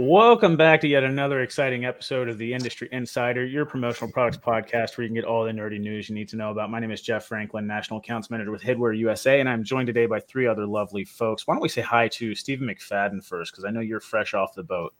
Welcome 0.00 0.56
back 0.56 0.80
to 0.82 0.86
yet 0.86 1.02
another 1.02 1.40
exciting 1.40 1.84
episode 1.84 2.28
of 2.28 2.38
the 2.38 2.54
Industry 2.54 2.88
Insider, 2.92 3.44
your 3.44 3.66
promotional 3.66 4.12
products 4.12 4.36
podcast 4.36 4.96
where 4.96 5.02
you 5.02 5.08
can 5.08 5.16
get 5.16 5.24
all 5.24 5.42
the 5.42 5.50
nerdy 5.50 5.80
news 5.80 6.08
you 6.08 6.14
need 6.14 6.28
to 6.28 6.36
know 6.36 6.52
about. 6.52 6.70
My 6.70 6.78
name 6.78 6.92
is 6.92 7.02
Jeff 7.02 7.24
Franklin, 7.24 7.66
National 7.66 7.98
Accounts 7.98 8.30
Manager 8.30 8.52
with 8.52 8.62
Headwear 8.62 8.96
USA, 8.96 9.40
and 9.40 9.48
I'm 9.48 9.64
joined 9.64 9.88
today 9.88 10.06
by 10.06 10.20
three 10.20 10.46
other 10.46 10.68
lovely 10.68 11.04
folks. 11.04 11.48
Why 11.48 11.54
don't 11.54 11.62
we 11.62 11.68
say 11.68 11.80
hi 11.80 12.06
to 12.10 12.36
Stephen 12.36 12.68
McFadden 12.68 13.24
first, 13.24 13.50
because 13.50 13.64
I 13.64 13.72
know 13.72 13.80
you're 13.80 13.98
fresh 13.98 14.34
off 14.34 14.54
the 14.54 14.62
boat. 14.62 14.94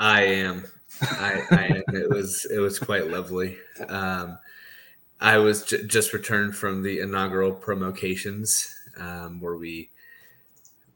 I 0.00 0.22
am. 0.22 0.64
I, 1.02 1.42
I 1.50 1.64
am. 1.66 1.94
It 1.94 2.08
was 2.08 2.46
it 2.50 2.60
was 2.60 2.78
quite 2.78 3.08
lovely. 3.08 3.58
Um, 3.86 4.38
I 5.20 5.36
was 5.36 5.64
j- 5.64 5.86
just 5.86 6.14
returned 6.14 6.56
from 6.56 6.82
the 6.82 7.00
inaugural 7.00 7.52
promocations 7.52 8.74
um, 8.96 9.42
where 9.42 9.58
we 9.58 9.90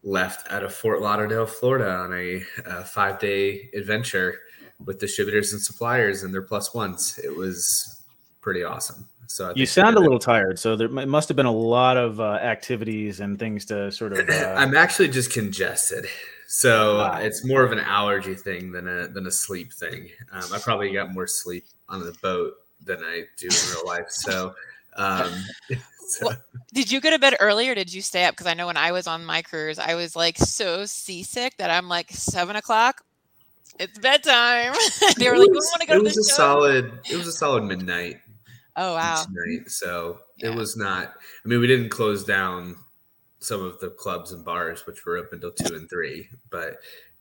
left 0.03 0.51
out 0.51 0.63
of 0.65 0.75
Fort 0.75 1.01
Lauderdale, 1.01 1.47
Florida, 1.47 1.91
on 1.91 2.13
a, 2.13 2.43
a 2.67 2.85
five 2.85 3.19
day 3.19 3.71
adventure 3.75 4.39
with 4.85 4.99
distributors 4.99 5.53
and 5.53 5.63
suppliers 5.63 6.23
and 6.23 6.33
their 6.35 6.43
plus 6.43 6.75
ones. 6.75 7.21
It 7.23 7.35
was 7.35 8.05
pretty 8.41 8.65
awesome. 8.65 9.09
So 9.29 9.51
I 9.51 9.53
you 9.55 9.65
sound 9.65 9.97
a 9.97 10.01
little 10.01 10.19
tired. 10.19 10.59
So 10.59 10.77
there 10.77 10.89
must 10.89 11.29
have 11.29 11.37
been 11.37 11.47
a 11.47 11.53
lot 11.53 11.97
of 11.97 12.21
uh, 12.21 12.35
activities 12.35 13.21
and 13.21 13.39
things 13.39 13.65
to 13.67 13.91
sort 13.91 14.13
of. 14.13 14.29
Uh... 14.29 14.55
I'm 14.57 14.77
actually 14.77 15.09
just 15.09 15.33
congested. 15.33 16.07
So 16.49 16.99
wow. 16.99 17.19
it's 17.19 17.47
more 17.47 17.63
of 17.63 17.73
an 17.73 17.79
allergy 17.79 18.35
thing 18.35 18.73
than 18.73 18.87
a 18.87 19.09
than 19.09 19.27
a 19.27 19.31
sleep 19.31 19.73
thing. 19.73 20.11
Um, 20.33 20.43
I 20.53 20.59
probably 20.59 20.93
got 20.93 21.13
more 21.13 21.27
sleep 21.27 21.65
on 21.89 22.01
the 22.01 22.15
boat 22.21 22.53
than 22.85 22.99
I 23.03 23.25
do 23.39 23.47
in 23.47 23.75
real 23.75 23.87
life. 23.87 24.11
So 24.11 24.55
um, 24.97 25.33
so. 26.09 26.27
Well, 26.27 26.37
did 26.73 26.91
you 26.91 27.01
go 27.01 27.11
to 27.11 27.19
bed 27.19 27.37
early 27.41 27.69
or 27.69 27.75
did 27.75 27.93
you 27.93 28.03
stay 28.03 28.25
up? 28.25 28.35
Because 28.35 28.47
I 28.47 28.55
know 28.55 28.67
when 28.67 28.77
I 28.77 28.93
was 28.93 29.07
on 29.07 29.25
my 29.25 29.43
cruise, 29.43 29.79
I 29.79 29.95
was 29.95 30.17
like 30.17 30.39
so 30.39 30.85
seasick 30.87 31.57
that 31.59 31.71
I'm 31.71 31.89
like 31.89 32.11
seven 32.11 32.57
o'clock. 32.57 33.05
It's 33.79 33.99
bedtime. 33.99 34.75
they 35.17 35.29
were 35.29 35.35
was, 35.35 35.41
like, 35.41 35.51
"We 35.51 35.57
want 35.57 35.81
to 35.81 35.87
go." 35.87 35.95
It 35.95 35.99
to 35.99 36.05
was 36.05 36.19
a 36.19 36.31
show. 36.31 36.37
solid. 36.37 36.93
It 37.11 37.17
was 37.17 37.27
a 37.27 37.33
solid 37.33 37.65
midnight. 37.65 38.21
Oh 38.77 38.95
wow! 38.95 39.25
Night, 39.31 39.71
so 39.71 40.21
yeah. 40.39 40.51
it 40.51 40.55
was 40.55 40.77
not. 40.77 41.15
I 41.45 41.49
mean, 41.49 41.61
we 41.61 41.67
didn't 41.67 41.91
close 41.91 42.25
down 42.25 42.77
some 43.39 43.63
of 43.63 43.79
the 43.81 43.91
clubs 43.91 44.33
and 44.33 44.45
bars, 44.45 44.87
which 44.87 45.05
were 45.05 45.19
up 45.19 45.33
until 45.33 45.53
two 45.53 45.75
and 45.75 45.89
three, 45.89 46.29
but 46.51 46.77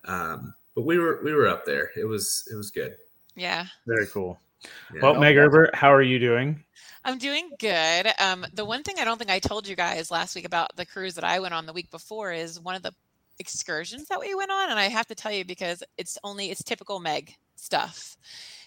um, 0.05 0.53
but 0.75 0.83
we 0.83 0.97
were 0.97 1.21
we 1.23 1.33
were 1.33 1.47
up 1.47 1.65
there. 1.65 1.91
It 1.95 2.05
was 2.05 2.47
it 2.51 2.55
was 2.55 2.71
good. 2.71 2.95
Yeah. 3.35 3.65
Very 3.87 4.07
cool. 4.07 4.39
Yeah. 4.93 5.01
Well, 5.01 5.15
Meg 5.15 5.35
Erber, 5.35 5.73
how 5.73 5.91
are 5.91 6.01
you 6.01 6.19
doing? 6.19 6.63
I'm 7.03 7.17
doing 7.17 7.51
good. 7.57 8.07
Um, 8.19 8.45
the 8.53 8.65
one 8.65 8.83
thing 8.83 8.95
I 8.99 9.05
don't 9.05 9.17
think 9.17 9.31
I 9.31 9.39
told 9.39 9.67
you 9.67 9.75
guys 9.75 10.11
last 10.11 10.35
week 10.35 10.45
about 10.45 10.75
the 10.75 10.85
cruise 10.85 11.15
that 11.15 11.23
I 11.23 11.39
went 11.39 11.53
on 11.53 11.65
the 11.65 11.73
week 11.73 11.89
before 11.89 12.31
is 12.31 12.59
one 12.59 12.75
of 12.75 12.83
the 12.83 12.93
excursions 13.39 14.07
that 14.07 14.19
we 14.19 14.35
went 14.35 14.51
on, 14.51 14.69
and 14.69 14.79
I 14.79 14.87
have 14.87 15.07
to 15.07 15.15
tell 15.15 15.31
you 15.31 15.43
because 15.43 15.83
it's 15.97 16.17
only 16.23 16.51
it's 16.51 16.63
typical 16.63 16.99
Meg 16.99 17.35
stuff. 17.55 18.17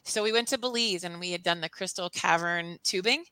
So 0.02 0.22
we 0.22 0.32
went 0.32 0.48
to 0.48 0.58
Belize 0.58 1.04
and 1.04 1.18
we 1.18 1.30
had 1.30 1.42
done 1.42 1.60
the 1.60 1.68
Crystal 1.68 2.10
Cavern 2.10 2.78
tubing. 2.82 3.24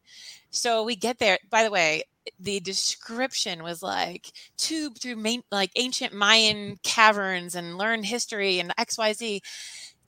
So 0.51 0.85
we 0.85 0.97
get 0.97 1.19
there. 1.19 1.39
By 1.51 1.65
the 1.65 1.71
way, 1.71 2.05
the 2.39 2.61
description 2.61 3.63
was 3.63 3.83
like 3.83 4.31
tube 4.57 4.97
through 4.97 5.17
main, 5.17 5.43
like 5.51 5.71
ancient 5.77 6.15
Mayan 6.15 6.79
caverns 6.83 7.55
and 7.55 7.77
learn 7.77 8.05
history 8.05 8.59
and 8.59 8.73
X 8.79 8.97
Y 8.97 9.13
Z. 9.13 9.43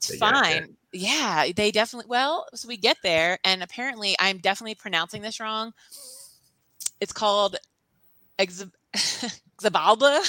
It's 0.09 0.17
fine. 0.17 0.75
Yeah, 0.91 1.51
they 1.55 1.71
definitely. 1.71 2.09
Well, 2.09 2.45
so 2.53 2.67
we 2.67 2.77
get 2.77 2.97
there, 3.03 3.37
and 3.43 3.61
apparently, 3.61 4.15
I'm 4.19 4.37
definitely 4.37 4.75
pronouncing 4.75 5.21
this 5.21 5.39
wrong. 5.39 5.73
It's 7.01 7.13
called 7.13 7.57
Exabalba. 8.39 10.21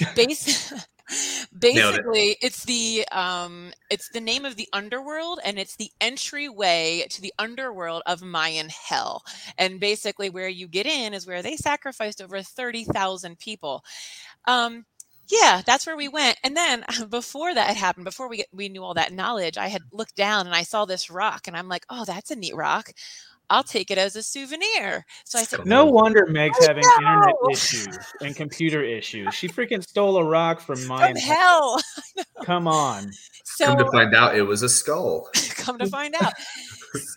Base. 0.14 0.72
basically 1.58 2.36
it's 2.40 2.64
the 2.64 3.04
um 3.10 3.72
it's 3.90 4.10
the 4.10 4.20
name 4.20 4.44
of 4.44 4.56
the 4.56 4.68
underworld 4.72 5.40
and 5.44 5.58
it's 5.58 5.76
the 5.76 5.90
entryway 6.00 7.04
to 7.10 7.20
the 7.20 7.32
underworld 7.38 8.02
of 8.06 8.22
mayan 8.22 8.68
hell 8.68 9.24
and 9.58 9.80
basically 9.80 10.30
where 10.30 10.48
you 10.48 10.68
get 10.68 10.86
in 10.86 11.12
is 11.12 11.26
where 11.26 11.42
they 11.42 11.56
sacrificed 11.56 12.22
over 12.22 12.40
30,000 12.42 13.38
people 13.38 13.84
um 14.46 14.84
yeah, 15.30 15.62
that's 15.64 15.86
where 15.86 15.96
we 15.96 16.08
went. 16.08 16.38
And 16.42 16.56
then 16.56 16.84
before 17.08 17.54
that 17.54 17.68
had 17.68 17.76
happened, 17.76 18.04
before 18.04 18.28
we 18.28 18.38
get, 18.38 18.48
we 18.52 18.68
knew 18.68 18.82
all 18.82 18.94
that 18.94 19.12
knowledge, 19.12 19.56
I 19.56 19.68
had 19.68 19.82
looked 19.92 20.16
down 20.16 20.46
and 20.46 20.54
I 20.54 20.62
saw 20.62 20.84
this 20.84 21.10
rock, 21.10 21.46
and 21.46 21.56
I'm 21.56 21.68
like, 21.68 21.86
oh, 21.88 22.04
that's 22.04 22.30
a 22.30 22.36
neat 22.36 22.54
rock. 22.54 22.92
I'll 23.50 23.64
take 23.64 23.90
it 23.90 23.98
as 23.98 24.14
a 24.14 24.22
souvenir. 24.22 25.04
So 25.24 25.38
I 25.38 25.42
said, 25.42 25.66
No 25.66 25.84
wonder 25.84 26.24
Meg's 26.28 26.64
having 26.64 26.84
internet 27.00 27.34
issues 27.50 27.98
and 28.20 28.36
computer 28.36 28.82
issues. 28.84 29.34
She 29.34 29.48
freaking 29.48 29.82
stole 29.82 30.18
a 30.18 30.24
rock 30.24 30.60
from 30.60 30.86
mine. 30.86 31.14
From 31.14 31.16
hell. 31.16 31.80
Come 32.44 32.68
on. 32.68 33.10
So, 33.44 33.66
come 33.66 33.78
to 33.78 33.90
find 33.90 34.14
out, 34.14 34.36
it 34.36 34.42
was 34.42 34.62
a 34.62 34.68
skull. 34.68 35.28
come 35.56 35.76
to 35.78 35.86
find 35.88 36.14
out 36.14 36.32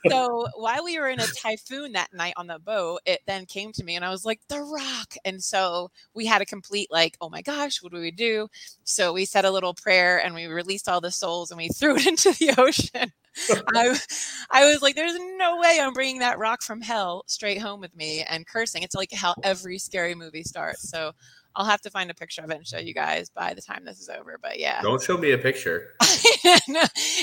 so 0.09 0.47
while 0.55 0.83
we 0.83 0.99
were 0.99 1.09
in 1.09 1.19
a 1.19 1.25
typhoon 1.25 1.93
that 1.93 2.13
night 2.13 2.33
on 2.37 2.47
the 2.47 2.59
boat, 2.59 3.01
it 3.05 3.21
then 3.25 3.45
came 3.45 3.71
to 3.73 3.83
me 3.83 3.95
and 3.95 4.05
I 4.05 4.09
was 4.09 4.25
like, 4.25 4.41
The 4.47 4.61
Rock. 4.61 5.15
And 5.25 5.43
so 5.43 5.91
we 6.13 6.25
had 6.25 6.41
a 6.41 6.45
complete, 6.45 6.91
like, 6.91 7.17
oh 7.21 7.29
my 7.29 7.41
gosh, 7.41 7.81
what 7.81 7.93
do 7.93 7.99
we 7.99 8.11
do? 8.11 8.47
So 8.83 9.13
we 9.13 9.25
said 9.25 9.45
a 9.45 9.51
little 9.51 9.73
prayer 9.73 10.23
and 10.23 10.33
we 10.35 10.45
released 10.45 10.89
all 10.89 11.01
the 11.01 11.11
souls 11.11 11.51
and 11.51 11.57
we 11.57 11.67
threw 11.75 11.95
it 11.95 12.07
into 12.07 12.31
the 12.33 12.53
ocean. 12.57 13.11
I, 13.75 13.97
I 14.51 14.65
was 14.65 14.81
like, 14.81 14.95
there's 14.95 15.17
no 15.37 15.57
way 15.57 15.79
I'm 15.81 15.93
bringing 15.93 16.19
that 16.19 16.37
rock 16.37 16.61
from 16.61 16.81
hell 16.81 17.23
straight 17.27 17.59
home 17.59 17.79
with 17.79 17.95
me 17.95 18.23
and 18.29 18.45
cursing. 18.45 18.83
It's 18.83 18.95
like 18.95 19.11
how 19.11 19.33
every 19.43 19.79
scary 19.79 20.13
movie 20.13 20.43
starts. 20.43 20.89
So 20.89 21.13
I'll 21.55 21.65
have 21.65 21.81
to 21.81 21.89
find 21.89 22.09
a 22.09 22.13
picture 22.13 22.41
of 22.41 22.49
it 22.49 22.57
and 22.57 22.67
show 22.67 22.79
you 22.79 22.93
guys 22.93 23.29
by 23.29 23.53
the 23.53 23.61
time 23.61 23.85
this 23.85 23.99
is 23.99 24.09
over. 24.09 24.39
But 24.41 24.59
yeah, 24.59 24.81
don't 24.81 25.01
show 25.01 25.17
me 25.17 25.31
a 25.31 25.37
picture. 25.37 25.93
no, 26.67 26.81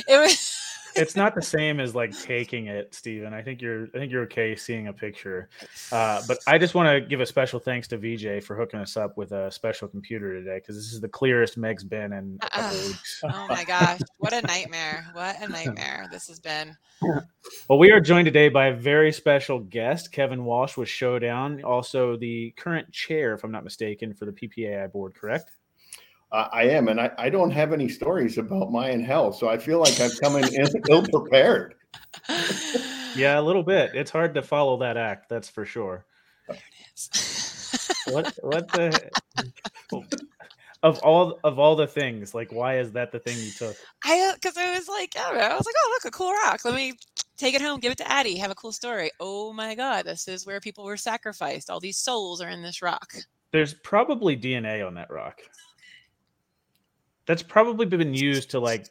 it 0.09 0.21
was 0.21 0.60
it's 0.95 1.17
not 1.17 1.35
the 1.35 1.43
same 1.43 1.81
as 1.81 1.95
like 1.95 2.19
taking 2.19 2.67
it, 2.67 2.95
Stephen. 2.95 3.33
I 3.33 3.43
think 3.43 3.61
you're 3.61 3.85
I 3.95 3.99
think 3.99 4.13
you're 4.13 4.23
okay 4.25 4.55
seeing 4.57 4.89
a 4.89 4.93
picture. 4.93 5.49
Uh, 5.93 6.23
but 6.27 6.39
I 6.47 6.59
just 6.59 6.75
want 6.75 6.89
to 6.89 7.01
give 7.01 7.21
a 7.21 7.27
special 7.27 7.59
thanks 7.59 7.89
to 7.89 7.99
VJ 7.99 8.45
for 8.45 8.57
hooking 8.57 8.81
us 8.81 8.97
up 8.97 9.17
with 9.17 9.33
a 9.33 9.51
special 9.51 9.89
computer 9.89 10.35
today 10.35 10.59
because 10.59 10.77
this 10.77 10.93
is 10.93 11.01
the 11.01 11.09
clearest 11.09 11.57
Meg's 11.57 11.85
been 11.85 12.13
in 12.13 12.39
a 12.43 12.51
couple 12.51 12.79
uh, 12.79 12.83
weeks. 12.83 13.21
oh 13.25 13.47
my 13.49 13.65
gosh, 13.65 14.01
what 14.19 14.33
a 14.33 14.43
nightmare! 14.43 15.07
What 15.13 15.41
a 15.41 15.49
nightmare 15.49 16.09
this 16.11 16.29
has 16.29 16.39
been. 16.39 16.77
Well, 17.69 17.79
we 17.79 17.91
are 17.93 18.01
joined 18.01 18.27
today 18.27 18.49
by 18.49 18.67
a 18.67 18.75
very 18.75 19.13
special 19.13 19.61
guest, 19.61 20.13
Kevin 20.13 20.45
Walsh 20.45 20.77
with 20.77 20.89
Showdown, 20.89 21.63
also 21.63 22.17
the 22.17 22.53
current 22.57 22.91
chair, 22.93 23.33
if 23.33 23.45
I'm 23.45 23.51
not 23.51 23.65
mistaken, 23.65 24.13
for 24.13 24.27
the 24.27 24.33
PPAI 24.33 24.93
board. 24.93 25.15
Correct? 25.15 25.51
Uh, 26.33 26.49
I 26.53 26.65
am, 26.65 26.89
and 26.89 27.01
I, 27.01 27.11
I 27.19 27.29
don't 27.29 27.51
have 27.51 27.73
any 27.73 27.89
stories 27.89 28.39
about 28.39 28.71
my 28.71 28.89
Mayan 28.89 29.03
hell, 29.03 29.33
so 29.33 29.49
I 29.49 29.59
feel 29.59 29.81
like 29.81 29.99
I've 30.01 30.19
come 30.21 30.37
in 30.37 30.45
ill 30.89 31.05
prepared. 31.13 31.75
yeah, 33.17 33.41
a 33.41 33.43
little 33.43 33.65
bit. 33.65 33.91
It's 33.95 34.11
hard 34.11 34.35
to 34.35 34.43
follow 34.43 34.79
that 34.79 34.97
act, 34.97 35.29
that's 35.29 35.49
for 35.49 35.65
sure. 35.65 36.07
There 36.47 36.57
it 36.57 36.63
is. 36.95 38.05
what 38.11 38.33
what 38.43 38.69
the 38.69 39.11
of 40.83 40.99
all 41.01 41.39
of 41.45 41.59
all 41.59 41.77
the 41.77 41.87
things, 41.87 42.35
like 42.35 42.53
why 42.53 42.79
is 42.79 42.93
that 42.93 43.13
the 43.13 43.19
thing 43.19 43.37
you 43.39 43.51
took? 43.51 43.77
I 44.05 44.33
because 44.35 44.57
uh, 44.57 44.61
I 44.61 44.79
was 44.79 44.89
like, 44.89 45.15
I 45.19 45.31
don't 45.31 45.39
know, 45.39 45.45
I 45.45 45.57
was 45.57 45.67
like, 45.67 45.75
oh 45.85 45.91
look, 45.95 46.05
a 46.13 46.17
cool 46.17 46.33
rock. 46.33 46.65
Let 46.65 46.75
me 46.75 46.95
take 47.37 47.55
it 47.55 47.61
home, 47.61 47.81
give 47.81 47.93
it 47.93 47.99
to 47.99 48.11
Addie, 48.11 48.37
have 48.37 48.51
a 48.51 48.55
cool 48.55 48.73
story. 48.73 49.11
Oh 49.21 49.53
my 49.53 49.75
god, 49.75 50.05
this 50.05 50.29
is 50.29 50.47
where 50.47 50.61
people 50.61 50.85
were 50.85 50.97
sacrificed. 50.97 51.71
All 51.71 51.81
these 51.81 51.99
souls 51.99 52.41
are 52.41 52.49
in 52.49 52.63
this 52.63 52.83
rock. 52.83 53.13
There's 53.53 53.75
probably 53.75 54.37
DNA 54.37 54.87
on 54.87 54.95
that 54.95 55.11
rock. 55.11 55.41
That's 57.31 57.45
probably 57.45 57.87
been 57.87 58.13
used 58.13 58.51
to 58.51 58.59
like 58.59 58.89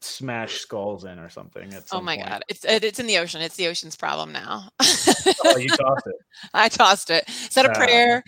smash 0.00 0.60
skulls 0.60 1.04
in 1.04 1.18
or 1.18 1.28
something. 1.28 1.74
oh 1.90 2.00
my 2.00 2.14
point. 2.14 2.28
god, 2.28 2.44
it's 2.48 2.64
it's 2.64 3.00
in 3.00 3.08
the 3.08 3.18
ocean. 3.18 3.42
It's 3.42 3.56
the 3.56 3.66
ocean's 3.66 3.96
problem 3.96 4.30
now. 4.30 4.68
oh, 4.80 5.56
you 5.56 5.66
tossed 5.70 6.06
it. 6.06 6.14
I 6.54 6.68
tossed 6.68 7.10
it. 7.10 7.28
Said 7.28 7.66
a 7.66 7.72
uh, 7.72 7.74
prayer, 7.74 8.22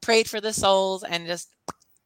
prayed 0.00 0.28
for 0.28 0.40
the 0.40 0.52
souls, 0.52 1.04
and 1.04 1.24
just 1.28 1.50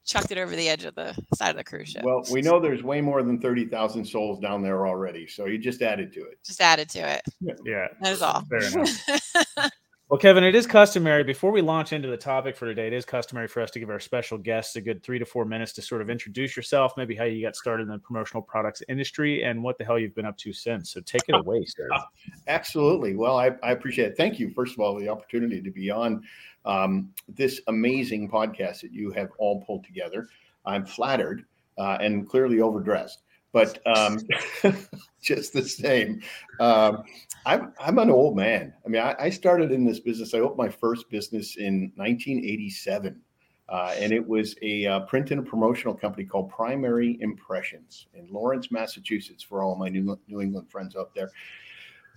chucked 0.05 0.31
it 0.31 0.37
over 0.37 0.55
the 0.55 0.69
edge 0.69 0.85
of 0.85 0.95
the 0.95 1.17
side 1.35 1.53
of 1.53 1.57
the 1.57 1.65
cruise 1.65 1.89
ship. 1.89 2.05
Well, 2.05 2.23
we 2.31 2.43
know 2.43 2.61
there's 2.61 2.83
way 2.83 3.01
more 3.01 3.23
than 3.23 3.41
thirty 3.41 3.65
thousand 3.65 4.05
souls 4.05 4.39
down 4.39 4.61
there 4.61 4.87
already, 4.87 5.27
so 5.27 5.47
you 5.47 5.57
just 5.57 5.81
added 5.81 6.13
to 6.13 6.21
it. 6.21 6.39
Just 6.45 6.61
added 6.61 6.91
to 6.91 6.99
it. 6.99 7.23
Yeah, 7.65 7.89
that 8.03 8.13
is 8.13 8.21
all. 8.21 8.45
Fair 8.51 8.63
enough. 8.63 9.71
Well, 10.15 10.21
Kevin, 10.21 10.45
it 10.45 10.55
is 10.55 10.65
customary 10.65 11.25
before 11.25 11.51
we 11.51 11.61
launch 11.61 11.93
into 11.93 12.07
the 12.07 12.17
topic 12.17 12.57
for 12.57 12.67
today. 12.67 12.87
It 12.87 12.93
is 12.93 13.05
customary 13.05 13.49
for 13.49 13.61
us 13.61 13.73
to 13.73 13.81
give 13.81 13.91
our 13.91 13.99
special 13.99 14.39
guests 14.39 14.77
a 14.77 14.81
good 14.81 15.03
three 15.03 15.19
to 15.19 15.25
four 15.25 15.45
minutes 15.45 15.73
to 15.73 15.83
sort 15.83 16.03
of 16.03 16.09
introduce 16.09 16.57
yourself, 16.57 16.93
maybe 16.97 17.17
how 17.17 17.25
you 17.25 17.43
got 17.43 17.57
started 17.57 17.83
in 17.83 17.89
the 17.89 17.99
promotional 17.99 18.41
products 18.41 18.81
industry, 18.89 19.43
and 19.43 19.61
what 19.61 19.77
the 19.77 19.85
hell 19.85 19.99
you've 19.99 20.15
been 20.15 20.25
up 20.25 20.39
to 20.39 20.53
since. 20.53 20.91
So 20.91 21.01
take 21.01 21.23
it 21.27 21.35
away, 21.35 21.65
sir. 21.65 21.89
Absolutely. 22.47 23.17
Well, 23.17 23.37
I, 23.37 23.57
I 23.65 23.73
appreciate 23.73 24.13
it. 24.13 24.17
Thank 24.17 24.39
you, 24.39 24.51
first 24.51 24.75
of 24.75 24.79
all, 24.79 24.95
for 24.95 25.01
the 25.01 25.09
opportunity 25.09 25.61
to 25.61 25.71
be 25.73 25.91
on 25.91 26.23
um, 26.65 27.11
this 27.27 27.61
amazing 27.67 28.31
podcast 28.31 28.83
that 28.83 28.93
you 28.93 29.11
have 29.11 29.31
all 29.39 29.63
pulled 29.63 29.85
together. 29.85 30.29
I'm 30.65 30.87
flattered 30.87 31.45
uh, 31.77 31.99
and 32.01 32.29
clearly 32.29 32.61
overdressed, 32.61 33.25
but 33.55 33.79
um, 33.87 34.19
just 35.23 35.53
the 35.53 35.63
same. 35.63 36.21
Um, 36.59 37.05
I'm, 37.47 37.73
I'm 37.79 37.99
an 37.99 38.11
old 38.11 38.37
man. 38.37 38.75
I 38.85 38.89
mean, 38.89 39.01
I, 39.01 39.15
I, 39.19 39.31
started 39.31 39.71
in 39.71 39.85
this 39.85 40.01
business. 40.01 40.35
I 40.35 40.41
opened 40.41 40.59
my 40.59 40.69
first 40.69 41.09
business 41.09 41.57
in 41.57 41.93
1987. 41.95 43.21
Uh, 43.69 43.95
and 43.99 44.13
it 44.13 44.27
was 44.27 44.57
a 44.61 44.85
uh, 44.87 45.01
print 45.01 45.31
and 45.31 45.47
promotional 45.47 45.95
company 45.95 46.25
called 46.25 46.51
Primary 46.51 47.17
Impressions 47.21 48.09
in 48.13 48.27
Lawrence, 48.31 48.71
Massachusetts, 48.71 49.43
for 49.43 49.63
all 49.63 49.77
my 49.77 49.89
New, 49.89 50.19
New 50.29 50.43
England 50.43 50.69
friends 50.71 50.97
out 50.97 51.15
there. 51.15 51.31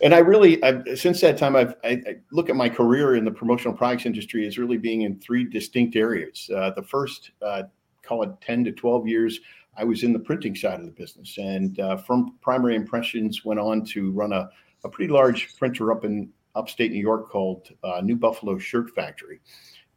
And 0.02 0.14
I 0.14 0.20
really, 0.20 0.62
I've, 0.64 0.84
since 0.96 1.22
that 1.22 1.38
time, 1.38 1.56
I've 1.56 1.76
I, 1.84 1.90
I, 1.90 2.16
look 2.32 2.50
at 2.50 2.56
my 2.56 2.68
career 2.68 3.16
in 3.16 3.24
the 3.24 3.32
promotional 3.32 3.78
products 3.78 4.06
industry 4.06 4.46
as 4.46 4.58
really 4.58 4.78
being 4.78 5.04
in 5.04 5.20
three 5.20 5.46
distinct 5.46 5.96
areas. 5.96 6.50
Uh, 6.54 6.72
the 6.72 6.84
first, 6.84 7.32
uh, 7.42 7.64
call 8.04 8.24
it 8.24 8.32
10 8.42 8.66
to 8.66 8.72
12 8.74 9.08
years, 9.08 9.40
I 9.78 9.84
was 9.84 10.04
in 10.04 10.12
the 10.12 10.20
printing 10.20 10.56
side 10.56 10.80
of 10.80 10.86
the 10.86 10.92
business, 10.92 11.38
and 11.38 11.80
uh, 11.80 11.98
from 11.98 12.36
Primary 12.42 12.76
Impressions 12.76 13.46
went 13.46 13.60
on 13.60 13.86
to 13.86 14.12
run 14.12 14.34
a 14.34 14.50
a 14.84 14.90
pretty 14.90 15.12
large 15.12 15.56
printer 15.58 15.92
up 15.92 16.06
in 16.06 16.30
upstate 16.56 16.92
New 16.92 17.02
York 17.02 17.30
called 17.30 17.70
uh, 17.84 18.02
New 18.04 18.16
Buffalo 18.16 18.58
Shirt 18.58 18.90
Factory. 18.92 19.40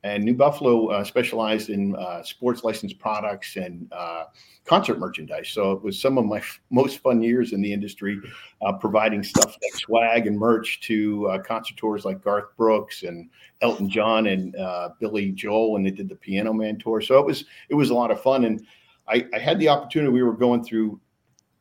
And 0.03 0.25
New 0.25 0.35
Buffalo 0.35 0.87
uh, 0.87 1.05
specialized 1.05 1.69
in 1.69 1.95
uh, 1.95 2.23
sports 2.23 2.65
licensed 2.65 2.99
products 2.99 3.57
and 3.57 3.87
uh, 3.93 4.25
concert 4.65 4.99
merchandise. 4.99 5.51
So 5.51 5.73
it 5.73 5.83
was 5.83 6.01
some 6.01 6.17
of 6.17 6.25
my 6.25 6.39
f- 6.39 6.59
most 6.71 7.01
fun 7.01 7.21
years 7.21 7.53
in 7.53 7.61
the 7.61 7.71
industry, 7.71 8.19
uh, 8.63 8.73
providing 8.73 9.23
stuff 9.23 9.55
like 9.63 9.75
swag 9.75 10.27
and 10.27 10.39
merch 10.39 10.81
to 10.83 11.29
uh, 11.29 11.39
concertors 11.43 12.07
like 12.07 12.25
Garth 12.25 12.57
Brooks 12.57 13.03
and 13.03 13.29
Elton 13.61 13.91
John 13.91 14.29
and 14.29 14.57
Billy 15.01 15.33
Joel 15.33 15.73
when 15.73 15.83
they 15.83 15.91
did 15.91 16.09
the 16.09 16.17
Piano 16.17 16.55
Man 16.55 16.79
tour. 16.79 17.03
So 17.03 17.19
it 17.19 17.27
was 17.27 17.45
it 17.69 17.75
was 17.75 17.91
a 17.91 17.95
lot 17.95 18.11
of 18.11 18.23
fun. 18.23 18.47
And 18.47 18.67
I, 19.09 19.27
I 19.35 19.39
had 19.39 19.59
the 19.59 19.69
opportunity. 19.69 20.13
We 20.13 20.23
were 20.23 20.37
going 20.37 20.65
through 20.65 21.01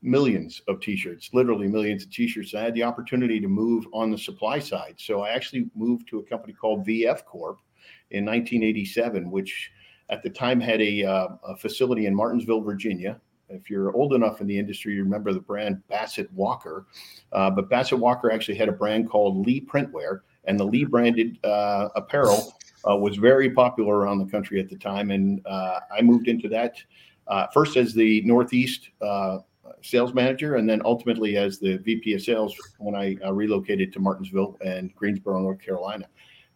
millions 0.01 0.61
of 0.67 0.79
t-shirts 0.79 1.29
literally 1.33 1.67
millions 1.67 2.03
of 2.03 2.11
t-shirts. 2.11 2.55
I 2.55 2.61
had 2.61 2.73
the 2.73 2.83
opportunity 2.83 3.39
to 3.39 3.47
move 3.47 3.85
on 3.91 4.11
the 4.11 4.17
supply 4.17 4.59
side. 4.59 4.95
So 4.97 5.21
i 5.21 5.29
actually 5.29 5.69
moved 5.75 6.07
to 6.09 6.19
a 6.19 6.23
company 6.23 6.53
called 6.53 6.87
vf 6.87 7.25
corp 7.25 7.59
in 8.11 8.25
1987 8.25 9.29
which 9.29 9.71
at 10.09 10.23
the 10.23 10.29
time 10.29 10.59
had 10.59 10.81
a, 10.81 11.03
uh, 11.03 11.27
a 11.43 11.57
facility 11.57 12.05
in 12.05 12.15
martinsville 12.15 12.61
virginia. 12.61 13.19
If 13.49 13.69
you're 13.69 13.91
old 13.93 14.13
enough 14.13 14.39
in 14.39 14.47
the 14.47 14.57
industry 14.57 14.93
you 14.93 15.03
remember 15.03 15.33
the 15.33 15.41
brand 15.41 15.85
bassett 15.89 16.31
walker. 16.31 16.85
Uh, 17.33 17.49
but 17.49 17.69
bassett 17.69 17.99
walker 17.99 18.31
actually 18.31 18.57
had 18.57 18.69
a 18.69 18.73
brand 18.73 19.09
called 19.09 19.45
lee 19.45 19.59
printwear 19.59 20.21
and 20.45 20.57
the 20.57 20.65
lee 20.65 20.85
branded 20.85 21.37
uh, 21.43 21.89
apparel 21.95 22.53
uh, 22.89 22.95
was 22.95 23.17
very 23.17 23.49
popular 23.49 23.97
around 23.97 24.19
the 24.19 24.31
country 24.31 24.61
at 24.61 24.69
the 24.69 24.77
time. 24.77 25.11
And 25.11 25.45
uh, 25.45 25.81
i 25.91 26.01
moved 26.01 26.29
into 26.29 26.47
that 26.49 26.75
uh, 27.29 27.47
first 27.53 27.77
as 27.77 27.93
the 27.93 28.21
northeast 28.21 28.89
sales 29.81 30.13
manager, 30.13 30.55
and 30.55 30.69
then 30.69 30.81
ultimately 30.85 31.37
as 31.37 31.59
the 31.59 31.77
VP 31.77 32.13
of 32.13 32.21
sales 32.21 32.55
when 32.79 32.95
I 32.95 33.17
uh, 33.25 33.33
relocated 33.33 33.93
to 33.93 33.99
Martinsville 33.99 34.57
and 34.63 34.93
Greensboro, 34.95 35.39
North 35.39 35.61
Carolina. 35.61 36.05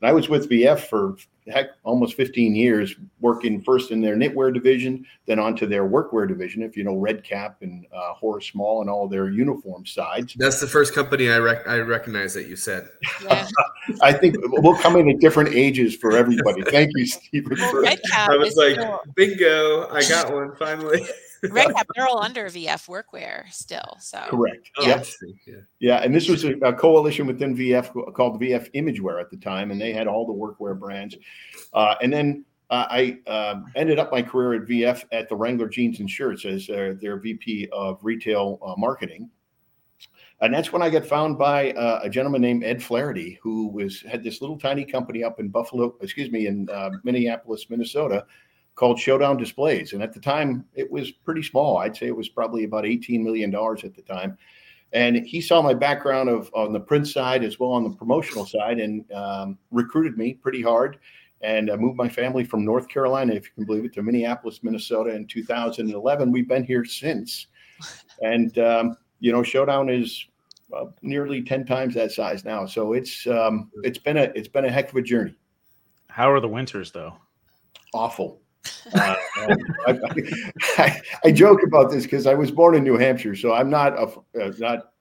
And 0.03 0.09
I 0.09 0.11
was 0.11 0.27
with 0.27 0.49
VF 0.49 0.81
for 0.81 1.15
heck 1.47 1.67
almost 1.85 2.15
15 2.15 2.53
years, 2.53 2.93
working 3.21 3.61
first 3.61 3.89
in 3.89 4.01
their 4.01 4.17
knitwear 4.17 4.53
division, 4.53 5.05
then 5.27 5.39
onto 5.39 5.65
their 5.65 5.87
workwear 5.87 6.27
division. 6.27 6.61
If 6.61 6.75
you 6.75 6.83
know 6.83 6.97
Red 6.97 7.23
Kap 7.23 7.61
and 7.61 7.85
uh, 7.95 8.13
Horace 8.13 8.47
Small 8.47 8.81
and 8.81 8.89
all 8.89 9.07
their 9.07 9.29
uniform 9.29 9.85
sides. 9.85 10.35
That's 10.37 10.59
the 10.59 10.67
first 10.67 10.93
company 10.93 11.29
I 11.29 11.37
rec- 11.37 11.65
I 11.69 11.77
recognize 11.77 12.33
that 12.33 12.47
you 12.47 12.57
said. 12.57 12.89
Yeah. 13.23 13.47
I 14.01 14.11
think 14.11 14.35
we'll 14.41 14.75
come 14.75 14.97
in 14.97 15.09
at 15.09 15.21
different 15.21 15.55
ages 15.55 15.95
for 15.95 16.11
everybody. 16.11 16.63
Thank 16.69 16.91
you, 16.95 17.05
Stephen. 17.05 17.57
Well, 17.57 17.83
Red 17.83 18.01
Kap 18.11 18.29
I 18.29 18.35
was 18.35 18.57
like, 18.57 18.75
cool. 18.75 18.99
bingo! 19.15 19.87
I 19.89 20.01
got 20.09 20.33
one 20.33 20.53
finally. 20.57 21.07
Red 21.51 21.73
Kap, 21.73 21.87
they're 21.95 22.07
all 22.07 22.21
under 22.21 22.45
VF 22.45 22.87
Workwear 22.87 23.51
still. 23.51 23.97
So 23.99 24.19
correct. 24.29 24.69
Oh, 24.77 24.87
yeah. 24.87 25.03
yeah. 25.45 25.53
yeah, 25.79 25.97
and 25.97 26.13
this 26.13 26.29
was 26.29 26.43
a, 26.43 26.53
a, 26.59 26.73
coalition 26.73 27.27
within 27.27 27.55
VF 27.55 28.13
called 28.13 28.41
VF 28.41 28.73
Imagewear 28.73 29.19
at 29.19 29.29
the 29.29 29.37
time, 29.37 29.71
and 29.71 29.79
they 29.79 29.93
had 29.93 30.07
all 30.07 30.25
the 30.25 30.33
workwear 30.33 30.77
brands. 30.77 31.15
Uh, 31.73 31.95
and 32.01 32.11
then 32.11 32.45
uh, 32.69 32.87
I 32.89 33.19
uh, 33.27 33.61
ended 33.75 33.99
up 33.99 34.11
my 34.11 34.21
career 34.21 34.61
at 34.61 34.67
VF 34.67 35.05
at 35.11 35.29
the 35.29 35.35
Wrangler 35.35 35.67
Jeans 35.67 35.99
and 35.99 36.09
Shirts 36.09 36.45
as 36.45 36.67
their, 36.67 36.95
their 36.95 37.17
VP 37.17 37.69
of 37.71 37.99
retail 38.01 38.59
uh, 38.65 38.73
marketing. 38.77 39.29
And 40.41 40.53
that's 40.53 40.73
when 40.73 40.81
I 40.81 40.89
got 40.89 41.05
found 41.05 41.37
by 41.37 41.71
uh, 41.71 42.01
a 42.03 42.09
gentleman 42.09 42.41
named 42.41 42.63
Ed 42.63 42.83
Flaherty, 42.83 43.39
who 43.41 43.67
was 43.67 44.01
had 44.01 44.23
this 44.23 44.41
little 44.41 44.57
tiny 44.57 44.83
company 44.83 45.23
up 45.23 45.39
in 45.39 45.49
Buffalo, 45.49 45.95
excuse 46.01 46.31
me, 46.31 46.47
in 46.47 46.67
uh, 46.69 46.89
Minneapolis, 47.03 47.69
Minnesota, 47.69 48.25
called 48.75 48.99
Showdown 48.99 49.37
Displays. 49.37 49.93
And 49.93 50.01
at 50.01 50.13
the 50.13 50.19
time, 50.19 50.65
it 50.73 50.89
was 50.91 51.11
pretty 51.11 51.43
small. 51.43 51.77
I'd 51.77 51.95
say 51.95 52.07
it 52.07 52.15
was 52.15 52.29
probably 52.29 52.63
about 52.63 52.85
$18 52.85 53.21
million 53.21 53.53
at 53.53 53.95
the 53.95 54.03
time. 54.07 54.37
And 54.93 55.25
he 55.25 55.41
saw 55.41 55.61
my 55.61 55.73
background 55.73 56.29
of 56.29 56.51
on 56.53 56.71
the 56.71 56.79
print 56.79 57.07
side 57.07 57.43
as 57.43 57.59
well 57.59 57.71
on 57.71 57.83
the 57.83 57.89
promotional 57.89 58.45
side 58.45 58.79
and 58.79 59.11
um, 59.11 59.57
recruited 59.71 60.17
me 60.17 60.33
pretty 60.33 60.61
hard. 60.61 60.99
And 61.41 61.69
I 61.69 61.75
moved 61.75 61.97
my 61.97 62.07
family 62.07 62.43
from 62.43 62.63
North 62.63 62.87
Carolina, 62.87 63.33
if 63.33 63.45
you 63.45 63.51
can 63.55 63.65
believe 63.65 63.85
it, 63.85 63.93
to 63.93 64.03
Minneapolis, 64.03 64.63
Minnesota 64.63 65.13
in 65.13 65.27
2011. 65.27 66.31
We've 66.31 66.47
been 66.47 66.63
here 66.63 66.85
since. 66.85 67.47
And, 68.21 68.57
um, 68.59 68.97
you 69.19 69.31
know, 69.31 69.43
Showdown 69.43 69.89
is 69.89 70.25
uh, 70.73 70.85
nearly 71.01 71.41
10 71.41 71.65
times 71.65 71.95
that 71.95 72.11
size 72.11 72.45
now. 72.45 72.65
So 72.65 72.93
it's 72.93 73.27
um, 73.27 73.71
it's 73.83 73.97
been 73.97 74.17
a 74.17 74.31
it's 74.35 74.47
been 74.47 74.65
a 74.65 74.71
heck 74.71 74.89
of 74.89 74.95
a 74.95 75.01
journey. 75.01 75.35
How 76.07 76.31
are 76.31 76.39
the 76.39 76.47
winters 76.47 76.91
though? 76.91 77.13
Awful. 77.93 78.42
Uh, 78.93 79.15
I, 79.87 79.99
I, 80.77 81.01
I, 81.25 81.31
joke 81.31 81.63
about 81.63 81.91
this 81.91 82.03
because 82.03 82.27
I 82.27 82.33
was 82.33 82.49
born 82.49 82.75
in 82.75 82.83
New 82.83 82.97
Hampshire, 82.97 83.35
so 83.35 83.53
I'm 83.53 83.69
not 83.69 83.93
a 83.97 84.05
uh, 84.41 84.51
not 84.57 84.93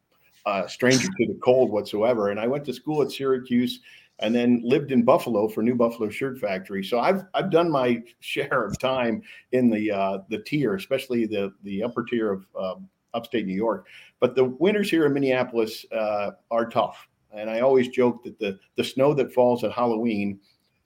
a 0.47 0.69
stranger 0.69 1.07
to 1.07 1.27
the 1.27 1.39
cold 1.43 1.71
whatsoever. 1.71 2.31
And 2.31 2.41
I 2.41 2.47
went 2.49 2.65
to 2.65 2.73
school 2.73 3.03
at 3.03 3.13
Syracuse, 3.13 3.81
and 4.23 4.35
then 4.35 4.61
lived 4.65 4.93
in 4.93 5.03
Buffalo 5.03 5.49
for 5.49 5.63
New 5.63 5.75
Buffalo 5.75 6.09
Shirt 6.09 6.39
Factory. 6.39 6.83
So 6.85 7.01
I've 7.01 7.25
I've 7.35 7.51
done 7.51 7.71
my 7.71 8.03
share 8.21 8.65
of 8.65 8.79
time 8.79 9.23
in 9.51 9.69
the 9.69 9.91
uh, 9.91 10.19
the 10.29 10.39
tier, 10.39 10.75
especially 10.75 11.27
the 11.27 11.53
the 11.65 11.83
upper 11.83 12.05
tier 12.05 12.33
of 12.33 12.47
um, 12.59 12.89
upstate 13.15 13.47
New 13.47 13.55
York. 13.55 13.87
But 14.21 14.35
the 14.35 14.45
winters 14.45 14.91
here 14.91 15.07
in 15.07 15.13
Minneapolis 15.13 15.85
uh, 15.93 16.31
are 16.51 16.69
tough, 16.69 17.09
and 17.33 17.51
I 17.51 17.61
always 17.61 17.89
joke 17.89 18.23
that 18.25 18.39
the 18.39 18.59
the 18.77 18.85
snow 18.85 19.13
that 19.15 19.33
falls 19.33 19.65
at 19.65 19.73
Halloween 19.73 20.39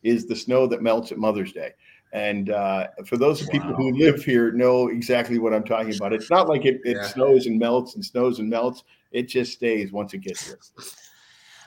is 0.02 0.26
the 0.26 0.36
snow 0.36 0.66
that 0.68 0.82
melts 0.82 1.12
at 1.12 1.18
Mother's 1.18 1.52
Day. 1.52 1.72
And 2.12 2.50
uh, 2.50 2.88
for 3.04 3.16
those 3.16 3.42
wow. 3.42 3.48
people 3.50 3.74
who 3.74 3.92
live 3.92 4.24
here, 4.24 4.52
know 4.52 4.88
exactly 4.88 5.38
what 5.38 5.52
I'm 5.52 5.64
talking 5.64 5.94
about. 5.94 6.12
It's 6.12 6.30
not 6.30 6.48
like 6.48 6.64
it, 6.64 6.80
it 6.84 6.96
yeah. 6.96 7.06
snows 7.06 7.46
and 7.46 7.58
melts 7.58 7.94
and 7.94 8.04
snows 8.04 8.38
and 8.38 8.48
melts. 8.48 8.84
It 9.12 9.28
just 9.28 9.52
stays 9.52 9.92
once 9.92 10.14
it 10.14 10.18
gets 10.18 10.46
here. 10.46 10.58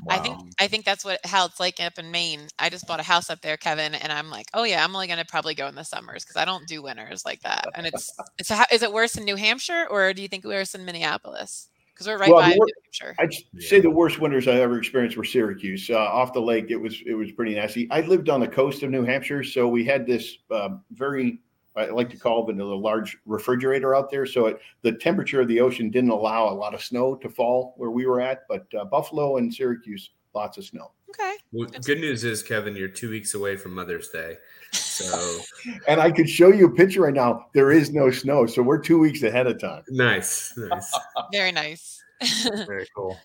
Wow. 0.04 0.16
I 0.16 0.20
think 0.20 0.38
I 0.60 0.68
think 0.68 0.86
that's 0.86 1.04
what 1.04 1.20
how 1.26 1.46
it's 1.46 1.60
like 1.60 1.80
up 1.82 2.00
in 2.00 2.10
Maine. 2.10 2.48
I 2.58 2.70
just 2.70 2.88
bought 2.88 3.00
a 3.00 3.04
house 3.04 3.30
up 3.30 3.42
there, 3.42 3.58
Kevin, 3.58 3.94
and 3.96 4.12
I'm 4.14 4.30
like, 4.30 4.48
oh 4.54 4.64
yeah, 4.64 4.84
I'm 4.84 4.96
only 4.96 5.08
gonna 5.08 5.26
probably 5.26 5.56
go 5.56 5.68
in 5.68 5.76
the 5.76 5.84
summers 5.84 6.24
because 6.24 6.38
I 6.38 6.46
don't 6.46 6.66
do 6.68 6.82
winters 6.82 7.26
like 7.26 7.42
that. 7.42 7.66
And 7.76 7.86
it's 7.86 8.10
it's 8.38 8.52
is 8.72 8.82
it 8.82 8.94
worse 8.94 9.18
in 9.18 9.26
New 9.26 9.36
Hampshire 9.36 9.88
or 9.90 10.14
do 10.14 10.22
you 10.22 10.28
think 10.28 10.46
worse 10.46 10.74
in 10.74 10.86
Minneapolis? 10.86 11.68
Because 12.00 12.08
we're 12.08 12.18
right 12.18 12.30
well, 12.30 12.42
by. 12.42 12.50
New 12.50 12.68
Hampshire. 12.86 13.16
I'd 13.20 13.34
yeah. 13.54 13.68
say 13.68 13.82
the 13.82 13.90
worst 13.90 14.20
winters 14.20 14.48
I 14.48 14.54
ever 14.54 14.78
experienced 14.78 15.18
were 15.18 15.26
Syracuse. 15.26 15.90
Uh, 15.90 15.98
off 15.98 16.32
the 16.32 16.42
lake, 16.42 16.68
it 16.70 16.78
was 16.78 17.02
it 17.06 17.14
was 17.14 17.32
pretty 17.34 17.56
nasty. 17.56 17.90
I 17.92 18.02
lived 18.02 18.30
on 18.30 18.40
the 18.40 18.48
coast 18.48 18.84
of 18.84 18.90
New 18.90 19.04
Hampshire, 19.04 19.44
so 19.44 19.68
we 19.68 19.84
had 19.84 20.08
this 20.08 20.38
uh, 20.50 20.70
very 20.92 21.40
I 21.76 21.88
like 21.88 22.10
to 22.12 22.18
call 22.18 22.50
it 22.50 22.58
a 22.58 22.64
large 22.64 23.18
refrigerator 23.26 23.96
out 23.96 24.10
there. 24.10 24.26
So 24.26 24.48
it, 24.48 24.60
the 24.82 24.94
temperature 24.94 25.42
of 25.42 25.48
the 25.48 25.60
ocean 25.60 25.90
didn't 25.90 26.10
allow 26.10 26.50
a 26.50 26.56
lot 26.56 26.74
of 26.74 26.82
snow 26.82 27.16
to 27.16 27.30
fall 27.30 27.74
where 27.78 27.92
we 27.92 28.06
were 28.06 28.22
at, 28.22 28.48
but 28.48 28.66
uh, 28.78 28.86
Buffalo 28.86 29.38
and 29.38 29.54
Syracuse, 29.54 30.12
lots 30.40 30.58
of 30.58 30.66
snow. 30.66 30.92
Okay. 31.10 31.36
Well, 31.52 31.68
good 31.84 32.00
news 32.00 32.24
is, 32.24 32.42
Kevin, 32.42 32.76
you're 32.76 32.88
two 32.88 33.10
weeks 33.10 33.34
away 33.34 33.58
from 33.58 33.76
Mother's 33.76 34.10
Day. 34.10 34.38
So, 34.72 35.40
and 35.88 36.00
I 36.00 36.12
could 36.12 36.30
show 36.30 36.50
you 36.50 36.68
a 36.68 36.72
picture 36.72 37.02
right 37.02 37.14
now. 37.14 37.48
There 37.54 37.72
is 37.72 37.92
no 37.92 38.10
snow, 38.10 38.46
so 38.46 38.62
we're 38.62 38.80
two 38.80 39.00
weeks 39.00 39.24
ahead 39.24 39.48
of 39.48 39.60
time. 39.60 39.84
Nice, 39.90 40.54
nice, 40.58 40.98
very 41.34 41.52
nice. 41.52 42.02
very 42.68 42.88
cool. 42.96 43.18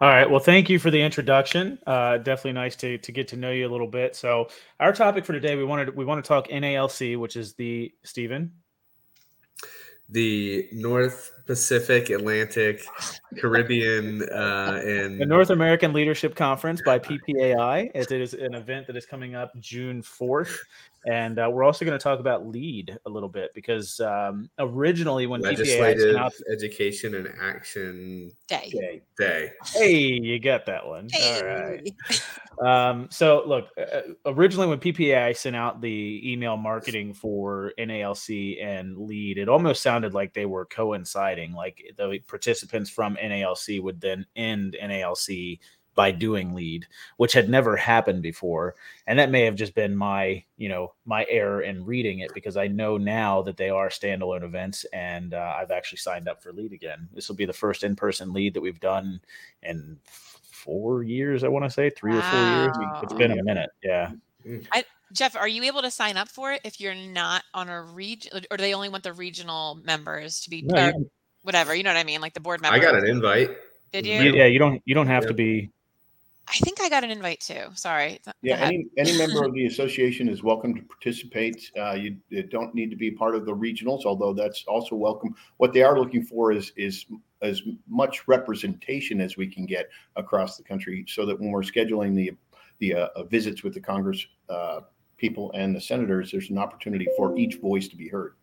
All 0.00 0.08
right. 0.08 0.28
Well, 0.28 0.40
thank 0.40 0.70
you 0.70 0.78
for 0.78 0.90
the 0.90 1.02
introduction. 1.02 1.78
Uh, 1.86 2.18
definitely 2.18 2.52
nice 2.52 2.76
to 2.76 2.98
to 2.98 3.12
get 3.12 3.28
to 3.28 3.36
know 3.36 3.50
you 3.50 3.68
a 3.68 3.72
little 3.72 3.88
bit. 3.88 4.16
So, 4.16 4.48
our 4.78 4.92
topic 4.92 5.24
for 5.24 5.32
today, 5.32 5.56
we 5.56 5.64
wanted 5.64 5.94
we 5.94 6.04
want 6.04 6.24
to 6.24 6.28
talk 6.28 6.48
NALC, 6.48 7.18
which 7.18 7.36
is 7.36 7.54
the 7.54 7.92
Stephen 8.04 8.52
the 10.10 10.68
North 10.72 11.30
Pacific, 11.50 12.10
Atlantic, 12.10 12.86
Caribbean, 13.36 14.22
uh, 14.30 14.80
and 14.84 15.20
the 15.20 15.26
North 15.26 15.50
American 15.50 15.92
Leadership 15.92 16.36
Conference 16.36 16.80
by 16.80 16.96
PPAI. 16.96 17.90
It 17.92 18.12
is 18.12 18.34
an 18.34 18.54
event 18.54 18.86
that 18.86 18.96
is 18.96 19.04
coming 19.04 19.34
up 19.34 19.50
June 19.58 20.00
4th. 20.00 20.56
And 21.06 21.38
uh, 21.38 21.48
we're 21.50 21.64
also 21.64 21.84
going 21.84 21.98
to 21.98 22.02
talk 22.02 22.20
about 22.20 22.46
LEAD 22.46 22.98
a 23.06 23.10
little 23.10 23.28
bit 23.28 23.52
because 23.54 24.00
um, 24.00 24.50
originally 24.58 25.26
when 25.26 25.40
Legislative 25.40 26.16
out, 26.16 26.32
Education 26.52 27.14
and 27.14 27.32
Action 27.40 28.32
Day. 28.48 28.70
Day. 28.70 29.02
Day. 29.18 29.50
Hey, 29.72 29.96
you 29.96 30.38
got 30.38 30.66
that 30.66 30.86
one. 30.86 31.08
Hey. 31.10 31.40
All 31.40 32.68
right. 32.68 32.90
um, 32.90 33.08
so 33.10 33.42
look, 33.46 33.68
uh, 33.78 33.80
uh 33.80 34.02
originally 34.26 34.66
when 34.66 34.78
PPAI 34.78 35.34
sent 35.34 35.56
out 35.56 35.80
the 35.80 36.20
email 36.22 36.58
marketing 36.58 37.14
for 37.14 37.72
NALC 37.78 38.62
and 38.62 38.98
LEAD, 38.98 39.38
it 39.38 39.48
almost 39.48 39.82
sounded 39.82 40.12
like 40.12 40.34
they 40.34 40.46
were 40.46 40.66
coinciding. 40.66 41.52
Like 41.52 41.82
the 41.96 42.18
participants 42.26 42.90
from 42.90 43.16
NALC 43.16 43.82
would 43.82 44.02
then 44.02 44.26
end 44.36 44.76
NALC 44.82 45.60
by 45.94 46.10
doing 46.10 46.54
lead, 46.54 46.86
which 47.16 47.32
had 47.32 47.48
never 47.48 47.76
happened 47.76 48.22
before. 48.22 48.74
And 49.06 49.18
that 49.18 49.30
may 49.30 49.44
have 49.44 49.56
just 49.56 49.74
been 49.74 49.96
my, 49.96 50.44
you 50.56 50.68
know, 50.68 50.94
my 51.04 51.26
error 51.28 51.62
in 51.62 51.84
reading 51.84 52.20
it 52.20 52.32
because 52.32 52.56
I 52.56 52.68
know 52.68 52.96
now 52.96 53.42
that 53.42 53.56
they 53.56 53.70
are 53.70 53.88
standalone 53.88 54.44
events 54.44 54.84
and 54.92 55.34
uh, 55.34 55.54
I've 55.56 55.70
actually 55.70 55.98
signed 55.98 56.28
up 56.28 56.42
for 56.42 56.52
lead 56.52 56.72
again. 56.72 57.08
This 57.12 57.28
will 57.28 57.36
be 57.36 57.44
the 57.44 57.52
first 57.52 57.84
in 57.84 57.96
person 57.96 58.32
lead 58.32 58.54
that 58.54 58.60
we've 58.60 58.80
done 58.80 59.20
in 59.62 59.98
four 60.60 61.02
years, 61.02 61.42
I 61.42 61.48
want 61.48 61.64
to 61.64 61.70
say 61.70 61.90
three 61.90 62.12
wow. 62.12 62.18
or 62.18 62.72
four 62.72 62.82
years. 62.84 63.02
It's 63.02 63.12
been 63.14 63.38
a 63.38 63.42
minute. 63.42 63.70
Yeah. 63.82 64.12
Mm. 64.46 64.66
I, 64.72 64.84
Jeff, 65.12 65.36
are 65.36 65.48
you 65.48 65.64
able 65.64 65.82
to 65.82 65.90
sign 65.90 66.16
up 66.16 66.28
for 66.28 66.52
it 66.52 66.60
if 66.64 66.80
you're 66.80 66.94
not 66.94 67.42
on 67.54 67.68
a 67.68 67.82
region, 67.82 68.32
or 68.50 68.56
do 68.56 68.62
they 68.62 68.74
only 68.74 68.88
want 68.88 69.02
the 69.02 69.12
regional 69.12 69.76
members 69.84 70.40
to 70.42 70.50
be, 70.50 70.62
no, 70.62 71.08
whatever? 71.42 71.74
You 71.74 71.82
know 71.82 71.90
what 71.90 71.96
I 71.96 72.04
mean, 72.04 72.20
like 72.20 72.34
the 72.34 72.40
board 72.40 72.60
members. 72.60 72.80
I 72.80 72.82
got 72.82 72.94
an 72.94 73.06
invite. 73.06 73.50
Did 73.92 74.06
you? 74.06 74.20
Yeah, 74.20 74.46
you 74.46 74.58
don't. 74.58 74.80
You 74.84 74.94
don't 74.94 75.08
have 75.08 75.24
yeah. 75.24 75.28
to 75.28 75.34
be 75.34 75.70
I 76.50 76.56
think 76.64 76.80
I 76.80 76.88
got 76.88 77.04
an 77.04 77.10
invite 77.10 77.40
too. 77.40 77.66
Sorry. 77.74 78.20
Yeah, 78.42 78.56
any, 78.56 78.86
any 78.98 79.16
member 79.16 79.44
of 79.44 79.54
the 79.54 79.66
association 79.66 80.28
is 80.28 80.42
welcome 80.42 80.74
to 80.74 80.82
participate. 80.82 81.70
Uh, 81.78 81.92
you, 81.92 82.16
you, 82.28 82.42
don't 82.42 82.74
need 82.74 82.90
to 82.90 82.96
be 82.96 83.10
part 83.12 83.36
of 83.36 83.46
the 83.46 83.54
regionals, 83.54 84.04
although 84.04 84.32
that's 84.32 84.64
also 84.66 84.96
welcome. 84.96 85.34
What 85.58 85.72
they 85.72 85.82
are 85.82 85.96
looking 85.96 86.24
for 86.24 86.50
is 86.50 86.72
is 86.76 87.06
as 87.42 87.62
much 87.88 88.26
representation 88.26 89.20
as 89.20 89.36
we 89.36 89.46
can 89.46 89.64
get 89.64 89.88
across 90.16 90.56
the 90.56 90.64
country, 90.64 91.04
so 91.06 91.24
that 91.24 91.38
when 91.38 91.50
we're 91.50 91.62
scheduling 91.62 92.16
the 92.16 92.32
the 92.80 92.94
uh, 92.94 93.24
visits 93.24 93.62
with 93.62 93.74
the 93.74 93.80
Congress 93.80 94.26
uh, 94.48 94.80
people 95.18 95.52
and 95.54 95.76
the 95.76 95.80
senators, 95.80 96.32
there's 96.32 96.50
an 96.50 96.58
opportunity 96.58 97.06
for 97.16 97.36
each 97.38 97.56
voice 97.56 97.86
to 97.88 97.96
be 97.96 98.08
heard. 98.08 98.34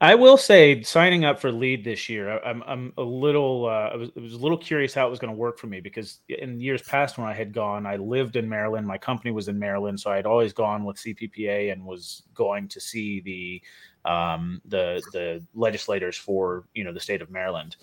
I 0.00 0.14
will 0.14 0.36
say, 0.36 0.82
signing 0.82 1.24
up 1.24 1.40
for 1.40 1.50
lead 1.50 1.84
this 1.84 2.08
year, 2.08 2.38
I'm 2.44 2.62
I'm 2.66 2.92
a 2.98 3.02
little 3.02 3.66
uh, 3.66 3.90
I 3.92 3.96
was, 3.96 4.10
I 4.16 4.20
was 4.20 4.34
a 4.34 4.38
little 4.38 4.58
curious 4.58 4.92
how 4.92 5.06
it 5.06 5.10
was 5.10 5.18
going 5.18 5.32
to 5.32 5.36
work 5.36 5.58
for 5.58 5.68
me 5.68 5.80
because 5.80 6.20
in 6.28 6.60
years 6.60 6.82
past 6.82 7.16
when 7.16 7.26
I 7.26 7.32
had 7.32 7.52
gone, 7.52 7.86
I 7.86 7.96
lived 7.96 8.36
in 8.36 8.48
Maryland, 8.48 8.86
my 8.86 8.98
company 8.98 9.30
was 9.30 9.48
in 9.48 9.58
Maryland, 9.58 9.98
so 9.98 10.10
I 10.10 10.16
had 10.16 10.26
always 10.26 10.52
gone 10.52 10.84
with 10.84 10.96
CPPA 10.96 11.72
and 11.72 11.84
was 11.84 12.22
going 12.34 12.68
to 12.68 12.80
see 12.80 13.20
the 13.20 13.62
um, 14.10 14.60
the 14.66 15.02
the 15.12 15.42
legislators 15.54 16.16
for 16.16 16.64
you 16.74 16.84
know 16.84 16.92
the 16.92 17.00
state 17.00 17.22
of 17.22 17.30
Maryland. 17.30 17.76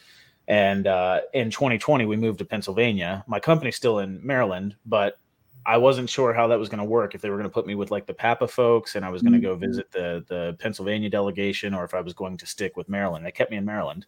And 0.48 0.88
uh, 0.88 1.22
in 1.34 1.50
2020, 1.50 2.06
we 2.06 2.18
moved 2.18 2.40
to 2.40 2.46
Pennsylvania. 2.46 3.24
My 3.28 3.40
company's 3.40 3.78
still 3.78 4.00
in 4.00 4.20
Maryland, 4.26 4.76
but 4.86 5.18
I 5.66 5.78
wasn't 5.78 6.10
sure 6.10 6.34
how 6.34 6.48
that 6.48 6.60
was 6.60 6.70
going 6.70 6.80
to 6.80 6.86
work. 6.86 7.16
If 7.16 7.22
they 7.22 7.30
were 7.30 7.38
going 7.38 7.50
to 7.50 7.54
put 7.54 7.66
me 7.66 7.76
with 7.76 7.92
like 7.92 8.06
the 8.06 8.14
Papa 8.14 8.48
folks, 8.48 8.96
and 8.96 9.06
I 9.06 9.10
was 9.10 9.22
going 9.22 9.34
to 9.34 9.40
mm-hmm. 9.40 9.48
go 9.48 9.56
visit 9.56 9.92
the 9.92 10.24
the 10.28 10.56
Pennsylvania 10.60 11.10
delegation, 11.10 11.74
or 11.74 11.86
if 11.86 11.94
I 11.94 12.02
was 12.02 12.14
going 12.14 12.38
to 12.38 12.46
stick 12.46 12.76
with 12.76 12.90
Maryland. 12.90 13.26
They 13.26 13.32
kept 13.32 13.52
me 13.52 13.58
in 13.58 13.66
Maryland, 13.66 14.06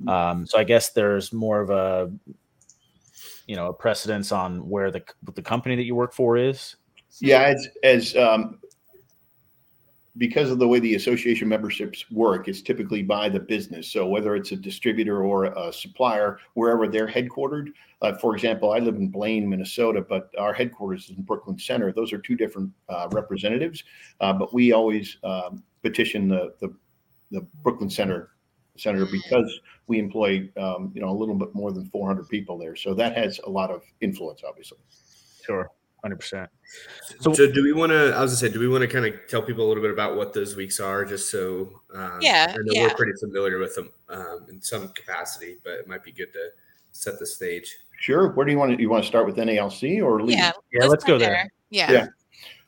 mm-hmm. 0.00 0.08
um, 0.08 0.46
so 0.46 0.58
I 0.58 0.64
guess 0.64 0.90
there's 0.90 1.32
more 1.32 1.60
of 1.60 1.70
a 1.70 2.12
you 3.46 3.56
know 3.56 3.68
a 3.68 3.74
precedence 3.74 4.32
on 4.32 4.68
where 4.68 4.90
the 4.90 5.04
the 5.34 5.42
company 5.42 5.76
that 5.76 5.84
you 5.84 5.94
work 5.94 6.14
for 6.14 6.36
is. 6.36 6.76
Yeah, 7.20 7.42
as 7.42 7.68
as 7.82 8.16
um, 8.16 8.58
because 10.16 10.50
of 10.50 10.58
the 10.58 10.68
way 10.68 10.78
the 10.78 10.94
association 10.94 11.48
memberships 11.48 12.08
work, 12.10 12.46
it's 12.46 12.62
typically 12.62 13.02
by 13.02 13.28
the 13.28 13.40
business. 13.40 13.88
So 13.88 14.06
whether 14.06 14.36
it's 14.36 14.52
a 14.52 14.56
distributor 14.56 15.24
or 15.24 15.46
a 15.46 15.72
supplier, 15.72 16.38
wherever 16.54 16.86
they're 16.86 17.08
headquartered. 17.08 17.68
Uh, 18.00 18.14
for 18.14 18.34
example, 18.34 18.72
I 18.72 18.78
live 18.78 18.96
in 18.96 19.08
Blaine, 19.08 19.48
Minnesota, 19.48 20.04
but 20.06 20.30
our 20.38 20.52
headquarters 20.52 21.04
is 21.04 21.16
in 21.16 21.22
Brooklyn 21.22 21.58
Center. 21.58 21.90
Those 21.90 22.12
are 22.12 22.18
two 22.18 22.36
different 22.36 22.70
uh, 22.88 23.08
representatives, 23.10 23.82
uh, 24.20 24.32
but 24.32 24.54
we 24.54 24.72
always 24.72 25.16
um, 25.24 25.62
petition 25.82 26.28
the, 26.28 26.54
the, 26.60 26.72
the 27.30 27.40
Brooklyn 27.62 27.90
Center 27.90 28.30
senator 28.76 29.06
because 29.06 29.60
we 29.86 30.00
employ 30.00 30.48
um, 30.56 30.90
you 30.94 31.00
know 31.00 31.08
a 31.08 31.16
little 31.16 31.36
bit 31.36 31.54
more 31.54 31.72
than 31.72 31.86
400 31.86 32.28
people 32.28 32.58
there. 32.58 32.76
So 32.76 32.92
that 32.94 33.16
has 33.16 33.40
a 33.46 33.50
lot 33.50 33.70
of 33.70 33.82
influence, 34.00 34.42
obviously. 34.46 34.78
Sure 35.44 35.70
hundred 36.04 36.20
percent. 36.20 36.50
So, 37.20 37.32
so, 37.32 37.50
do 37.50 37.62
we 37.62 37.72
want 37.72 37.90
to? 37.90 38.14
I 38.14 38.20
was 38.20 38.32
gonna 38.32 38.36
say, 38.36 38.48
do 38.50 38.60
we 38.60 38.68
want 38.68 38.82
to 38.82 38.88
kind 38.88 39.06
of 39.06 39.14
tell 39.26 39.40
people 39.40 39.66
a 39.66 39.68
little 39.68 39.82
bit 39.82 39.90
about 39.90 40.16
what 40.16 40.34
those 40.34 40.54
weeks 40.54 40.78
are, 40.78 41.04
just 41.04 41.30
so 41.30 41.80
um, 41.94 42.18
yeah, 42.20 42.48
I 42.50 42.56
know 42.58 42.62
yeah. 42.66 42.82
we're 42.82 42.94
pretty 42.94 43.12
familiar 43.18 43.58
with 43.58 43.74
them 43.74 43.90
um, 44.10 44.46
in 44.50 44.60
some 44.60 44.88
capacity, 44.90 45.56
but 45.64 45.72
it 45.72 45.88
might 45.88 46.04
be 46.04 46.12
good 46.12 46.32
to 46.34 46.50
set 46.92 47.18
the 47.18 47.26
stage. 47.26 47.74
Sure. 48.00 48.28
Where 48.32 48.44
do 48.44 48.52
you 48.52 48.58
want 48.58 48.76
to? 48.76 48.82
You 48.82 48.90
want 48.90 49.02
to 49.02 49.08
start 49.08 49.24
with 49.24 49.36
NALC 49.36 50.02
or 50.04 50.22
lead? 50.22 50.36
Yeah, 50.36 50.52
yeah. 50.72 50.80
Let's, 50.80 50.90
let's 50.90 51.04
go 51.04 51.18
there. 51.18 51.30
there. 51.30 51.52
Yeah. 51.70 51.90
Yeah. 51.90 52.06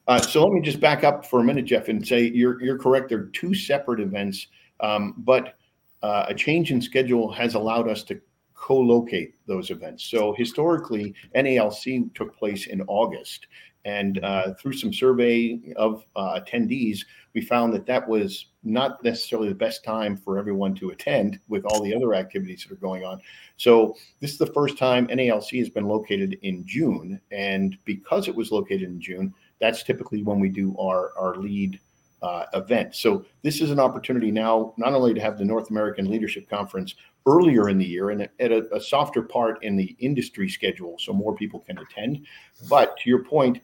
Uh, 0.09 0.21
so 0.21 0.43
let 0.43 0.53
me 0.53 0.61
just 0.61 0.81
back 0.81 1.05
up 1.05 1.27
for 1.27 1.41
a 1.41 1.45
minute, 1.45 1.65
Jeff, 1.65 1.89
and 1.89 2.07
say 2.07 2.23
you're 2.23 2.63
you're 2.63 2.79
correct. 2.79 3.11
They're 3.11 3.27
two 3.27 3.55
separate 3.55 4.01
events, 4.01 4.47
um, 4.81 5.15
but 5.19 5.59
uh, 6.03 6.27
a 6.29 6.35
change 6.35 6.71
in 6.71 6.81
schedule 6.81 7.31
has 7.33 7.55
allowed 7.55 7.89
us 7.89 8.03
to 8.05 8.21
co-locate 8.57 9.35
those 9.47 9.71
events. 9.71 10.05
So 10.05 10.33
historically, 10.33 11.15
NALC 11.35 12.15
took 12.15 12.37
place 12.37 12.67
in 12.67 12.83
August, 12.89 13.47
and 13.85 14.23
uh, 14.25 14.55
through 14.55 14.73
some 14.73 14.93
survey 14.93 15.73
of 15.77 16.05
uh, 16.17 16.41
attendees, 16.41 17.01
we 17.35 17.41
found 17.41 17.73
that 17.75 17.87
that 17.87 18.09
was 18.09 18.47
not 18.65 19.03
necessarily 19.05 19.49
the 19.49 19.55
best 19.55 19.85
time 19.85 20.17
for 20.17 20.39
everyone 20.39 20.75
to 20.75 20.91
attend 20.91 21.39
with 21.49 21.65
all 21.67 21.81
the 21.81 21.95
other 21.95 22.13
activities 22.15 22.65
that 22.65 22.73
are 22.73 22.81
going 22.81 23.05
on. 23.05 23.21
So 23.59 23.95
this 24.21 24.33
is 24.33 24.39
the 24.39 24.53
first 24.53 24.77
time 24.77 25.07
NALC 25.07 25.59
has 25.61 25.69
been 25.69 25.87
located 25.87 26.37
in 26.43 26.67
June, 26.67 27.21
and 27.31 27.79
because 27.85 28.27
it 28.27 28.35
was 28.35 28.51
located 28.51 28.83
in 28.83 29.01
June, 29.01 29.33
that's 29.61 29.85
typically 29.85 30.23
when 30.23 30.41
we 30.41 30.49
do 30.49 30.77
our 30.79 31.13
our 31.17 31.37
lead 31.37 31.79
uh, 32.27 32.47
event. 32.55 32.95
So 32.97 33.25
this 33.43 33.61
is 33.61 33.71
an 33.71 33.79
opportunity 33.79 34.33
now 34.33 34.75
not 34.77 34.95
only 34.95 35.15
to 35.15 35.21
have 35.21 35.39
the 35.39 35.45
North 35.45 35.71
American 35.71 36.11
Leadership 36.11 36.51
Conference 36.51 36.97
earlier 37.25 37.69
in 37.69 37.79
the 37.79 37.85
year 37.85 38.11
and 38.11 38.23
at 38.23 38.53
a, 38.53 38.67
a, 38.75 38.81
softer 38.81 39.23
part 39.23 39.63
in 39.63 39.77
the 39.77 39.97
industry 40.01 40.49
schedule 40.49 40.97
so 40.99 41.13
more 41.13 41.37
people 41.37 41.61
can 41.61 41.79
attend. 41.79 42.27
But 42.69 42.97
to 42.99 43.09
your 43.09 43.23
point, 43.23 43.61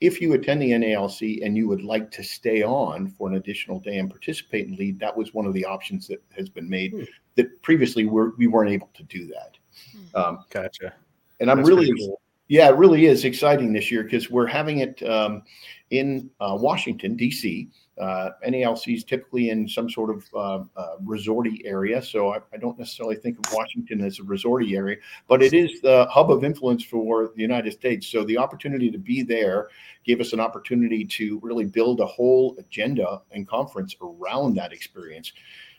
if 0.00 0.22
you 0.22 0.32
attend 0.32 0.62
the 0.62 0.70
NALC 0.70 1.44
and 1.44 1.54
you 1.54 1.68
would 1.68 1.82
like 1.82 2.10
to 2.12 2.24
stay 2.24 2.62
on 2.62 3.08
for 3.08 3.28
an 3.28 3.34
additional 3.34 3.78
day 3.78 3.98
and 3.98 4.08
participate 4.08 4.68
in 4.68 4.76
lead, 4.76 4.98
that 5.00 5.14
was 5.14 5.34
one 5.34 5.44
of 5.44 5.52
the 5.52 5.66
options 5.66 6.06
that 6.08 6.22
has 6.34 6.48
been 6.48 6.68
made 6.68 6.92
hmm. 6.92 7.02
that 7.34 7.60
previously 7.62 8.06
we're, 8.06 8.30
we 8.36 8.46
weren't 8.46 8.70
able 8.70 8.90
to 8.94 9.02
do 9.02 9.26
that. 9.26 9.58
Hmm. 9.92 10.16
Um, 10.16 10.44
gotcha. 10.48 10.94
And 11.40 11.50
I'm 11.50 11.58
That's 11.58 11.68
really, 11.68 11.92
cool. 11.98 12.20
Yeah, 12.48 12.68
it 12.68 12.76
really 12.76 13.06
is 13.06 13.24
exciting 13.24 13.72
this 13.72 13.90
year 13.90 14.02
because 14.02 14.30
we're 14.30 14.46
having 14.46 14.78
it 14.78 15.02
um, 15.02 15.42
in 15.90 16.30
uh, 16.40 16.56
Washington, 16.58 17.14
D.C. 17.16 17.68
Uh, 18.00 18.30
NALC 18.46 18.94
is 18.94 19.04
typically 19.04 19.50
in 19.50 19.68
some 19.68 19.90
sort 19.90 20.10
of 20.10 20.24
uh, 20.34 20.64
uh, 20.80 20.96
resorty 21.04 21.60
area, 21.64 22.00
so 22.00 22.32
I, 22.32 22.38
I, 22.52 22.56
don't 22.56 22.78
necessarily 22.78 23.16
think 23.16 23.38
of 23.38 23.52
Washington 23.52 24.04
as 24.04 24.20
a 24.20 24.22
resorty 24.22 24.76
area, 24.76 24.98
but 25.26 25.42
it 25.42 25.52
is 25.52 25.80
the 25.80 26.06
hub 26.08 26.30
of 26.30 26.44
influence 26.44 26.84
for 26.84 27.32
the 27.34 27.42
United 27.42 27.72
States. 27.72 28.06
So 28.06 28.22
the 28.22 28.38
opportunity 28.38 28.90
to 28.92 28.98
be 28.98 29.22
there 29.22 29.68
gave 30.04 30.20
us 30.20 30.32
an 30.32 30.38
opportunity 30.38 31.04
to 31.06 31.40
really 31.42 31.64
build 31.64 31.98
a 31.98 32.06
whole 32.06 32.54
agenda 32.58 33.20
and 33.32 33.48
conference 33.48 33.96
around 34.00 34.54
that 34.54 34.72
experience. 34.72 35.32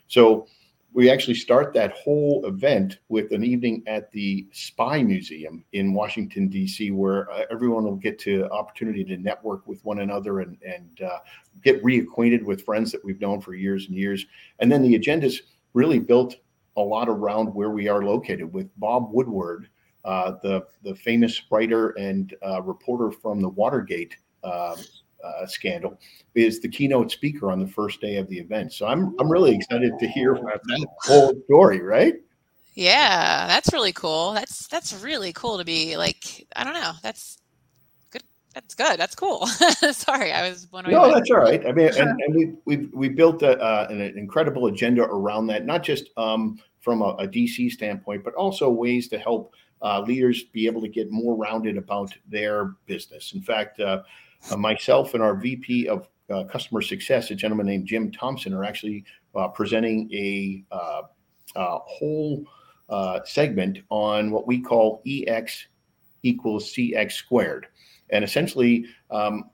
So 0.08 0.46
we 0.92 1.10
actually 1.10 1.34
start 1.34 1.72
that 1.74 1.92
whole 1.92 2.44
event 2.46 2.98
with 3.08 3.32
an 3.32 3.44
evening 3.44 3.82
at 3.86 4.10
the 4.10 4.46
Spy 4.52 5.02
Museum 5.02 5.64
in 5.72 5.94
Washington 5.94 6.48
D.C., 6.48 6.90
where 6.90 7.30
uh, 7.30 7.44
everyone 7.50 7.84
will 7.84 7.96
get 7.96 8.18
to 8.20 8.48
opportunity 8.50 9.04
to 9.04 9.16
network 9.16 9.66
with 9.66 9.84
one 9.84 10.00
another 10.00 10.40
and 10.40 10.56
and 10.62 11.02
uh, 11.02 11.18
get 11.62 11.82
reacquainted 11.84 12.42
with 12.42 12.64
friends 12.64 12.90
that 12.92 13.04
we've 13.04 13.20
known 13.20 13.40
for 13.40 13.54
years 13.54 13.86
and 13.86 13.96
years. 13.96 14.26
And 14.58 14.70
then 14.70 14.82
the 14.82 14.94
agenda's 14.94 15.42
really 15.74 16.00
built 16.00 16.36
a 16.76 16.80
lot 16.80 17.08
around 17.08 17.54
where 17.54 17.70
we 17.70 17.88
are 17.88 18.02
located 18.02 18.52
with 18.52 18.68
Bob 18.78 19.10
Woodward, 19.12 19.68
uh, 20.04 20.32
the 20.42 20.66
the 20.82 20.94
famous 20.94 21.40
writer 21.50 21.90
and 21.90 22.34
uh, 22.44 22.62
reporter 22.62 23.12
from 23.12 23.40
the 23.40 23.48
Watergate 23.48 24.16
um, 24.42 24.76
uh, 25.24 25.46
scandal, 25.46 25.98
is 26.34 26.60
the 26.60 26.68
keynote 26.68 27.10
speaker 27.10 27.50
on 27.50 27.60
the 27.60 27.66
first 27.66 28.00
day 28.00 28.16
of 28.16 28.28
the 28.28 28.38
event. 28.38 28.72
So 28.72 28.86
I'm 28.86 29.14
I'm 29.18 29.30
really 29.30 29.54
excited 29.54 29.98
to 29.98 30.08
hear 30.08 30.34
that 30.34 30.86
whole 31.02 31.34
story. 31.44 31.80
Right? 31.80 32.14
Yeah, 32.74 33.46
that's 33.46 33.72
really 33.72 33.92
cool. 33.92 34.32
That's 34.32 34.68
that's 34.68 34.92
really 35.02 35.32
cool 35.32 35.58
to 35.58 35.64
be 35.64 35.96
like. 35.96 36.46
I 36.56 36.64
don't 36.64 36.74
know. 36.74 36.92
That's 37.02 37.38
good. 38.10 38.22
That's 38.54 38.74
good. 38.74 38.98
That's 38.98 39.14
cool. 39.14 39.46
Sorry, 39.92 40.32
I 40.32 40.48
was 40.48 40.68
wondering. 40.72 40.96
No, 40.96 41.12
that's 41.12 41.30
all 41.30 41.38
right. 41.38 41.64
I 41.66 41.72
mean, 41.72 41.92
sure. 41.92 42.02
and, 42.02 42.20
and 42.20 42.34
we 42.34 42.52
we 42.64 42.86
we 42.92 43.08
built 43.08 43.42
a, 43.42 43.60
uh, 43.60 43.86
an 43.90 44.00
incredible 44.00 44.66
agenda 44.66 45.02
around 45.02 45.48
that, 45.48 45.66
not 45.66 45.82
just 45.82 46.10
um, 46.16 46.60
from 46.80 47.02
a, 47.02 47.16
a 47.18 47.28
DC 47.28 47.70
standpoint, 47.72 48.24
but 48.24 48.34
also 48.34 48.70
ways 48.70 49.08
to 49.08 49.18
help 49.18 49.54
uh, 49.82 50.00
leaders 50.00 50.44
be 50.44 50.66
able 50.66 50.80
to 50.80 50.88
get 50.88 51.10
more 51.10 51.36
rounded 51.36 51.76
about 51.76 52.12
their 52.28 52.72
business. 52.86 53.32
In 53.34 53.42
fact, 53.42 53.80
uh, 53.80 54.02
uh 54.50 54.56
myself 54.56 55.14
and 55.14 55.22
our 55.22 55.34
VP 55.34 55.88
of 55.88 56.08
uh, 56.30 56.44
customer 56.44 56.80
success, 56.80 57.30
a 57.30 57.34
gentleman 57.34 57.66
named 57.66 57.86
Jim 57.86 58.10
Thompson, 58.12 58.54
are 58.54 58.64
actually 58.64 59.04
uh, 59.34 59.48
presenting 59.48 60.08
a 60.12 60.64
whole 61.56 62.44
segment 63.24 63.78
on 63.90 64.30
what 64.30 64.46
we 64.46 64.60
call 64.60 65.02
EX 65.06 65.66
equals 66.22 66.72
CX 66.72 67.12
squared. 67.12 67.66
And 68.10 68.24
essentially, 68.24 68.86
um, 69.10 69.50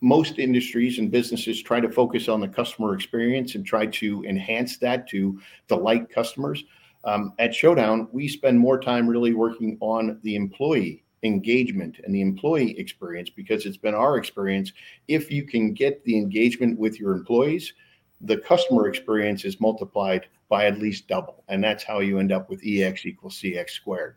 most 0.00 0.38
industries 0.38 0.98
and 0.98 1.10
businesses 1.10 1.62
try 1.62 1.80
to 1.80 1.90
focus 1.90 2.28
on 2.28 2.40
the 2.40 2.48
customer 2.48 2.94
experience 2.94 3.54
and 3.54 3.66
try 3.66 3.86
to 3.86 4.24
enhance 4.24 4.78
that 4.78 5.08
to 5.08 5.40
delight 5.66 6.08
customers. 6.08 6.64
Um, 7.04 7.32
at 7.38 7.54
Showdown, 7.54 8.08
we 8.12 8.28
spend 8.28 8.58
more 8.58 8.78
time 8.80 9.08
really 9.08 9.34
working 9.34 9.76
on 9.80 10.20
the 10.22 10.36
employee 10.36 11.04
engagement 11.22 12.00
and 12.04 12.14
the 12.14 12.20
employee 12.20 12.78
experience 12.78 13.30
because 13.30 13.66
it's 13.66 13.76
been 13.76 13.94
our 13.94 14.16
experience. 14.16 14.72
If 15.08 15.30
you 15.30 15.44
can 15.44 15.72
get 15.72 16.04
the 16.04 16.16
engagement 16.16 16.78
with 16.78 17.00
your 17.00 17.12
employees, 17.12 17.72
the 18.20 18.38
customer 18.38 18.88
experience 18.88 19.44
is 19.44 19.60
multiplied 19.60 20.26
by 20.48 20.66
at 20.66 20.78
least 20.78 21.08
double. 21.08 21.44
And 21.48 21.62
that's 21.62 21.84
how 21.84 22.00
you 22.00 22.18
end 22.18 22.32
up 22.32 22.48
with 22.48 22.62
EX 22.64 23.04
equals 23.06 23.40
CX 23.40 23.70
squared. 23.70 24.16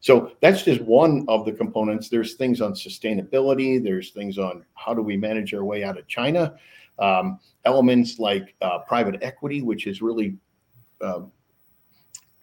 So 0.00 0.32
that's 0.40 0.62
just 0.62 0.80
one 0.82 1.24
of 1.28 1.44
the 1.44 1.52
components. 1.52 2.08
There's 2.08 2.34
things 2.34 2.60
on 2.60 2.72
sustainability, 2.72 3.82
there's 3.82 4.10
things 4.10 4.38
on 4.38 4.64
how 4.74 4.94
do 4.94 5.02
we 5.02 5.16
manage 5.16 5.54
our 5.54 5.64
way 5.64 5.84
out 5.84 5.98
of 5.98 6.06
China, 6.06 6.54
um, 6.98 7.38
elements 7.64 8.18
like 8.18 8.54
uh, 8.60 8.80
private 8.80 9.22
equity, 9.22 9.62
which 9.62 9.86
is 9.86 10.02
really 10.02 10.36
uh, 11.00 11.20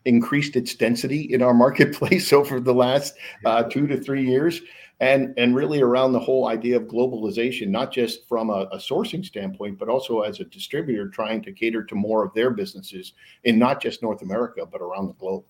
increased 0.06 0.56
its 0.56 0.76
density 0.76 1.22
in 1.34 1.42
our 1.42 1.54
marketplace 1.66 2.32
over 2.32 2.60
the 2.60 2.74
last 2.74 3.16
uh, 3.46 3.64
two 3.64 3.88
to 3.88 4.00
three 4.00 4.26
years. 4.26 4.62
And, 5.02 5.34
and 5.36 5.54
really 5.54 5.82
around 5.82 6.14
the 6.14 6.20
whole 6.20 6.48
idea 6.48 6.78
of 6.78 6.84
globalization, 6.84 7.68
not 7.68 7.92
just 7.92 8.26
from 8.30 8.50
a, 8.50 8.70
a 8.72 8.78
sourcing 8.78 9.26
standpoint, 9.26 9.78
but 9.78 9.90
also 9.90 10.22
as 10.22 10.40
a 10.40 10.46
distributor 10.46 11.10
trying 11.10 11.42
to 11.44 11.52
cater 11.52 11.84
to 11.84 11.96
more 11.96 12.24
of 12.24 12.34
their 12.34 12.50
businesses 12.50 13.12
in 13.44 13.60
not 13.60 13.82
just 13.82 14.02
North 14.02 14.22
America, 14.22 14.66
but 14.66 14.82
around 14.82 15.08
the 15.08 15.14
globe. 15.16 15.44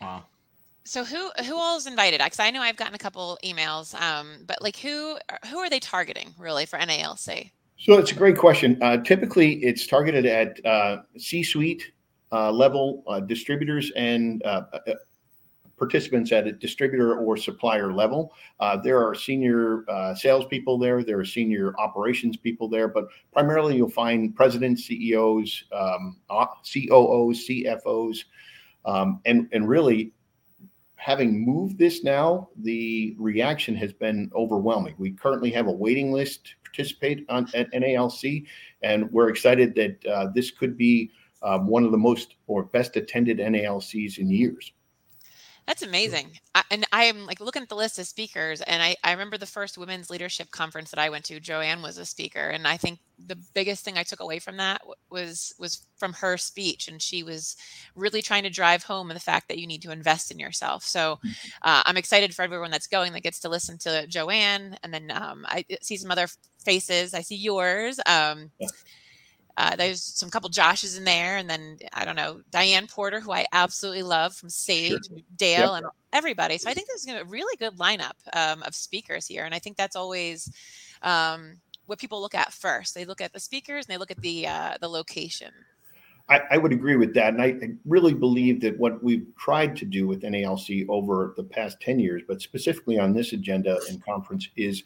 Wow. 0.00 0.24
So 0.84 1.04
who 1.04 1.30
who 1.44 1.54
all 1.58 1.76
is 1.76 1.86
invited? 1.86 2.20
Because 2.22 2.38
I 2.38 2.50
know 2.50 2.62
I've 2.62 2.76
gotten 2.76 2.94
a 2.94 2.98
couple 2.98 3.38
emails, 3.44 3.94
um, 4.00 4.44
but 4.46 4.62
like 4.62 4.76
who 4.76 5.18
who 5.50 5.58
are 5.58 5.68
they 5.68 5.80
targeting 5.80 6.34
really 6.38 6.64
for 6.64 6.78
NALC? 6.78 7.50
So 7.78 7.98
it's 7.98 8.10
a 8.10 8.14
great 8.14 8.38
question. 8.38 8.78
Uh, 8.82 8.96
typically, 8.96 9.56
it's 9.56 9.86
targeted 9.86 10.24
at 10.24 10.64
uh, 10.64 11.02
C-suite 11.18 11.92
uh, 12.32 12.50
level 12.50 13.02
uh, 13.06 13.20
distributors 13.20 13.90
and 13.96 14.42
uh, 14.44 14.62
uh, 14.72 14.92
participants 15.78 16.32
at 16.32 16.46
a 16.46 16.52
distributor 16.52 17.16
or 17.16 17.36
supplier 17.36 17.92
level. 17.92 18.32
there 18.82 19.00
are 19.00 19.14
senior 19.14 19.84
salespeople 20.16 20.76
there. 20.76 21.04
There 21.04 21.20
are 21.20 21.24
senior 21.24 21.72
operations 21.78 22.36
people 22.36 22.68
there, 22.68 22.88
but 22.88 23.06
primarily 23.32 23.76
you'll 23.76 23.88
find 23.88 24.34
presidents, 24.34 24.84
CEOs, 24.86 25.64
um, 25.72 26.16
COOs, 26.28 27.46
CFOs. 27.48 28.24
Um, 28.84 29.20
and 29.24 29.48
and 29.52 29.68
really, 29.68 30.12
having 30.96 31.46
moved 31.46 31.78
this 31.78 32.02
now, 32.02 32.48
the 32.56 33.14
reaction 33.18 33.74
has 33.76 33.92
been 33.92 34.30
overwhelming. 34.34 34.94
We 34.98 35.12
currently 35.12 35.50
have 35.52 35.68
a 35.68 35.72
waiting 35.72 36.12
list 36.12 36.44
to 36.44 36.70
participate 36.70 37.24
on 37.28 37.48
at 37.54 37.70
NALC, 37.72 38.46
and 38.82 39.10
we're 39.12 39.28
excited 39.28 39.74
that 39.76 40.06
uh, 40.06 40.26
this 40.34 40.50
could 40.50 40.76
be 40.76 41.10
um, 41.42 41.66
one 41.66 41.84
of 41.84 41.92
the 41.92 41.98
most 41.98 42.34
or 42.46 42.64
best 42.64 42.96
attended 42.96 43.38
NALCs 43.38 44.18
in 44.18 44.30
years. 44.30 44.72
That's 45.68 45.82
amazing. 45.82 46.30
I, 46.54 46.62
and 46.70 46.86
I'm 46.92 47.26
like 47.26 47.40
looking 47.40 47.60
at 47.60 47.68
the 47.68 47.76
list 47.76 47.98
of 47.98 48.06
speakers, 48.06 48.62
and 48.62 48.82
I, 48.82 48.96
I 49.04 49.12
remember 49.12 49.36
the 49.36 49.44
first 49.44 49.76
women's 49.76 50.08
leadership 50.08 50.50
conference 50.50 50.90
that 50.90 50.98
I 50.98 51.10
went 51.10 51.26
to. 51.26 51.40
Joanne 51.40 51.82
was 51.82 51.98
a 51.98 52.06
speaker, 52.06 52.40
and 52.40 52.66
I 52.66 52.78
think 52.78 53.00
the 53.26 53.36
biggest 53.52 53.84
thing 53.84 53.98
I 53.98 54.02
took 54.02 54.20
away 54.20 54.38
from 54.38 54.56
that 54.56 54.80
was 55.10 55.54
was 55.58 55.86
from 55.98 56.14
her 56.14 56.38
speech, 56.38 56.88
and 56.88 57.02
she 57.02 57.22
was 57.22 57.54
really 57.94 58.22
trying 58.22 58.44
to 58.44 58.50
drive 58.50 58.82
home 58.82 59.08
the 59.08 59.20
fact 59.20 59.48
that 59.48 59.58
you 59.58 59.66
need 59.66 59.82
to 59.82 59.92
invest 59.92 60.30
in 60.30 60.38
yourself. 60.38 60.84
So 60.84 61.16
mm-hmm. 61.16 61.28
uh, 61.60 61.82
I'm 61.84 61.98
excited 61.98 62.34
for 62.34 62.40
everyone 62.40 62.70
that's 62.70 62.86
going 62.86 63.12
that 63.12 63.22
gets 63.22 63.40
to 63.40 63.50
listen 63.50 63.76
to 63.80 64.06
Joanne, 64.06 64.78
and 64.82 64.94
then 64.94 65.10
um, 65.10 65.44
I 65.46 65.66
see 65.82 65.98
some 65.98 66.10
other 66.10 66.28
faces. 66.64 67.12
I 67.12 67.20
see 67.20 67.36
yours. 67.36 68.00
Um, 68.06 68.52
yeah 68.58 68.68
uh, 69.58 69.74
there's 69.74 70.04
some 70.04 70.30
couple 70.30 70.48
Joshes 70.48 70.96
in 70.96 71.02
there, 71.02 71.36
and 71.36 71.50
then 71.50 71.78
I 71.92 72.04
don't 72.04 72.14
know 72.14 72.40
Diane 72.52 72.86
Porter, 72.86 73.18
who 73.18 73.32
I 73.32 73.44
absolutely 73.52 74.04
love 74.04 74.32
from 74.32 74.48
Sage, 74.48 75.08
sure. 75.08 75.18
Dale, 75.36 75.74
yep. 75.74 75.82
and 75.82 75.86
everybody. 76.12 76.58
So 76.58 76.70
I 76.70 76.74
think 76.74 76.86
there's 76.86 77.04
going 77.04 77.18
to 77.18 77.24
be 77.24 77.28
a 77.28 77.32
really 77.32 77.56
good 77.56 77.76
lineup 77.76 78.12
um, 78.34 78.62
of 78.62 78.76
speakers 78.76 79.26
here, 79.26 79.44
and 79.44 79.52
I 79.52 79.58
think 79.58 79.76
that's 79.76 79.96
always 79.96 80.48
um, 81.02 81.58
what 81.86 81.98
people 81.98 82.20
look 82.20 82.36
at 82.36 82.52
first. 82.52 82.94
They 82.94 83.04
look 83.04 83.20
at 83.20 83.32
the 83.32 83.40
speakers 83.40 83.86
and 83.86 83.92
they 83.92 83.98
look 83.98 84.12
at 84.12 84.20
the 84.20 84.46
uh, 84.46 84.74
the 84.80 84.88
location. 84.88 85.50
I, 86.28 86.42
I, 86.52 86.58
would 86.58 86.72
agree 86.72 86.96
with 86.96 87.14
that, 87.14 87.32
and 87.32 87.42
I, 87.42 87.46
I 87.46 87.70
really 87.84 88.14
believe 88.14 88.60
that 88.60 88.78
what 88.78 89.02
we've 89.02 89.26
tried 89.38 89.74
to 89.76 89.86
do 89.86 90.06
with 90.06 90.22
NALC 90.22 90.86
over 90.88 91.34
the 91.36 91.42
past 91.42 91.80
ten 91.80 91.98
years, 91.98 92.22
but 92.28 92.40
specifically 92.40 92.96
on 92.96 93.12
this 93.12 93.32
agenda 93.32 93.80
and 93.88 94.04
conference, 94.04 94.48
is 94.56 94.84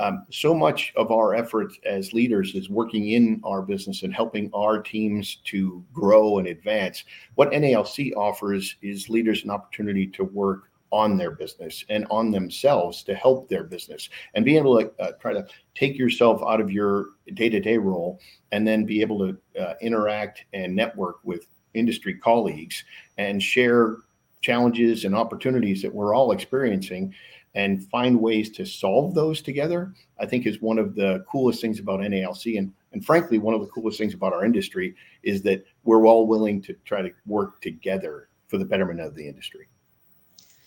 um, 0.00 0.26
so 0.30 0.54
much 0.54 0.92
of 0.96 1.10
our 1.10 1.34
effort 1.34 1.72
as 1.84 2.12
leaders 2.12 2.54
is 2.54 2.68
working 2.68 3.10
in 3.10 3.40
our 3.44 3.62
business 3.62 4.02
and 4.02 4.12
helping 4.12 4.50
our 4.52 4.82
teams 4.82 5.36
to 5.44 5.84
grow 5.92 6.38
and 6.38 6.48
advance. 6.48 7.04
What 7.36 7.52
NALC 7.52 8.14
offers 8.16 8.76
is 8.82 9.08
leaders 9.08 9.44
an 9.44 9.50
opportunity 9.50 10.06
to 10.08 10.24
work 10.24 10.70
on 10.90 11.16
their 11.16 11.32
business 11.32 11.84
and 11.88 12.06
on 12.08 12.30
themselves 12.30 13.02
to 13.02 13.14
help 13.14 13.48
their 13.48 13.64
business 13.64 14.08
and 14.34 14.44
be 14.44 14.56
able 14.56 14.78
to 14.78 14.92
uh, 15.00 15.12
try 15.20 15.32
to 15.32 15.44
take 15.74 15.98
yourself 15.98 16.40
out 16.46 16.60
of 16.60 16.70
your 16.70 17.06
day-to-day 17.34 17.78
role 17.78 18.20
and 18.52 18.66
then 18.66 18.84
be 18.84 19.00
able 19.00 19.18
to 19.18 19.36
uh, 19.60 19.74
interact 19.80 20.44
and 20.52 20.74
network 20.74 21.16
with 21.24 21.46
industry 21.74 22.14
colleagues 22.14 22.84
and 23.18 23.42
share 23.42 23.96
challenges 24.40 25.04
and 25.04 25.16
opportunities 25.16 25.82
that 25.82 25.92
we're 25.92 26.14
all 26.14 26.30
experiencing 26.30 27.12
and 27.54 27.88
find 27.88 28.20
ways 28.20 28.50
to 28.50 28.64
solve 28.64 29.14
those 29.14 29.40
together, 29.40 29.92
I 30.18 30.26
think 30.26 30.46
is 30.46 30.60
one 30.60 30.78
of 30.78 30.94
the 30.94 31.24
coolest 31.30 31.60
things 31.60 31.78
about 31.78 32.00
NALC. 32.00 32.58
And, 32.58 32.72
and 32.92 33.04
frankly, 33.04 33.38
one 33.38 33.54
of 33.54 33.60
the 33.60 33.68
coolest 33.68 33.98
things 33.98 34.14
about 34.14 34.32
our 34.32 34.44
industry 34.44 34.94
is 35.22 35.42
that 35.42 35.64
we're 35.84 36.06
all 36.06 36.26
willing 36.26 36.60
to 36.62 36.74
try 36.84 37.02
to 37.02 37.10
work 37.26 37.60
together 37.60 38.28
for 38.48 38.58
the 38.58 38.64
betterment 38.64 39.00
of 39.00 39.14
the 39.14 39.26
industry. 39.26 39.68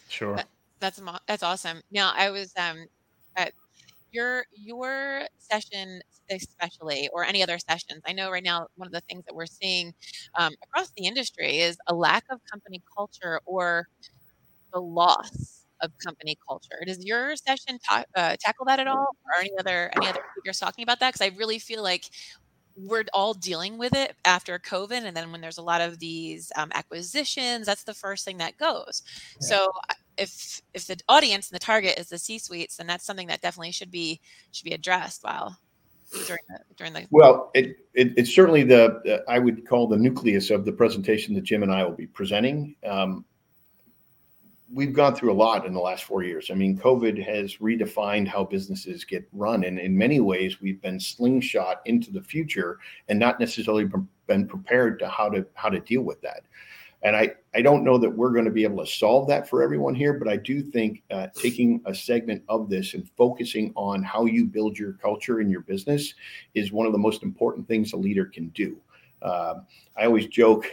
Sure. 0.09 0.39
that's 0.79 1.01
that's 1.27 1.43
awesome. 1.43 1.81
Now, 1.91 2.13
I 2.15 2.29
was 2.29 2.53
um, 2.57 2.85
at 3.35 3.53
your 4.11 4.45
your 4.53 5.27
session 5.37 6.01
especially 6.29 7.09
or 7.13 7.23
any 7.23 7.41
other 7.43 7.57
sessions 7.57 8.01
i 8.05 8.11
know 8.11 8.29
right 8.29 8.43
now 8.43 8.67
one 8.75 8.87
of 8.87 8.91
the 8.91 9.01
things 9.01 9.23
that 9.25 9.33
we're 9.33 9.45
seeing 9.45 9.93
um, 10.37 10.53
across 10.63 10.91
the 10.97 11.05
industry 11.05 11.59
is 11.59 11.77
a 11.87 11.93
lack 11.93 12.23
of 12.29 12.39
company 12.51 12.81
culture 12.95 13.39
or 13.45 13.87
the 14.73 14.79
loss 14.79 15.56
of 15.81 15.91
company 16.03 16.37
culture. 16.47 16.77
Does 16.85 17.03
your 17.05 17.35
session 17.35 17.79
ta- 17.87 18.05
uh, 18.15 18.35
tackle 18.39 18.65
that 18.65 18.79
at 18.79 18.87
all, 18.87 19.15
or 19.25 19.39
any 19.39 19.51
other 19.59 19.91
any 19.95 20.07
other 20.07 20.21
speakers 20.31 20.59
talking 20.59 20.83
about 20.83 20.99
that? 20.99 21.13
Because 21.13 21.25
I 21.25 21.35
really 21.37 21.59
feel 21.59 21.83
like 21.83 22.05
we're 22.75 23.05
all 23.13 23.33
dealing 23.33 23.77
with 23.77 23.95
it 23.95 24.15
after 24.25 24.59
COVID, 24.59 25.03
and 25.03 25.15
then 25.15 25.31
when 25.31 25.41
there's 25.41 25.57
a 25.57 25.63
lot 25.63 25.81
of 25.81 25.99
these 25.99 26.51
um, 26.55 26.71
acquisitions, 26.73 27.65
that's 27.65 27.83
the 27.83 27.93
first 27.93 28.23
thing 28.23 28.37
that 28.37 28.57
goes. 28.57 29.01
Yeah. 29.41 29.47
So 29.47 29.71
if 30.17 30.61
if 30.73 30.85
the 30.85 30.97
audience 31.09 31.49
and 31.49 31.55
the 31.55 31.65
target 31.65 31.97
is 31.97 32.09
the 32.09 32.17
C-suites, 32.17 32.77
then 32.77 32.87
that's 32.87 33.05
something 33.05 33.27
that 33.27 33.41
definitely 33.41 33.71
should 33.71 33.91
be 33.91 34.21
should 34.51 34.65
be 34.65 34.73
addressed 34.73 35.23
while 35.23 35.57
during 36.25 36.41
the 36.49 36.59
during 36.77 36.93
the 36.93 37.05
well 37.11 37.51
it, 37.53 37.77
it 37.93 38.13
it's 38.15 38.33
certainly 38.33 38.63
the 38.63 38.95
uh, 39.13 39.29
i 39.29 39.37
would 39.37 39.67
call 39.67 39.87
the 39.87 39.97
nucleus 39.97 40.49
of 40.49 40.63
the 40.63 40.71
presentation 40.71 41.35
that 41.35 41.43
jim 41.43 41.63
and 41.63 41.71
i 41.71 41.83
will 41.83 41.91
be 41.95 42.07
presenting 42.07 42.75
um, 42.85 43.25
we've 44.71 44.93
gone 44.93 45.15
through 45.15 45.31
a 45.31 45.33
lot 45.33 45.65
in 45.65 45.73
the 45.73 45.79
last 45.79 46.03
four 46.03 46.23
years. 46.23 46.49
I 46.51 46.53
mean, 46.53 46.77
COVID 46.77 47.23
has 47.25 47.57
redefined 47.57 48.27
how 48.27 48.43
businesses 48.43 49.05
get 49.05 49.27
run. 49.31 49.63
And 49.63 49.79
in 49.79 49.97
many 49.97 50.19
ways, 50.19 50.61
we've 50.61 50.81
been 50.81 50.99
slingshot 50.99 51.81
into 51.85 52.11
the 52.11 52.21
future 52.21 52.79
and 53.07 53.17
not 53.19 53.39
necessarily 53.39 53.89
been 54.27 54.47
prepared 54.47 54.99
to 54.99 55.07
how 55.07 55.29
to 55.29 55.45
how 55.53 55.69
to 55.69 55.79
deal 55.79 56.01
with 56.01 56.21
that. 56.21 56.41
And 57.03 57.15
I, 57.15 57.35
I 57.53 57.61
don't 57.61 57.83
know 57.83 57.99
that 57.99 58.09
we're 58.09 58.31
going 58.31 58.45
to 58.45 58.51
be 58.51 58.63
able 58.63 58.83
to 58.83 58.91
solve 58.91 59.27
that 59.27 59.47
for 59.47 59.61
everyone 59.61 59.93
here, 59.93 60.13
but 60.13 60.27
I 60.27 60.35
do 60.35 60.63
think 60.63 61.03
uh, 61.11 61.27
taking 61.35 61.79
a 61.85 61.93
segment 61.93 62.43
of 62.49 62.69
this 62.69 62.95
and 62.95 63.07
focusing 63.15 63.71
on 63.75 64.01
how 64.01 64.25
you 64.25 64.45
build 64.45 64.79
your 64.79 64.93
culture 64.93 65.39
in 65.39 65.49
your 65.49 65.61
business 65.61 66.15
is 66.55 66.71
one 66.71 66.87
of 66.87 66.93
the 66.93 66.97
most 66.97 67.21
important 67.21 67.67
things 67.67 67.93
a 67.93 67.97
leader 67.97 68.25
can 68.25 68.49
do. 68.49 68.77
Uh, 69.21 69.55
I 69.95 70.05
always 70.05 70.25
joke 70.25 70.65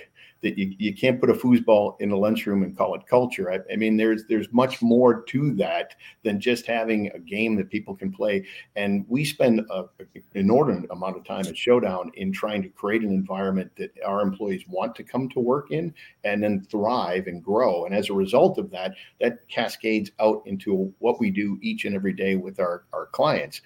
that 0.45 0.59
you, 0.59 0.75
you 0.79 0.95
can't 0.95 1.19
put 1.19 1.31
a 1.31 1.35
foosball 1.35 1.97
in 2.01 2.11
a 2.11 2.17
lunchroom 2.17 2.63
and 2.63 2.77
call 2.77 2.95
it 2.95 3.07
culture. 3.07 3.51
I, 3.51 3.61
I, 3.73 3.77
mean, 3.77 3.97
there's 3.97 4.27
there's 4.27 4.53
much 4.53 4.83
more 4.83 5.23
to 5.23 5.55
that 5.55 5.95
than 6.23 6.39
just 6.39 6.67
having 6.67 7.09
a 7.09 7.19
game 7.19 7.57
that 7.57 7.71
people 7.71 7.97
can 7.97 8.13
play. 8.13 8.47
And 8.77 9.07
we 9.09 9.25
spend 9.25 9.63
an 9.71 9.89
inordinate 10.35 10.91
amount 10.91 11.17
of 11.17 11.25
time 11.25 11.47
at 11.47 11.57
Showdown 11.57 12.13
in 12.15 12.31
trying 12.31 12.63
to 12.63 12.69
create 12.69 13.03
an 13.03 13.11
environment 13.11 13.73
that 13.77 13.91
our 14.07 14.21
employees 14.21 14.65
want 14.69 14.95
to 14.97 15.03
come 15.03 15.31
to 15.31 15.41
work 15.41 15.71
in 15.71 15.95
and 16.25 16.43
then 16.43 16.61
thrive 16.71 17.27
and 17.27 17.43
grow. 17.43 17.87
And 17.87 17.95
as 17.95 18.11
a 18.11 18.15
result 18.15 18.59
of 18.59 18.71
that, 18.71 18.95
that 19.21 19.49
cascades 19.49 20.11
out 20.21 20.43
into 20.45 20.93
what 20.99 21.19
we 21.21 21.31
do 21.31 21.59
each 21.63 21.87
and 21.87 21.97
every 21.97 22.13
day 22.13 22.37
with 22.37 22.61
our, 22.61 22.85
our 22.93 23.07
clients. 23.07 23.63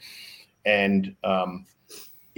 And 0.64 1.17
um, 1.25 1.67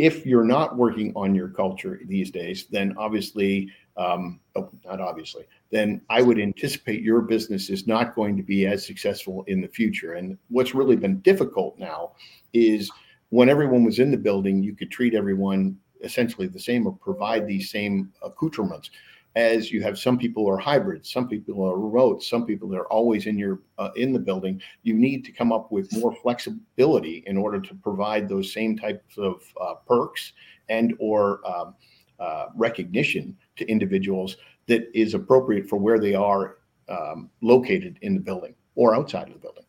if 0.01 0.25
you're 0.25 0.45
not 0.45 0.79
working 0.79 1.13
on 1.15 1.35
your 1.35 1.49
culture 1.49 2.01
these 2.07 2.31
days, 2.31 2.65
then 2.71 2.95
obviously, 2.97 3.71
um, 4.01 4.41
oh, 4.57 4.71
not 4.85 5.01
obviously, 5.01 5.45
then 5.71 6.01
I 6.09 6.23
would 6.23 6.41
anticipate 6.41 7.03
your 7.03 7.21
business 7.21 7.69
is 7.69 7.87
not 7.87 8.15
going 8.15 8.37
to 8.39 8.43
be 8.43 8.67
as 8.67 8.87
successful 8.87 9.45
in 9.47 9.61
the 9.61 9.69
future. 9.69 10.15
And 10.15 10.39
what's 10.49 10.75
really 10.75 10.97
been 10.97 11.21
difficult 11.21 11.79
now 11.79 12.13
is 12.55 12.91
when 13.29 13.51
everyone 13.51 13.85
was 13.85 13.99
in 13.99 14.11
the 14.11 14.17
building, 14.17 14.63
you 14.63 14.75
could 14.75 14.91
treat 14.91 15.15
everyone 15.15 15.77
essentially 16.03 16.47
the 16.47 16.59
same 16.59 16.87
or 16.87 16.97
provide 16.97 17.47
these 17.47 17.71
same 17.71 18.11
accoutrements 18.23 18.91
as 19.37 19.71
you 19.71 19.81
have 19.83 19.97
some 19.97 20.19
people 20.19 20.49
are 20.49 20.57
hybrids 20.57 21.13
some 21.13 21.29
people 21.29 21.63
are 21.65 21.79
remote 21.79 22.23
some 22.23 22.45
people 22.45 22.75
are 22.75 22.87
always 22.87 23.27
in 23.27 23.39
your 23.39 23.61
uh, 23.79 23.91
in 23.95 24.13
the 24.13 24.19
building 24.19 24.61
you 24.83 24.95
need 24.95 25.25
to 25.25 25.31
come 25.31 25.53
up 25.53 25.71
with 25.71 25.93
more 25.99 26.13
flexibility 26.17 27.23
in 27.27 27.37
order 27.37 27.61
to 27.61 27.75
provide 27.77 28.29
those 28.29 28.53
same 28.53 28.77
types 28.77 29.19
of 29.19 29.43
uh, 29.61 29.75
perks 29.87 30.33
and 30.69 30.95
or 30.99 31.41
um, 31.49 31.75
uh, 32.19 32.47
recognition 32.57 33.37
to 33.61 33.69
individuals 33.69 34.37
that 34.67 34.91
is 34.95 35.15
appropriate 35.15 35.69
for 35.69 35.77
where 35.77 35.99
they 35.99 36.15
are 36.15 36.59
um, 36.89 37.31
located 37.41 37.99
in 38.03 38.15
the 38.15 38.21
building 38.21 38.55
or 38.75 38.95
outside 38.95 39.29
of 39.29 39.35
the 39.35 39.39
building 39.39 39.65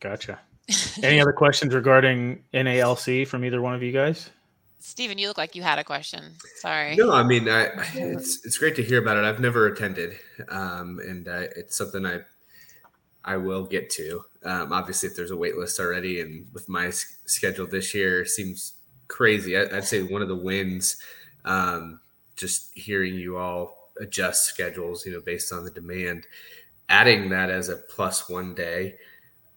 gotcha 0.00 0.38
any 1.02 1.20
other 1.20 1.32
questions 1.32 1.74
regarding 1.74 2.42
nalc 2.52 3.26
from 3.26 3.44
either 3.44 3.60
one 3.62 3.74
of 3.74 3.82
you 3.82 3.92
guys 3.92 4.30
Stephen, 4.86 5.16
you 5.16 5.28
look 5.28 5.38
like 5.38 5.56
you 5.56 5.62
had 5.62 5.78
a 5.78 5.82
question. 5.82 6.34
Sorry. 6.56 6.94
No, 6.94 7.10
I 7.10 7.22
mean, 7.22 7.48
I, 7.48 7.70
it's 7.94 8.44
it's 8.44 8.58
great 8.58 8.76
to 8.76 8.82
hear 8.82 9.00
about 9.00 9.16
it. 9.16 9.24
I've 9.24 9.40
never 9.40 9.66
attended, 9.66 10.18
um, 10.50 11.00
and 11.02 11.26
uh, 11.26 11.46
it's 11.56 11.78
something 11.78 12.04
I 12.04 12.20
I 13.24 13.38
will 13.38 13.64
get 13.64 13.88
to. 13.90 14.24
Um, 14.44 14.72
obviously, 14.72 15.08
if 15.08 15.16
there's 15.16 15.30
a 15.30 15.36
wait 15.36 15.56
list 15.56 15.80
already, 15.80 16.20
and 16.20 16.46
with 16.52 16.68
my 16.68 16.88
s- 16.88 17.16
schedule 17.24 17.66
this 17.66 17.94
year, 17.94 18.24
seems 18.26 18.74
crazy. 19.08 19.56
I, 19.56 19.64
would 19.64 19.84
say 19.84 20.02
one 20.02 20.20
of 20.20 20.28
the 20.28 20.36
wins, 20.36 20.96
um, 21.44 22.00
just 22.36 22.76
hearing 22.76 23.14
you 23.14 23.36
all 23.36 23.90
adjust 24.00 24.44
schedules, 24.44 25.06
you 25.06 25.12
know, 25.12 25.20
based 25.20 25.52
on 25.52 25.64
the 25.64 25.70
demand, 25.70 26.26
adding 26.88 27.28
that 27.30 27.50
as 27.50 27.68
a 27.68 27.76
plus 27.76 28.28
one 28.28 28.54
day. 28.54 28.96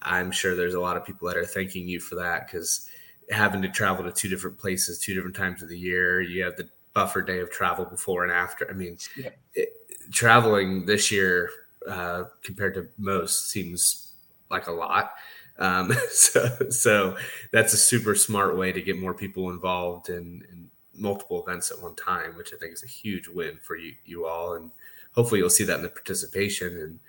I'm 0.02 0.32
sure 0.32 0.56
there's 0.56 0.76
a 0.76 0.80
lot 0.80 0.96
of 0.96 1.06
people 1.06 1.28
that 1.28 1.38
are 1.38 1.46
thanking 1.46 1.88
you 1.88 2.00
for 2.00 2.16
that 2.16 2.46
because 2.46 2.88
having 3.30 3.62
to 3.62 3.70
travel 3.70 4.04
to 4.06 4.12
two 4.12 4.30
different 4.30 4.58
places, 4.58 5.00
two 5.00 5.14
different 5.14 5.36
times 5.36 5.62
of 5.62 5.70
the 5.70 5.78
year. 5.78 6.22
You 6.22 6.44
have 6.44 6.56
the 6.56 6.70
buffer 6.94 7.22
day 7.22 7.40
of 7.40 7.52
travel 7.52 7.86
before 7.86 8.24
and 8.24 8.32
after. 8.32 8.70
I 8.70 8.74
mean, 8.74 8.98
yeah. 9.16 9.30
it, 9.54 9.70
traveling 10.12 10.86
this 10.86 11.12
year 11.12 11.50
uh, 11.88 12.26
compared 12.44 12.76
to 12.76 12.88
most 12.98 13.50
seems 13.50 14.14
like 14.50 14.68
a 14.68 14.72
lot. 14.72 15.12
Um, 15.60 15.92
so, 16.10 16.70
so 16.70 17.18
that's 17.52 17.74
a 17.74 17.78
super 17.78 18.16
smart 18.16 18.58
way 18.58 18.72
to 18.72 18.82
get 18.82 19.00
more 19.00 19.14
people 19.14 19.50
involved 19.50 20.10
in, 20.10 20.44
in, 20.52 20.67
multiple 20.98 21.44
events 21.46 21.72
at 21.72 21.82
one 21.82 21.96
time, 21.96 22.36
which 22.36 22.54
I 22.54 22.58
think 22.58 22.74
is 22.74 22.84
a 22.84 22.88
huge 22.88 23.28
win 23.28 23.58
for 23.62 23.76
you, 23.76 23.94
you 24.06 24.26
all. 24.26 24.54
And 24.56 24.72
hopefully 25.14 25.40
you'll 25.40 25.50
see 25.50 25.64
that 25.66 25.78
in 25.78 25.84
the 25.84 25.90
participation 25.90 26.80
and 26.80 27.00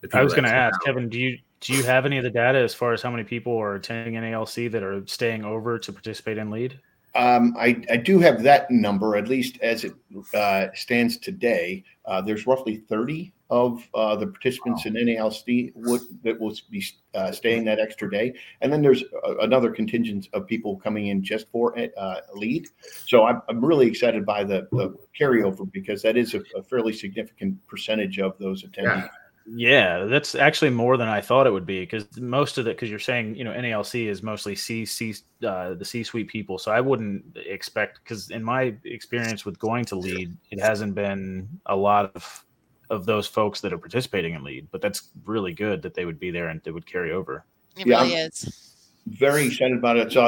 the 0.00 0.16
I 0.16 0.22
was 0.22 0.34
going 0.34 0.44
to 0.44 0.54
ask 0.54 0.74
out. 0.74 0.84
Kevin, 0.84 1.08
do 1.08 1.18
you 1.18 1.38
do 1.60 1.72
you 1.72 1.82
have 1.82 2.04
any 2.04 2.18
of 2.18 2.24
the 2.24 2.30
data 2.30 2.58
as 2.58 2.74
far 2.74 2.92
as 2.92 3.02
how 3.02 3.10
many 3.10 3.24
people 3.24 3.56
are 3.56 3.76
attending 3.76 4.14
NALC 4.14 4.70
that 4.70 4.82
are 4.82 5.02
staying 5.06 5.44
over 5.44 5.78
to 5.78 5.92
participate 5.92 6.38
in 6.38 6.50
lead? 6.50 6.78
Um, 7.14 7.56
I, 7.58 7.82
I, 7.90 7.96
do 7.96 8.18
have 8.18 8.42
that 8.42 8.70
number, 8.70 9.16
at 9.16 9.26
least 9.26 9.58
as 9.62 9.84
it 9.84 9.94
uh, 10.34 10.66
stands 10.74 11.16
today. 11.16 11.82
Uh, 12.04 12.20
there's 12.20 12.46
roughly 12.46 12.76
30 12.76 13.32
of 13.50 13.88
uh, 13.94 14.16
the 14.16 14.26
participants 14.26 14.84
wow. 14.84 14.92
in 14.94 15.06
NALC 15.06 15.72
would, 15.76 16.00
that 16.22 16.38
will 16.40 16.54
be 16.70 16.84
uh, 17.14 17.30
staying 17.30 17.64
that 17.64 17.78
extra 17.78 18.10
day. 18.10 18.34
And 18.60 18.72
then 18.72 18.82
there's 18.82 19.04
another 19.40 19.70
contingent 19.70 20.28
of 20.32 20.46
people 20.46 20.76
coming 20.76 21.08
in 21.08 21.22
just 21.22 21.48
for 21.50 21.78
uh, 21.78 22.20
lead. 22.34 22.68
So 23.06 23.26
I'm, 23.26 23.42
I'm 23.48 23.64
really 23.64 23.86
excited 23.86 24.26
by 24.26 24.44
the, 24.44 24.66
the 24.72 24.94
carryover 25.18 25.70
because 25.70 26.02
that 26.02 26.16
is 26.16 26.34
a, 26.34 26.42
a, 26.56 26.62
fairly 26.62 26.92
significant 26.92 27.64
percentage 27.68 28.18
of 28.18 28.36
those 28.38 28.64
attendees. 28.64 29.02
Yeah. 29.02 29.08
Yeah, 29.48 30.06
that's 30.06 30.34
actually 30.34 30.70
more 30.70 30.96
than 30.96 31.06
I 31.06 31.20
thought 31.20 31.46
it 31.46 31.52
would 31.52 31.66
be 31.66 31.78
because 31.80 32.04
most 32.18 32.58
of 32.58 32.66
it, 32.66 32.76
because 32.76 32.90
you're 32.90 32.98
saying, 32.98 33.36
you 33.36 33.44
know, 33.44 33.52
NALC 33.52 34.08
is 34.08 34.20
mostly 34.20 34.56
C, 34.56 34.84
C, 34.84 35.14
uh, 35.46 35.74
the 35.74 35.84
C 35.84 36.02
suite 36.02 36.26
people. 36.26 36.58
So 36.58 36.72
I 36.72 36.80
wouldn't 36.80 37.24
expect, 37.36 38.00
because 38.02 38.30
in 38.30 38.42
my 38.42 38.74
experience 38.84 39.44
with 39.44 39.56
going 39.60 39.84
to 39.84 39.96
lead, 39.96 40.36
it 40.50 40.60
hasn't 40.60 40.96
been 40.96 41.48
a 41.66 41.76
lot 41.76 42.10
of 42.16 42.44
of 42.90 43.06
those 43.06 43.26
folks 43.26 43.60
that 43.60 43.72
are 43.72 43.78
participating 43.78 44.34
in 44.34 44.44
lead, 44.44 44.68
but 44.70 44.80
that's 44.80 45.08
really 45.24 45.52
good 45.52 45.82
that 45.82 45.94
they 45.94 46.04
would 46.04 46.20
be 46.20 46.30
there 46.30 46.48
and 46.48 46.60
they 46.64 46.70
would 46.70 46.86
carry 46.86 47.12
over. 47.12 47.44
It 47.76 47.86
yeah, 47.86 48.00
really 48.02 48.16
I'm 48.16 48.28
is. 48.28 48.72
Very 49.06 49.46
excited 49.46 49.76
about 49.76 49.96
it. 49.96 50.12
So 50.12 50.20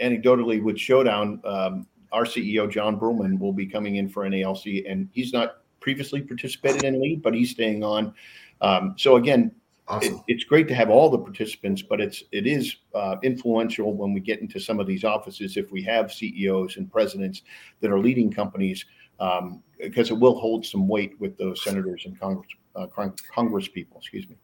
anecdotally 0.00 0.62
with 0.62 0.78
Showdown, 0.78 1.40
um, 1.44 1.86
our 2.12 2.24
CEO, 2.24 2.70
John 2.70 2.98
Brulman, 2.98 3.38
will 3.38 3.52
be 3.52 3.66
coming 3.66 3.96
in 3.96 4.08
for 4.08 4.24
NALC 4.24 4.90
and 4.90 5.08
he's 5.12 5.32
not 5.32 5.58
previously 5.80 6.20
participated 6.20 6.84
in 6.84 7.00
lead, 7.00 7.22
but 7.22 7.34
he's 7.34 7.50
staying 7.50 7.82
on 7.82 8.14
um, 8.60 8.94
so 8.96 9.16
again, 9.16 9.52
awesome. 9.88 10.14
it, 10.14 10.20
it's 10.28 10.44
great 10.44 10.68
to 10.68 10.74
have 10.74 10.90
all 10.90 11.10
the 11.10 11.18
participants, 11.18 11.82
but 11.82 12.00
it's 12.00 12.22
it 12.32 12.46
is 12.46 12.76
uh, 12.94 13.16
influential 13.22 13.94
when 13.94 14.12
we 14.12 14.20
get 14.20 14.40
into 14.40 14.58
some 14.58 14.80
of 14.80 14.86
these 14.86 15.04
offices 15.04 15.56
if 15.56 15.70
we 15.70 15.82
have 15.82 16.12
CEOs 16.12 16.76
and 16.76 16.90
presidents 16.90 17.42
that 17.80 17.90
are 17.90 17.98
leading 17.98 18.30
companies 18.30 18.84
um, 19.20 19.62
because 19.78 20.10
it 20.10 20.18
will 20.18 20.38
hold 20.38 20.64
some 20.64 20.88
weight 20.88 21.18
with 21.20 21.36
those 21.38 21.62
senators 21.62 22.02
and 22.06 22.18
Congress 22.18 22.48
uh, 22.74 22.86
Congress 23.32 23.68
people. 23.68 23.98
Excuse 23.98 24.28
me. 24.28 24.36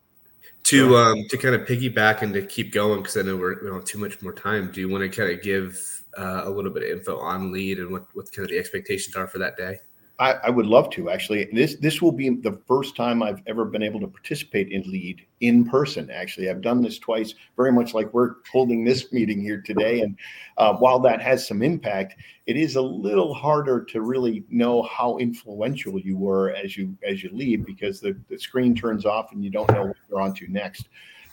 To 0.64 0.96
um, 0.96 1.24
to 1.28 1.36
kind 1.36 1.54
of 1.54 1.62
piggyback 1.62 2.22
and 2.22 2.32
to 2.34 2.42
keep 2.42 2.72
going 2.72 3.00
because 3.02 3.16
I 3.16 3.22
know 3.22 3.36
we're 3.36 3.60
we 3.60 3.66
don't 3.66 3.76
have 3.76 3.84
too 3.84 3.98
much 3.98 4.22
more 4.22 4.32
time. 4.32 4.70
Do 4.70 4.80
you 4.80 4.88
want 4.88 5.02
to 5.02 5.08
kind 5.08 5.32
of 5.32 5.42
give 5.42 6.02
uh, 6.16 6.42
a 6.44 6.50
little 6.50 6.70
bit 6.70 6.84
of 6.84 6.98
info 6.98 7.18
on 7.18 7.52
lead 7.52 7.78
and 7.78 7.90
what 7.90 8.06
what 8.14 8.30
kind 8.32 8.44
of 8.44 8.50
the 8.50 8.58
expectations 8.58 9.16
are 9.16 9.26
for 9.26 9.38
that 9.38 9.56
day? 9.56 9.78
I, 10.18 10.32
I, 10.44 10.50
would 10.50 10.66
love 10.66 10.90
to 10.90 11.10
actually. 11.10 11.48
This 11.52 11.76
this 11.76 12.02
will 12.02 12.12
be 12.12 12.28
the 12.30 12.60
first 12.66 12.94
time 12.96 13.22
I've 13.22 13.42
ever 13.46 13.64
been 13.64 13.82
able 13.82 14.00
to 14.00 14.06
participate 14.06 14.70
in 14.70 14.82
lead 14.82 15.24
in 15.40 15.64
person. 15.64 16.10
Actually, 16.10 16.50
I've 16.50 16.60
done 16.60 16.82
this 16.82 16.98
twice, 16.98 17.34
very 17.56 17.72
much 17.72 17.94
like 17.94 18.12
we're 18.12 18.34
holding 18.50 18.84
this 18.84 19.12
meeting 19.12 19.40
here 19.40 19.60
today. 19.60 20.00
And 20.00 20.16
uh, 20.58 20.74
while 20.74 20.98
that 21.00 21.20
has 21.22 21.46
some 21.46 21.62
impact, 21.62 22.14
it 22.46 22.56
is 22.56 22.76
a 22.76 22.82
little 22.82 23.34
harder 23.34 23.84
to 23.84 24.02
really 24.02 24.44
know 24.48 24.82
how 24.82 25.16
influential 25.18 25.98
you 25.98 26.16
were 26.16 26.50
as 26.50 26.76
you 26.76 26.96
as 27.06 27.22
you 27.22 27.30
lead 27.32 27.64
because 27.64 28.00
the, 28.00 28.16
the 28.28 28.38
screen 28.38 28.74
turns 28.74 29.06
off 29.06 29.32
and 29.32 29.42
you 29.42 29.50
don't 29.50 29.70
know 29.72 29.86
what 29.86 29.96
you're 30.08 30.20
on 30.20 30.34
to 30.34 30.48
next. 30.48 30.88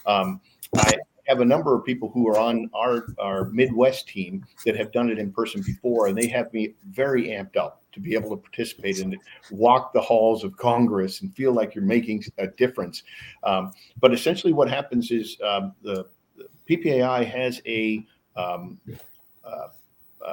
Um, 0.05 0.41
I, 0.75 0.93
have 1.29 1.41
a 1.41 1.45
number 1.45 1.75
of 1.75 1.85
people 1.85 2.09
who 2.09 2.27
are 2.27 2.39
on 2.39 2.69
our, 2.73 3.05
our 3.19 3.45
Midwest 3.45 4.07
team 4.07 4.43
that 4.65 4.75
have 4.75 4.91
done 4.91 5.11
it 5.11 5.19
in 5.19 5.31
person 5.31 5.61
before, 5.61 6.07
and 6.07 6.17
they 6.17 6.27
have 6.27 6.51
me 6.53 6.73
very 6.89 7.27
amped 7.27 7.55
up 7.55 7.83
to 7.91 7.99
be 7.99 8.15
able 8.15 8.31
to 8.31 8.37
participate 8.37 8.99
and 8.99 9.15
walk 9.51 9.93
the 9.93 10.01
halls 10.01 10.43
of 10.43 10.57
Congress 10.57 11.21
and 11.21 11.33
feel 11.35 11.53
like 11.53 11.75
you're 11.75 11.83
making 11.83 12.23
a 12.39 12.47
difference. 12.47 13.03
Um, 13.43 13.71
but 13.99 14.11
essentially, 14.11 14.53
what 14.53 14.69
happens 14.69 15.11
is 15.11 15.37
um, 15.43 15.73
the, 15.83 16.07
the, 16.35 16.47
PPAI 16.67 17.25
has 17.25 17.61
a 17.65 18.05
um, 18.35 18.79
uh, 19.43 19.67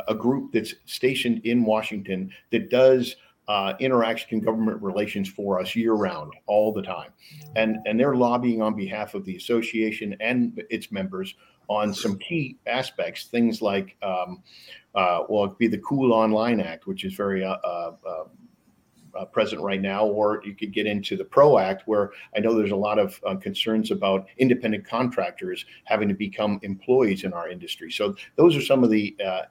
a 0.08 0.14
group 0.14 0.52
that's 0.52 0.74
stationed 0.84 1.44
in 1.44 1.64
Washington 1.64 2.30
that 2.50 2.70
does 2.70 3.16
uh, 3.48 3.74
interaction 3.78 4.40
government 4.40 4.82
relations 4.82 5.28
for 5.28 5.60
us 5.60 5.76
year 5.76 5.92
round, 5.92 6.32
all 6.46 6.72
the 6.72 6.82
time, 6.82 7.10
and 7.54 7.78
and 7.86 7.98
they're 7.98 8.16
lobbying 8.16 8.62
on 8.62 8.74
behalf 8.74 9.14
of 9.14 9.24
the 9.24 9.36
association 9.36 10.16
and 10.20 10.62
its 10.70 10.90
members 10.90 11.34
on 11.68 11.92
some 11.92 12.18
key 12.18 12.56
aspects, 12.66 13.24
things 13.24 13.60
like, 13.60 13.96
um, 14.02 14.42
uh, 14.94 15.22
well, 15.28 15.44
it'd 15.44 15.58
be 15.58 15.66
the 15.66 15.78
Cool 15.78 16.12
Online 16.12 16.60
Act, 16.60 16.86
which 16.86 17.04
is 17.04 17.14
very 17.14 17.44
uh, 17.44 17.56
uh, 17.64 17.92
uh, 18.06 18.24
uh 19.14 19.24
present 19.26 19.60
right 19.62 19.80
now, 19.80 20.06
or 20.06 20.42
you 20.44 20.54
could 20.54 20.72
get 20.72 20.86
into 20.86 21.16
the 21.16 21.24
PRO 21.24 21.58
Act, 21.58 21.82
where 21.86 22.12
I 22.36 22.40
know 22.40 22.54
there's 22.54 22.70
a 22.70 22.76
lot 22.76 22.98
of 22.98 23.20
uh, 23.26 23.36
concerns 23.36 23.90
about 23.90 24.26
independent 24.38 24.86
contractors 24.86 25.64
having 25.84 26.08
to 26.08 26.14
become 26.14 26.60
employees 26.62 27.24
in 27.24 27.32
our 27.32 27.48
industry. 27.48 27.90
So 27.90 28.14
those 28.36 28.56
are 28.56 28.62
some 28.62 28.84
of 28.84 28.90
the 28.90 29.16
uh, 29.24 29.42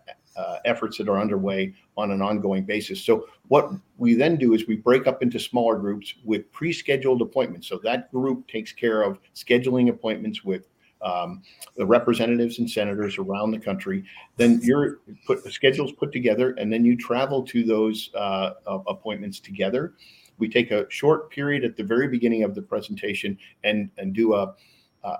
efforts 0.65 0.97
that 0.97 1.07
are 1.07 1.19
underway 1.19 1.73
on 1.97 2.11
an 2.11 2.21
ongoing 2.21 2.63
basis. 2.63 3.01
So 3.01 3.27
what 3.47 3.69
we 3.97 4.15
then 4.15 4.37
do 4.37 4.53
is 4.53 4.67
we 4.67 4.75
break 4.75 5.07
up 5.07 5.21
into 5.21 5.39
smaller 5.39 5.77
groups 5.77 6.13
with 6.23 6.51
pre-scheduled 6.51 7.21
appointments. 7.21 7.67
So 7.67 7.79
that 7.83 8.11
group 8.11 8.47
takes 8.47 8.71
care 8.71 9.01
of 9.01 9.19
scheduling 9.33 9.89
appointments 9.89 10.43
with 10.43 10.67
um, 11.01 11.43
the 11.77 11.85
representatives 11.85 12.59
and 12.59 12.69
senators 12.69 13.17
around 13.17 13.51
the 13.51 13.59
country. 13.59 14.03
Then 14.37 14.59
your 14.63 14.99
put 15.25 15.43
schedules 15.53 15.91
put 15.91 16.11
together, 16.11 16.51
and 16.53 16.71
then 16.71 16.83
you 16.83 16.97
travel 16.97 17.43
to 17.43 17.63
those 17.63 18.09
uh, 18.15 18.51
appointments 18.65 19.39
together. 19.39 19.93
We 20.37 20.49
take 20.49 20.71
a 20.71 20.85
short 20.89 21.29
period 21.29 21.63
at 21.63 21.77
the 21.77 21.83
very 21.83 22.07
beginning 22.07 22.43
of 22.43 22.55
the 22.55 22.61
presentation 22.61 23.37
and 23.63 23.89
and 23.97 24.13
do 24.13 24.33
a 24.33 24.53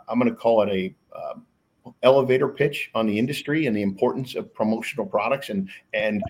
am 0.10 0.20
going 0.20 0.30
to 0.30 0.36
call 0.36 0.64
it 0.64 0.70
a 0.70 0.96
uh, 1.16 1.36
elevator 2.04 2.48
pitch 2.48 2.92
on 2.96 3.06
the 3.08 3.18
industry 3.18 3.66
and 3.66 3.76
the 3.76 3.82
importance 3.82 4.36
of 4.36 4.54
promotional 4.54 5.06
products. 5.06 5.50
And 5.50 5.70
and 5.94 6.24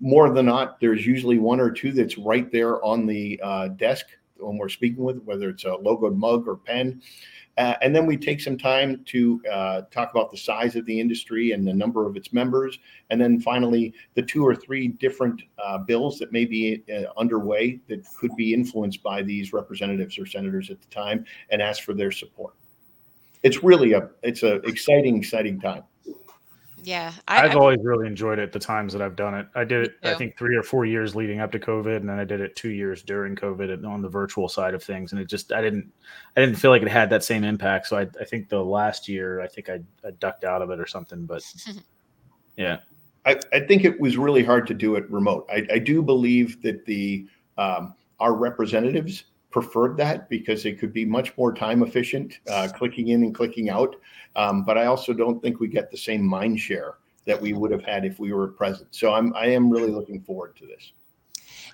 more 0.00 0.30
than 0.30 0.46
not 0.46 0.80
there's 0.80 1.06
usually 1.06 1.38
one 1.38 1.60
or 1.60 1.70
two 1.70 1.92
that's 1.92 2.18
right 2.18 2.50
there 2.52 2.84
on 2.84 3.06
the 3.06 3.40
uh, 3.42 3.68
desk 3.68 4.06
when 4.36 4.58
we're 4.58 4.68
speaking 4.68 5.04
with 5.04 5.22
whether 5.24 5.48
it's 5.48 5.64
a 5.64 5.68
logoed 5.68 6.16
mug 6.16 6.46
or 6.48 6.56
pen. 6.56 7.00
Uh, 7.56 7.74
and 7.82 7.94
then 7.94 8.04
we 8.04 8.16
take 8.16 8.40
some 8.40 8.58
time 8.58 9.02
to 9.04 9.40
uh, 9.50 9.82
talk 9.92 10.10
about 10.10 10.30
the 10.30 10.36
size 10.36 10.74
of 10.74 10.84
the 10.86 11.00
industry 11.00 11.52
and 11.52 11.64
the 11.64 11.72
number 11.72 12.04
of 12.04 12.16
its 12.16 12.32
members. 12.32 12.80
And 13.10 13.20
then 13.20 13.40
finally 13.40 13.94
the 14.14 14.22
two 14.22 14.44
or 14.44 14.56
three 14.56 14.88
different 14.88 15.40
uh, 15.64 15.78
bills 15.78 16.18
that 16.18 16.32
may 16.32 16.46
be 16.46 16.82
uh, 16.92 17.04
underway 17.16 17.80
that 17.88 18.04
could 18.18 18.34
be 18.36 18.52
influenced 18.52 19.02
by 19.04 19.22
these 19.22 19.52
representatives 19.52 20.18
or 20.18 20.26
senators 20.26 20.70
at 20.70 20.80
the 20.80 20.88
time 20.88 21.24
and 21.50 21.62
ask 21.62 21.84
for 21.84 21.94
their 21.94 22.10
support 22.10 22.54
it's 23.44 23.62
really 23.62 23.92
a 23.92 24.08
it's 24.22 24.42
a 24.42 24.56
exciting 24.66 25.16
exciting 25.16 25.60
time. 25.60 25.84
Yeah, 26.82 27.12
I, 27.28 27.48
have 27.48 27.56
always 27.56 27.78
really 27.82 28.06
enjoyed 28.06 28.38
it. 28.38 28.52
The 28.52 28.58
times 28.58 28.92
that 28.92 29.00
I've 29.00 29.16
done 29.16 29.34
it, 29.34 29.46
I 29.54 29.64
did 29.64 29.86
it. 29.86 29.94
I 30.02 30.12
think 30.12 30.36
three 30.36 30.54
or 30.54 30.62
four 30.62 30.84
years 30.84 31.16
leading 31.16 31.40
up 31.40 31.50
to 31.52 31.58
COVID, 31.58 31.96
and 31.96 32.06
then 32.06 32.18
I 32.18 32.24
did 32.24 32.42
it 32.42 32.56
two 32.56 32.68
years 32.68 33.02
during 33.02 33.34
COVID 33.36 33.86
on 33.86 34.02
the 34.02 34.08
virtual 34.08 34.50
side 34.50 34.74
of 34.74 34.82
things. 34.82 35.12
And 35.12 35.18
it 35.18 35.26
just, 35.26 35.50
I 35.50 35.62
didn't, 35.62 35.90
I 36.36 36.40
didn't 36.40 36.56
feel 36.56 36.70
like 36.70 36.82
it 36.82 36.88
had 36.88 37.08
that 37.08 37.24
same 37.24 37.42
impact. 37.42 37.86
So 37.86 37.96
I, 37.96 38.02
I 38.20 38.24
think 38.24 38.50
the 38.50 38.62
last 38.62 39.08
year, 39.08 39.40
I 39.40 39.46
think 39.46 39.70
I, 39.70 39.80
I 40.06 40.10
ducked 40.18 40.44
out 40.44 40.60
of 40.60 40.68
it 40.68 40.78
or 40.78 40.86
something. 40.86 41.24
But 41.24 41.42
yeah, 42.58 42.80
I, 43.24 43.40
I 43.50 43.60
think 43.60 43.86
it 43.86 43.98
was 43.98 44.18
really 44.18 44.44
hard 44.44 44.66
to 44.66 44.74
do 44.74 44.96
it 44.96 45.10
remote. 45.10 45.46
I, 45.50 45.66
I 45.72 45.78
do 45.78 46.02
believe 46.02 46.60
that 46.60 46.84
the 46.84 47.26
um, 47.56 47.94
our 48.20 48.34
representatives 48.34 49.24
preferred 49.54 49.96
that 49.96 50.28
because 50.28 50.66
it 50.66 50.80
could 50.80 50.92
be 50.92 51.04
much 51.04 51.32
more 51.38 51.54
time 51.54 51.84
efficient, 51.84 52.40
uh, 52.50 52.66
clicking 52.74 53.08
in 53.08 53.22
and 53.22 53.32
clicking 53.32 53.70
out. 53.70 53.94
Um, 54.34 54.64
but 54.64 54.76
I 54.76 54.86
also 54.86 55.12
don't 55.12 55.40
think 55.40 55.60
we 55.60 55.68
get 55.68 55.92
the 55.92 55.96
same 55.96 56.24
mind 56.26 56.58
share 56.58 56.96
that 57.24 57.40
we 57.40 57.52
would 57.52 57.70
have 57.70 57.84
had 57.84 58.04
if 58.04 58.18
we 58.18 58.32
were 58.32 58.48
present. 58.48 58.88
So 58.90 59.14
I'm 59.14 59.32
I 59.36 59.46
am 59.46 59.70
really 59.70 59.92
looking 59.92 60.20
forward 60.22 60.56
to 60.56 60.66
this. 60.66 60.90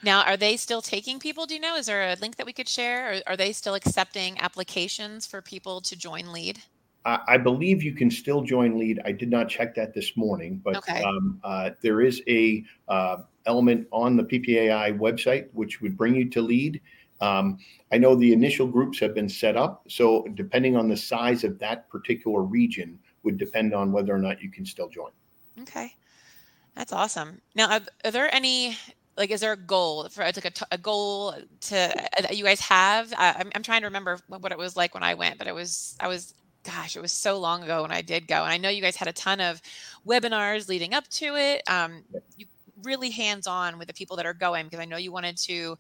Now, 0.02 0.22
are 0.24 0.36
they 0.36 0.58
still 0.58 0.82
taking 0.82 1.18
people? 1.18 1.46
Do 1.46 1.54
you 1.54 1.60
know? 1.60 1.76
Is 1.76 1.86
there 1.86 2.10
a 2.10 2.16
link 2.20 2.36
that 2.36 2.44
we 2.44 2.52
could 2.52 2.68
share? 2.68 3.14
Or 3.14 3.20
are 3.28 3.36
they 3.36 3.52
still 3.52 3.74
accepting 3.74 4.38
applications 4.40 5.26
for 5.26 5.40
people 5.40 5.80
to 5.80 5.96
join 5.96 6.32
Lead? 6.32 6.58
I, 7.06 7.38
believe 7.38 7.82
you 7.82 7.94
can 7.94 8.10
still 8.10 8.42
join 8.42 8.78
Lead. 8.78 9.00
I 9.06 9.12
did 9.12 9.30
not 9.30 9.48
check 9.48 9.74
that 9.76 9.94
this 9.94 10.18
morning, 10.18 10.60
but 10.62 10.76
okay. 10.76 11.02
um, 11.02 11.40
uh, 11.42 11.70
there 11.80 12.02
is 12.02 12.22
a 12.28 12.62
uh, 12.88 13.18
element 13.46 13.88
on 13.90 14.18
the 14.18 14.22
PPAI 14.22 14.98
website 14.98 15.48
which 15.54 15.80
would 15.80 15.96
bring 15.96 16.14
you 16.14 16.28
to 16.28 16.42
Lead. 16.42 16.80
Um, 17.20 17.58
I 17.92 17.98
know 17.98 18.14
the 18.14 18.32
initial 18.32 18.66
groups 18.66 18.98
have 19.00 19.14
been 19.14 19.28
set 19.28 19.56
up, 19.56 19.84
so 19.88 20.26
depending 20.34 20.76
on 20.76 20.88
the 20.88 20.96
size 20.96 21.44
of 21.44 21.58
that 21.58 21.88
particular 21.88 22.42
region 22.42 22.98
would 23.22 23.36
depend 23.36 23.74
on 23.74 23.92
whether 23.92 24.14
or 24.14 24.18
not 24.18 24.40
you 24.40 24.50
can 24.50 24.64
still 24.64 24.88
join. 24.88 25.10
Okay, 25.60 25.94
that's 26.74 26.92
awesome. 26.92 27.40
Now, 27.54 27.70
are, 27.70 27.80
are 28.04 28.10
there 28.10 28.34
any 28.34 28.76
like 29.16 29.30
is 29.30 29.40
there 29.40 29.52
a 29.52 29.56
goal 29.56 30.08
for 30.08 30.24
like 30.24 30.44
a, 30.44 30.52
a 30.72 30.78
goal 30.78 31.34
to 31.60 31.76
uh, 31.76 32.22
that 32.22 32.36
you 32.36 32.44
guys 32.44 32.60
have? 32.60 33.12
I, 33.16 33.34
I'm, 33.38 33.50
I'm 33.54 33.62
trying 33.62 33.80
to 33.82 33.86
remember 33.86 34.18
what 34.28 34.52
it 34.52 34.58
was 34.58 34.76
like 34.76 34.94
when 34.94 35.02
I 35.02 35.14
went, 35.14 35.36
but 35.36 35.46
it 35.46 35.54
was 35.54 35.96
I 36.00 36.08
was 36.08 36.34
gosh, 36.64 36.96
it 36.96 37.02
was 37.02 37.12
so 37.12 37.38
long 37.38 37.62
ago 37.62 37.82
when 37.82 37.92
I 37.92 38.02
did 38.02 38.26
go, 38.26 38.36
and 38.36 38.52
I 38.52 38.56
know 38.56 38.68
you 38.68 38.82
guys 38.82 38.96
had 38.96 39.08
a 39.08 39.12
ton 39.12 39.40
of 39.40 39.60
webinars 40.06 40.68
leading 40.68 40.94
up 40.94 41.06
to 41.08 41.36
it. 41.36 41.62
Um, 41.66 42.04
you 42.36 42.46
really 42.84 43.10
hands 43.10 43.46
on 43.46 43.78
with 43.78 43.88
the 43.88 43.94
people 43.94 44.16
that 44.16 44.26
are 44.26 44.34
going 44.34 44.66
because 44.66 44.80
I 44.80 44.84
know 44.84 44.96
you 44.96 45.12
wanted 45.12 45.36
to 45.38 45.76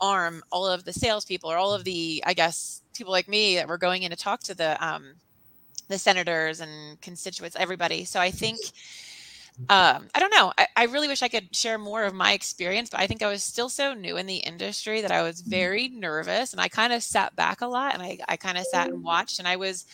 arm 0.00 0.42
all 0.50 0.66
of 0.66 0.84
the 0.84 0.92
salespeople 0.92 1.50
or 1.50 1.56
all 1.56 1.72
of 1.72 1.84
the, 1.84 2.22
I 2.26 2.34
guess, 2.34 2.82
people 2.94 3.12
like 3.12 3.28
me 3.28 3.56
that 3.56 3.68
were 3.68 3.78
going 3.78 4.02
in 4.02 4.10
to 4.10 4.16
talk 4.16 4.40
to 4.44 4.54
the 4.54 4.82
um, 4.84 5.14
the 5.88 5.98
senators 5.98 6.60
and 6.60 7.00
constituents, 7.00 7.56
everybody. 7.58 8.04
So 8.04 8.20
I 8.20 8.30
think. 8.30 8.58
Um, 9.68 10.08
I 10.12 10.18
don't 10.18 10.34
know. 10.34 10.52
I, 10.58 10.66
I 10.74 10.84
really 10.86 11.06
wish 11.06 11.22
I 11.22 11.28
could 11.28 11.54
share 11.54 11.78
more 11.78 12.02
of 12.02 12.12
my 12.12 12.32
experience, 12.32 12.90
but 12.90 12.98
I 12.98 13.06
think 13.06 13.22
I 13.22 13.28
was 13.28 13.44
still 13.44 13.68
so 13.68 13.94
new 13.94 14.16
in 14.16 14.26
the 14.26 14.38
industry 14.38 15.00
that 15.00 15.12
I 15.12 15.22
was 15.22 15.40
mm-hmm. 15.40 15.50
very 15.50 15.88
nervous 15.90 16.50
and 16.50 16.60
I 16.60 16.66
kind 16.66 16.92
of 16.92 17.04
sat 17.04 17.36
back 17.36 17.60
a 17.60 17.68
lot 17.68 17.94
and 17.94 18.02
I, 18.02 18.18
I 18.26 18.36
kind 18.36 18.58
of 18.58 18.64
sat 18.64 18.88
and 18.88 19.04
watched 19.04 19.38
and 19.38 19.46
I 19.46 19.54
was 19.54 19.86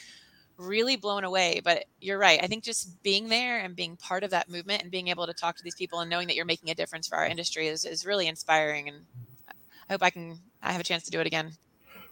really 0.61 0.97
blown 0.97 1.25
away. 1.25 1.61
But 1.65 1.85
you're 2.01 2.19
right. 2.19 2.41
I 2.43 2.47
think 2.47 2.63
just 2.63 3.03
being 3.03 3.29
there 3.29 3.61
and 3.61 3.75
being 3.75 3.97
part 3.97 4.23
of 4.23 4.31
that 4.31 4.49
movement 4.49 4.83
and 4.83 4.91
being 4.91 5.09
able 5.09 5.27
to 5.27 5.33
talk 5.33 5.57
to 5.57 5.65
these 5.65 5.75
people 5.75 6.01
and 6.01 6.11
knowing 6.11 6.27
that 6.29 6.37
you're 6.37 6.45
making 6.45 6.71
a 6.71 6.75
difference 6.75 7.09
for 7.09 7.17
our 7.17 7.27
industry 7.27 7.69
is, 7.69 7.85
is 7.85 8.07
really 8.07 8.29
inspiring. 8.29 8.89
And 8.89 8.99
I 9.49 9.93
hope 9.93 10.03
I 10.03 10.11
can, 10.11 10.39
I 10.63 10.73
have 10.73 10.81
a 10.81 10.85
chance 10.85 11.05
to 11.05 11.11
do 11.11 11.21
it 11.21 11.27
again. 11.27 11.53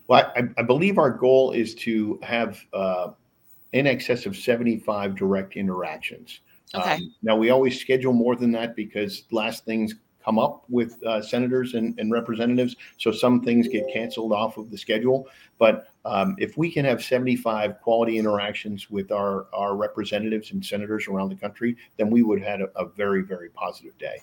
Well, 0.07 0.33
I, 0.37 0.49
I 0.57 0.63
believe 0.63 0.99
our 0.99 1.11
goal 1.11 1.53
is 1.53 1.75
to 1.77 2.19
have 2.23 2.59
uh, 2.73 3.09
in 3.73 3.87
excess 3.87 4.27
of 4.27 4.37
75 4.37 5.15
direct 5.15 5.57
interactions. 5.57 6.41
Okay. 6.75 6.95
Um, 6.95 7.15
now 7.23 7.37
we 7.37 7.51
always 7.51 7.81
schedule 7.81 8.13
more 8.13 8.37
than 8.37 8.53
that 8.53 8.75
because 8.75 9.25
last 9.31 9.65
things 9.65 9.95
come 10.29 10.39
up 10.39 10.65
with 10.69 11.03
uh, 11.05 11.23
senators 11.23 11.73
and, 11.73 11.99
and, 11.99 12.13
representatives. 12.13 12.77
So 12.99 13.11
some 13.11 13.41
things 13.41 13.67
get 13.67 13.91
canceled 13.91 14.31
off 14.35 14.59
of 14.59 14.71
the 14.71 14.77
schedule. 14.77 15.27
But 15.59 15.89
um, 16.05 16.37
if 16.39 16.59
we 16.59 16.71
can 16.71 16.85
have 16.85 17.03
75 17.03 17.81
quality 17.81 18.19
interactions 18.19 18.91
with 18.91 19.11
our, 19.11 19.47
our 19.55 19.75
representatives 19.75 20.53
and 20.53 20.63
senators 20.63 21.09
around 21.09 21.31
the 21.31 21.37
country, 21.37 21.79
then 21.97 22.11
we 22.11 22.23
would 22.23 22.41
have 22.41 22.49
had 22.49 22.61
a, 22.61 22.79
a 22.79 22.87
very, 22.91 23.23
very 23.23 23.49
positive 23.49 23.97
day. 23.97 24.19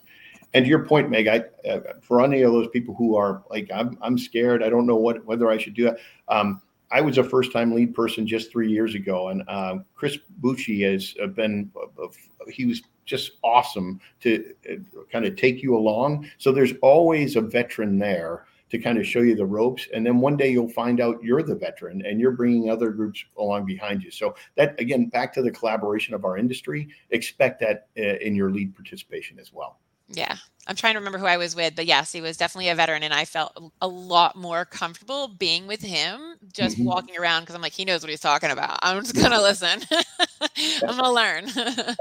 And 0.54 0.64
to 0.64 0.70
your 0.70 0.86
point, 0.86 1.10
Meg, 1.10 1.28
I, 1.28 1.44
uh, 1.68 1.80
for 2.02 2.22
any 2.22 2.44
of 2.44 2.52
those 2.52 2.68
people 2.68 2.94
who 2.94 3.16
are 3.16 3.44
like, 3.50 3.72
I'm, 3.74 3.98
I'm 4.00 4.20
scared, 4.20 4.62
I 4.62 4.70
don't 4.70 4.86
know 4.86 4.98
what 4.98 5.26
whether 5.26 5.50
I 5.50 5.58
should 5.58 5.74
do 5.74 5.86
that. 5.86 5.98
Um, 6.28 6.62
I 6.96 7.02
was 7.02 7.18
a 7.18 7.24
first 7.26 7.52
time 7.52 7.76
lead 7.76 7.94
person 7.94 8.26
just 8.26 8.50
three 8.50 8.72
years 8.72 8.96
ago, 8.96 9.28
and 9.28 9.44
uh, 9.50 9.80
Chris 9.96 10.18
Bucci 10.40 10.90
has 10.90 11.14
been, 11.34 11.70
uh, 11.78 12.08
he 12.50 12.66
was 12.66 12.82
just 13.06 13.34
awesome 13.44 14.00
to 14.22 14.54
uh, 14.72 14.76
kind 15.12 15.26
of 15.26 15.36
take 15.36 15.62
you 15.62 15.76
along. 15.76 16.30
So 16.38 16.54
there's 16.54 16.72
always 16.82 17.36
a 17.36 17.42
veteran 17.42 18.00
there 18.00 18.46
to 18.70 18.80
kind 18.80 18.98
of 18.98 19.06
show 19.06 19.20
you 19.20 19.36
the 19.36 19.46
ropes. 19.46 19.90
And 19.94 20.06
then 20.06 20.22
one 20.22 20.38
day 20.38 20.50
you'll 20.50 20.70
find 20.70 21.02
out 21.02 21.22
you're 21.22 21.44
the 21.44 21.56
veteran 21.56 22.02
and 22.06 22.22
you're 22.22 22.32
bringing 22.32 22.70
other 22.70 22.92
groups 22.92 23.26
along 23.38 23.66
behind 23.66 24.02
you. 24.02 24.10
So 24.10 24.34
that, 24.56 24.80
again, 24.80 25.08
back 25.08 25.34
to 25.34 25.42
the 25.42 25.52
collaboration 25.52 26.14
of 26.14 26.24
our 26.24 26.38
industry, 26.38 26.88
expect 27.10 27.60
that 27.60 27.88
uh, 27.98 28.20
in 28.26 28.36
your 28.36 28.52
lead 28.52 28.74
participation 28.74 29.38
as 29.38 29.52
well. 29.52 29.80
Yeah. 30.08 30.38
I'm 30.68 30.76
trying 30.76 30.94
to 30.94 31.00
remember 31.00 31.18
who 31.20 31.26
I 31.26 31.38
was 31.38 31.56
with, 31.56 31.76
but 31.76 31.86
yes, 31.86 32.12
he 32.12 32.22
was 32.22 32.38
definitely 32.38 32.70
a 32.70 32.76
veteran, 32.76 33.04
and 33.04 33.14
I 33.14 33.26
felt 33.26 33.72
a 33.82 33.88
lot 33.88 34.36
more 34.36 34.66
comfortable 34.66 35.28
being 35.28 35.68
with 35.68 35.82
him, 35.82 36.38
just 36.52 36.76
mm-hmm. 36.78 36.86
walking 36.86 37.18
around 37.18 37.42
because 37.42 37.56
I'm 37.56 37.62
like, 37.62 37.74
he 37.74 37.86
knows 37.86 38.02
what 38.02 38.10
he's 38.10 38.20
talking 38.20 38.50
about. 38.50 38.80
I'm 38.82 39.04
just 39.04 39.16
gonna 39.16 39.42
listen. 39.42 39.82
I'm 40.88 40.98
gonna 40.98 41.12
learn. 41.12 41.50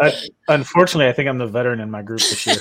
uh, 0.00 0.10
unfortunately, 0.48 1.08
I 1.08 1.12
think 1.12 1.28
I'm 1.28 1.38
the 1.38 1.46
veteran 1.46 1.80
in 1.80 1.90
my 1.90 2.02
group 2.02 2.20
this 2.20 2.46
year. 2.46 2.56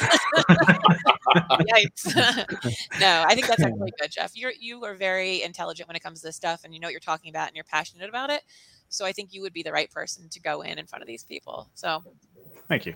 Yikes! 1.36 2.16
no, 3.00 3.24
I 3.28 3.34
think 3.34 3.48
that's 3.48 3.64
actually 3.64 3.94
good, 4.00 4.12
Jeff. 4.12 4.36
You're 4.36 4.54
you 4.60 4.84
are 4.86 4.96
very 4.96 5.42
intelligent 5.44 5.88
when 5.88 5.96
it 5.96 6.04
comes 6.04 6.22
to 6.22 6.28
this 6.28 6.36
stuff, 6.36 6.64
and 6.64 6.74
you 6.74 6.80
know 6.80 6.88
what 6.88 6.92
you're 6.92 7.00
talking 7.00 7.30
about, 7.30 7.48
and 7.48 7.56
you're 7.56 7.64
passionate 7.64 8.10
about 8.10 8.30
it. 8.30 8.44
So 8.94 9.06
I 9.06 9.12
think 9.12 9.34
you 9.34 9.42
would 9.42 9.54
be 9.54 9.64
the 9.64 9.72
right 9.72 9.90
person 9.92 10.30
to 10.30 10.40
go 10.40 10.62
in 10.62 10.78
in 10.80 10.86
front 10.86 11.02
of 11.02 11.08
these 11.08 11.24
people. 11.24 11.68
So 11.74 12.04
Thank 12.68 12.86
you. 12.86 12.94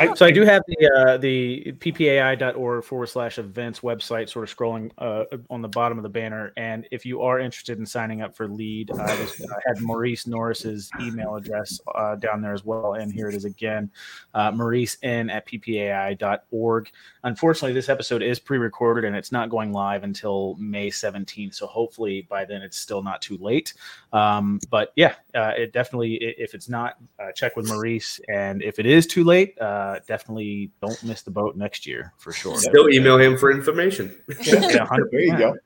I, 0.00 0.14
so 0.14 0.24
I 0.24 0.30
do 0.30 0.42
have 0.42 0.62
the 0.66 0.90
uh, 0.96 1.16
the 1.18 1.72
ppai.org 1.78 2.84
forward 2.84 3.08
slash 3.08 3.38
events 3.38 3.80
website 3.80 4.30
sort 4.30 4.48
of 4.48 4.56
scrolling 4.56 4.90
uh, 4.96 5.24
on 5.50 5.60
the 5.60 5.68
bottom 5.68 5.98
of 5.98 6.02
the 6.02 6.08
banner. 6.08 6.52
And 6.56 6.86
if 6.90 7.04
you 7.04 7.20
are 7.22 7.38
interested 7.38 7.78
in 7.78 7.84
signing 7.84 8.22
up 8.22 8.34
for 8.34 8.48
lead, 8.48 8.90
I, 8.90 9.20
was, 9.20 9.42
I 9.42 9.60
had 9.66 9.80
Maurice 9.82 10.26
Norris's 10.26 10.90
email 11.00 11.34
address 11.34 11.80
uh, 11.94 12.14
down 12.16 12.40
there 12.40 12.54
as 12.54 12.64
well. 12.64 12.94
And 12.94 13.12
here 13.12 13.28
it 13.28 13.34
is 13.34 13.44
again, 13.44 13.90
uh, 14.34 14.50
Maurice 14.52 14.96
n 15.02 15.28
at 15.28 15.46
ppai.org. 15.46 16.90
Unfortunately, 17.24 17.74
this 17.74 17.90
episode 17.90 18.22
is 18.22 18.38
pre-recorded 18.38 19.04
and 19.04 19.14
it's 19.14 19.32
not 19.32 19.50
going 19.50 19.72
live 19.72 20.02
until 20.02 20.54
May 20.58 20.88
17th. 20.88 21.54
So 21.54 21.66
hopefully 21.66 22.26
by 22.30 22.46
then 22.46 22.62
it's 22.62 22.78
still 22.78 23.02
not 23.02 23.20
too 23.20 23.36
late. 23.36 23.74
Um, 24.14 24.60
but 24.70 24.92
yeah, 24.96 25.16
uh, 25.38 25.52
it 25.56 25.72
definitely, 25.72 26.14
if 26.14 26.52
it's 26.52 26.68
not, 26.68 26.94
uh, 27.20 27.30
check 27.32 27.56
with 27.56 27.68
Maurice. 27.68 28.20
And 28.28 28.60
if 28.62 28.78
it 28.78 28.86
is 28.86 29.06
too 29.06 29.22
late, 29.22 29.58
uh, 29.60 30.00
definitely 30.08 30.72
don't 30.82 31.02
miss 31.04 31.22
the 31.22 31.30
boat 31.30 31.56
next 31.56 31.86
year 31.86 32.12
for 32.18 32.32
sure. 32.32 32.58
Still 32.58 32.90
email 32.90 33.18
him 33.18 33.38
for 33.38 33.52
information. 33.52 34.16
yeah, 34.42 34.86
there 35.12 35.20
you 35.20 35.38
go. 35.38 35.56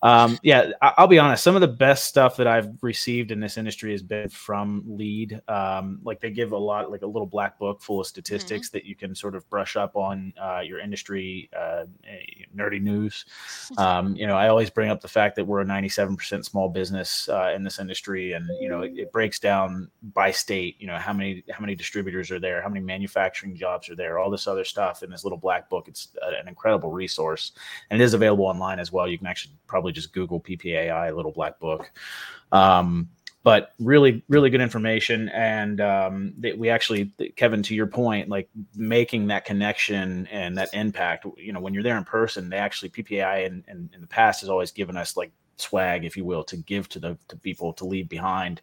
Um, 0.00 0.38
yeah, 0.44 0.70
I- 0.80 0.94
I'll 0.98 1.08
be 1.08 1.18
honest. 1.18 1.42
Some 1.42 1.56
of 1.56 1.60
the 1.60 1.66
best 1.68 2.04
stuff 2.04 2.36
that 2.36 2.46
I've 2.46 2.70
received 2.82 3.32
in 3.32 3.40
this 3.40 3.56
industry 3.58 3.90
has 3.90 4.02
been 4.02 4.28
from 4.28 4.84
Lead. 4.86 5.40
Um, 5.48 5.98
like 6.04 6.20
they 6.20 6.30
give 6.30 6.52
a 6.52 6.56
lot, 6.56 6.90
like 6.90 7.02
a 7.02 7.06
little 7.06 7.26
black 7.26 7.58
book 7.58 7.82
full 7.82 8.00
of 8.00 8.06
statistics 8.06 8.68
that 8.70 8.84
you 8.84 8.94
can 8.94 9.12
sort 9.14 9.34
of 9.34 9.48
brush 9.50 9.74
up 9.76 9.96
on 9.96 10.32
uh, 10.40 10.60
your 10.60 10.78
industry 10.78 11.50
uh, 11.56 11.84
eh, 12.06 12.44
nerdy 12.56 12.80
news. 12.80 13.24
Um, 13.76 14.16
you 14.16 14.26
know, 14.26 14.34
I 14.36 14.48
always 14.48 14.70
bring 14.70 14.88
up 14.90 15.00
the 15.00 15.08
fact 15.08 15.36
that 15.36 15.44
we're 15.44 15.60
a 15.60 15.64
97% 15.64 16.44
small 16.44 16.68
business 16.68 17.28
uh, 17.28 17.52
in 17.54 17.62
this 17.62 17.78
industry, 17.78 18.32
and 18.32 18.48
you 18.60 18.68
know, 18.68 18.80
it, 18.82 18.92
it 18.96 19.12
breaks 19.12 19.38
down 19.38 19.88
by 20.14 20.30
state. 20.30 20.76
You 20.80 20.86
know, 20.88 20.96
how 20.96 21.12
many 21.12 21.44
how 21.50 21.60
many 21.60 21.74
distributors 21.74 22.30
are 22.30 22.40
there, 22.40 22.60
how 22.62 22.68
many 22.68 22.80
manufacturing 22.84 23.54
jobs 23.54 23.88
are 23.88 23.94
there, 23.94 24.18
all 24.18 24.30
this 24.30 24.46
other 24.46 24.64
stuff 24.64 25.02
in 25.02 25.10
this 25.10 25.22
little 25.24 25.38
black 25.38 25.68
book. 25.68 25.86
It's 25.86 26.08
a- 26.22 26.40
an 26.40 26.48
incredible 26.48 26.90
resource, 26.90 27.52
and 27.90 28.00
it 28.00 28.04
is 28.04 28.14
available 28.14 28.46
online 28.46 28.78
as 28.80 28.90
well. 28.90 29.06
You 29.06 29.18
can 29.18 29.26
actually 29.26 29.54
probably 29.66 29.87
just 29.92 30.12
Google 30.12 30.40
PPAI 30.40 31.14
Little 31.14 31.32
Black 31.32 31.58
Book. 31.58 31.90
Um, 32.52 33.08
but 33.44 33.72
really, 33.78 34.22
really 34.28 34.50
good 34.50 34.60
information, 34.60 35.28
and 35.30 35.80
um, 35.80 36.34
we 36.56 36.68
actually, 36.68 37.12
Kevin, 37.36 37.62
to 37.62 37.74
your 37.74 37.86
point, 37.86 38.28
like 38.28 38.48
making 38.74 39.28
that 39.28 39.44
connection 39.44 40.26
and 40.26 40.58
that 40.58 40.68
impact. 40.74 41.24
You 41.38 41.52
know, 41.52 41.60
when 41.60 41.72
you're 41.72 41.82
there 41.82 41.96
in 41.96 42.04
person, 42.04 42.50
they 42.50 42.58
actually 42.58 42.90
PPAI 42.90 43.46
in, 43.46 43.64
in, 43.68 43.90
in 43.94 44.00
the 44.00 44.06
past 44.06 44.40
has 44.40 44.50
always 44.50 44.70
given 44.72 44.96
us 44.96 45.16
like 45.16 45.32
swag, 45.60 46.04
if 46.04 46.16
you 46.16 46.24
will, 46.24 46.44
to 46.44 46.56
give 46.56 46.88
to 46.90 46.98
the 46.98 47.18
to 47.28 47.36
people 47.36 47.72
to 47.74 47.84
leave 47.84 48.08
behind, 48.08 48.60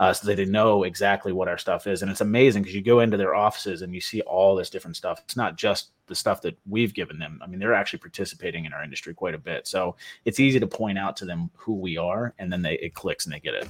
uh, 0.00 0.12
so 0.12 0.26
that 0.26 0.36
they 0.36 0.44
know 0.44 0.84
exactly 0.84 1.32
what 1.32 1.48
our 1.48 1.58
stuff 1.58 1.86
is. 1.86 2.02
And 2.02 2.10
it's 2.10 2.20
amazing 2.20 2.62
because 2.62 2.74
you 2.74 2.82
go 2.82 3.00
into 3.00 3.16
their 3.16 3.34
offices 3.34 3.82
and 3.82 3.94
you 3.94 4.00
see 4.00 4.20
all 4.22 4.54
this 4.54 4.70
different 4.70 4.96
stuff. 4.96 5.20
It's 5.24 5.36
not 5.36 5.56
just 5.56 5.90
the 6.06 6.14
stuff 6.14 6.42
that 6.42 6.58
we've 6.66 6.94
given 6.94 7.18
them. 7.18 7.40
I 7.42 7.46
mean, 7.46 7.58
they're 7.58 7.74
actually 7.74 8.00
participating 8.00 8.64
in 8.64 8.72
our 8.72 8.82
industry 8.82 9.14
quite 9.14 9.34
a 9.34 9.38
bit. 9.38 9.66
So 9.66 9.96
it's 10.24 10.40
easy 10.40 10.58
to 10.60 10.66
point 10.66 10.98
out 10.98 11.16
to 11.18 11.24
them 11.24 11.50
who 11.54 11.74
we 11.74 11.96
are, 11.96 12.34
and 12.38 12.52
then 12.52 12.62
they 12.62 12.74
it 12.78 12.94
clicks 12.94 13.26
and 13.26 13.34
they 13.34 13.40
get 13.40 13.54
it. 13.54 13.68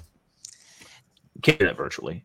Do 1.40 1.56
that 1.58 1.76
virtually. 1.76 2.24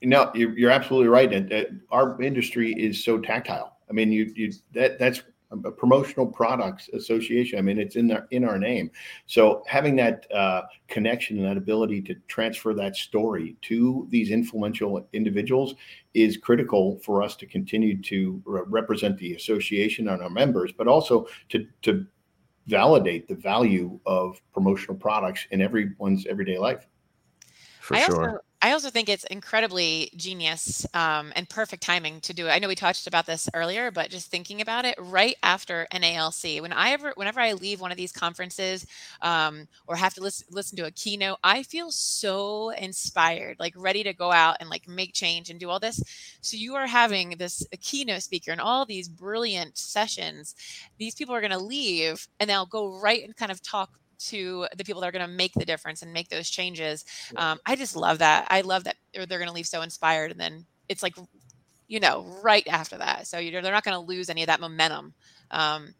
No, 0.00 0.30
you're, 0.34 0.56
you're 0.58 0.70
absolutely 0.70 1.08
right. 1.08 1.70
Our 1.90 2.20
industry 2.20 2.72
is 2.72 3.04
so 3.04 3.18
tactile. 3.18 3.76
I 3.88 3.92
mean, 3.92 4.10
you 4.10 4.32
you 4.34 4.52
that 4.72 4.98
that's 4.98 5.22
promotional 5.76 6.26
products 6.26 6.88
association. 6.90 7.58
I 7.58 7.62
mean, 7.62 7.78
it's 7.78 7.96
in 7.96 8.10
our 8.10 8.26
in 8.30 8.44
our 8.44 8.58
name. 8.58 8.90
So 9.26 9.62
having 9.66 9.96
that 9.96 10.30
uh, 10.32 10.62
connection 10.88 11.38
and 11.38 11.46
that 11.46 11.56
ability 11.56 12.02
to 12.02 12.14
transfer 12.28 12.74
that 12.74 12.96
story 12.96 13.56
to 13.62 14.06
these 14.10 14.30
influential 14.30 15.06
individuals 15.12 15.74
is 16.14 16.36
critical 16.36 16.98
for 17.04 17.22
us 17.22 17.36
to 17.36 17.46
continue 17.46 18.00
to 18.02 18.42
re- 18.44 18.62
represent 18.66 19.18
the 19.18 19.34
association 19.34 20.08
and 20.08 20.22
our 20.22 20.30
members, 20.30 20.72
but 20.72 20.88
also 20.88 21.26
to 21.50 21.66
to 21.82 22.06
validate 22.66 23.26
the 23.28 23.34
value 23.34 23.98
of 24.06 24.40
promotional 24.52 24.96
products 24.96 25.46
in 25.50 25.60
everyone's 25.60 26.26
everyday 26.26 26.58
life. 26.58 26.86
For 27.80 27.96
I 27.96 28.04
sure. 28.04 28.28
Also, 28.30 28.41
I 28.64 28.70
also 28.74 28.90
think 28.90 29.08
it's 29.08 29.24
incredibly 29.24 30.12
genius 30.16 30.86
um, 30.94 31.32
and 31.34 31.48
perfect 31.48 31.82
timing 31.82 32.20
to 32.20 32.32
do 32.32 32.46
it. 32.46 32.50
I 32.50 32.60
know 32.60 32.68
we 32.68 32.76
touched 32.76 33.08
about 33.08 33.26
this 33.26 33.48
earlier, 33.54 33.90
but 33.90 34.08
just 34.08 34.30
thinking 34.30 34.60
about 34.60 34.84
it, 34.84 34.94
right 35.00 35.34
after 35.42 35.88
NALC, 35.92 36.60
when 36.62 36.72
I 36.72 36.90
ever, 36.90 37.12
whenever 37.16 37.40
I 37.40 37.54
leave 37.54 37.80
one 37.80 37.90
of 37.90 37.96
these 37.96 38.12
conferences 38.12 38.86
um, 39.20 39.66
or 39.88 39.96
have 39.96 40.14
to 40.14 40.20
listen 40.20 40.46
listen 40.52 40.76
to 40.76 40.86
a 40.86 40.92
keynote, 40.92 41.38
I 41.42 41.64
feel 41.64 41.90
so 41.90 42.70
inspired, 42.70 43.58
like 43.58 43.74
ready 43.76 44.04
to 44.04 44.12
go 44.12 44.30
out 44.30 44.58
and 44.60 44.70
like 44.70 44.86
make 44.86 45.12
change 45.12 45.50
and 45.50 45.58
do 45.58 45.68
all 45.68 45.80
this. 45.80 46.00
So 46.40 46.56
you 46.56 46.76
are 46.76 46.86
having 46.86 47.30
this 47.38 47.66
keynote 47.80 48.22
speaker 48.22 48.52
and 48.52 48.60
all 48.60 48.86
these 48.86 49.08
brilliant 49.08 49.76
sessions. 49.76 50.54
These 50.98 51.16
people 51.16 51.34
are 51.34 51.40
going 51.40 51.50
to 51.50 51.58
leave 51.58 52.28
and 52.38 52.48
they'll 52.48 52.66
go 52.66 53.00
right 53.00 53.24
and 53.24 53.34
kind 53.34 53.50
of 53.50 53.60
talk 53.60 53.90
to 54.28 54.66
the 54.76 54.84
people 54.84 55.00
that 55.00 55.08
are 55.08 55.12
going 55.12 55.28
to 55.28 55.32
make 55.32 55.52
the 55.54 55.64
difference 55.64 56.02
and 56.02 56.12
make 56.12 56.28
those 56.28 56.48
changes. 56.50 57.04
Um, 57.36 57.58
I 57.66 57.76
just 57.76 57.96
love 57.96 58.18
that. 58.18 58.46
I 58.50 58.60
love 58.62 58.84
that 58.84 58.96
they're, 59.12 59.26
they're 59.26 59.38
going 59.38 59.48
to 59.48 59.54
leave 59.54 59.66
so 59.66 59.82
inspired, 59.82 60.30
and 60.30 60.40
then 60.40 60.66
it's 60.88 61.02
like, 61.02 61.14
you 61.88 62.00
know, 62.00 62.24
right 62.42 62.66
after 62.68 62.98
that. 62.98 63.26
So 63.26 63.38
you're, 63.38 63.62
they're 63.62 63.72
not 63.72 63.84
going 63.84 63.94
to 63.94 64.06
lose 64.06 64.30
any 64.30 64.42
of 64.42 64.46
that 64.48 64.60
momentum. 64.60 65.14
Um, 65.50 65.94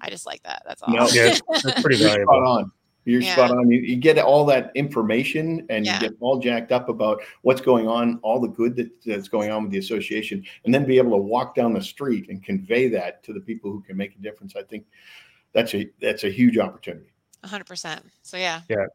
I 0.00 0.10
just 0.10 0.26
like 0.26 0.42
that. 0.42 0.62
That's 0.66 0.82
all. 0.82 0.94
No, 0.94 1.08
Yeah, 1.08 1.38
that's 1.62 1.80
pretty 1.80 1.96
You're 1.96 2.22
spot 2.22 2.42
on. 2.42 2.72
You're 3.04 3.20
Yeah. 3.20 3.34
spot 3.34 3.50
on. 3.50 3.70
You, 3.70 3.80
you 3.80 3.96
get 3.96 4.18
all 4.18 4.44
that 4.46 4.70
information 4.74 5.66
and 5.70 5.84
Yeah. 5.84 5.94
you 5.94 6.08
get 6.08 6.16
all 6.20 6.38
jacked 6.38 6.72
up 6.72 6.88
about 6.88 7.20
what's 7.42 7.60
going 7.60 7.88
on, 7.88 8.18
all 8.22 8.40
the 8.40 8.48
good 8.48 8.76
that, 8.76 8.90
that's 9.04 9.28
going 9.28 9.50
on 9.50 9.62
with 9.62 9.72
the 9.72 9.78
association, 9.78 10.44
and 10.64 10.72
then 10.72 10.84
be 10.84 10.98
able 10.98 11.12
to 11.12 11.16
walk 11.22 11.54
down 11.54 11.72
the 11.72 11.82
street 11.82 12.28
and 12.28 12.44
convey 12.44 12.88
that 12.88 13.22
to 13.24 13.32
the 13.32 13.40
people 13.40 13.72
who 13.72 13.80
can 13.82 13.96
make 13.96 14.14
a 14.14 14.18
difference. 14.18 14.54
I 14.56 14.62
think 14.62 14.86
that's 15.52 15.74
a 15.74 15.90
that's 16.00 16.24
a 16.24 16.30
huge 16.30 16.58
opportunity. 16.58 17.12
100%. 17.44 18.02
So 18.22 18.36
yeah, 18.36 18.60
Yeah. 18.68 18.86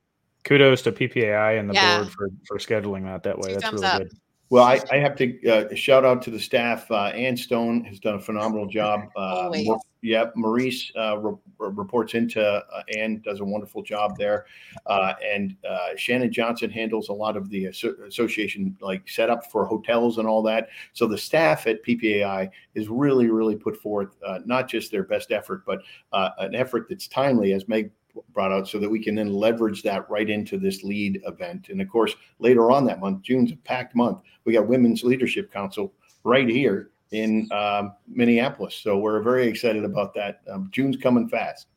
Kudos 0.44 0.82
to 0.84 0.92
PPAI 0.92 1.60
and 1.60 1.70
the 1.70 1.74
Yeah. 1.74 1.98
board 2.04 2.12
for 2.14 2.30
for 2.46 2.58
scheduling 2.58 3.04
that 3.04 3.24
that 3.24 3.38
way. 3.38 3.54
Two 3.54 3.60
That's 3.60 3.74
really 3.74 3.86
up. 3.86 3.98
good. 4.04 4.12
Well, 4.50 4.64
I, 4.64 4.80
I 4.90 4.96
have 4.96 5.18
to 5.18 5.46
uh, 5.50 5.76
shout 5.76 6.06
out 6.06 6.22
to 6.22 6.32
the 6.32 6.40
staff. 6.40 6.90
Uh, 6.90 7.08
Anne 7.08 7.36
Stone 7.36 7.84
has 7.84 8.00
done 8.00 8.16
a 8.16 8.20
phenomenal 8.22 8.66
job. 8.66 9.02
Uh, 9.18 9.20
Always. 9.20 9.68
Mo- 9.68 9.80
yep, 10.04 10.32
Maurice 10.38 10.90
uh, 10.98 11.18
re- 11.18 11.36
reports 11.60 12.14
into 12.14 12.42
uh, 12.42 12.62
Anne, 12.96 13.22
does 13.26 13.42
a 13.42 13.44
wonderful 13.44 13.84
job 13.84 14.16
there, 14.18 14.46
uh, 14.86 15.16
and 15.26 15.58
uh, 15.70 15.90
Shannon 15.98 16.32
Johnson 16.32 16.70
handles 16.70 17.10
a 17.10 17.14
lot 17.14 17.36
of 17.36 17.50
the 17.50 17.68
asso- 17.68 17.96
association 18.08 18.78
like 18.80 19.10
setup 19.10 19.52
for 19.52 19.66
hotels 19.66 20.18
and 20.18 20.26
all 20.26 20.42
that. 20.44 20.70
So 20.94 21.08
the 21.08 21.18
staff 21.18 21.68
at 21.68 21.84
PPAI 21.84 22.50
is 22.74 22.88
really, 22.88 23.30
really 23.30 23.58
put 23.58 23.76
forth 23.76 24.16
uh, 24.26 24.40
not 24.46 24.70
just 24.70 24.92
their 24.92 25.04
best 25.04 25.34
effort, 25.34 25.66
but 25.66 25.82
uh, 26.14 26.30
an 26.38 26.56
effort 26.56 26.86
that's 26.88 27.10
timely, 27.10 27.52
as 27.52 27.68
Meg 27.68 27.92
brought 28.34 28.52
out, 28.52 28.68
so 28.68 28.80
that 28.80 28.90
we 28.90 29.04
can 29.04 29.16
then 29.16 29.34
leverage 29.34 29.84
that 29.84 30.10
right 30.10 30.30
into 30.30 30.58
this 30.58 30.84
lead 30.84 31.22
event. 31.26 31.70
And 31.70 31.82
of 31.82 31.90
course, 31.90 32.16
later 32.40 32.72
on 32.72 32.86
that 32.86 33.00
month, 33.00 33.22
June's 33.24 33.52
a 33.52 33.58
packed 33.58 33.96
month. 33.96 34.20
We 34.46 34.54
got 34.54 34.68
Women's 34.68 35.04
Leadership 35.04 35.52
Council 35.52 35.94
right 36.24 36.48
here 36.48 36.92
in 37.12 37.50
um, 37.52 37.94
Minneapolis. 38.08 38.76
So 38.76 38.98
we're 38.98 39.22
very 39.22 39.48
excited 39.48 39.86
about 39.86 40.14
that. 40.16 40.42
Um, 40.50 40.70
June's 40.72 40.98
coming 40.98 41.28
fast. 41.30 41.68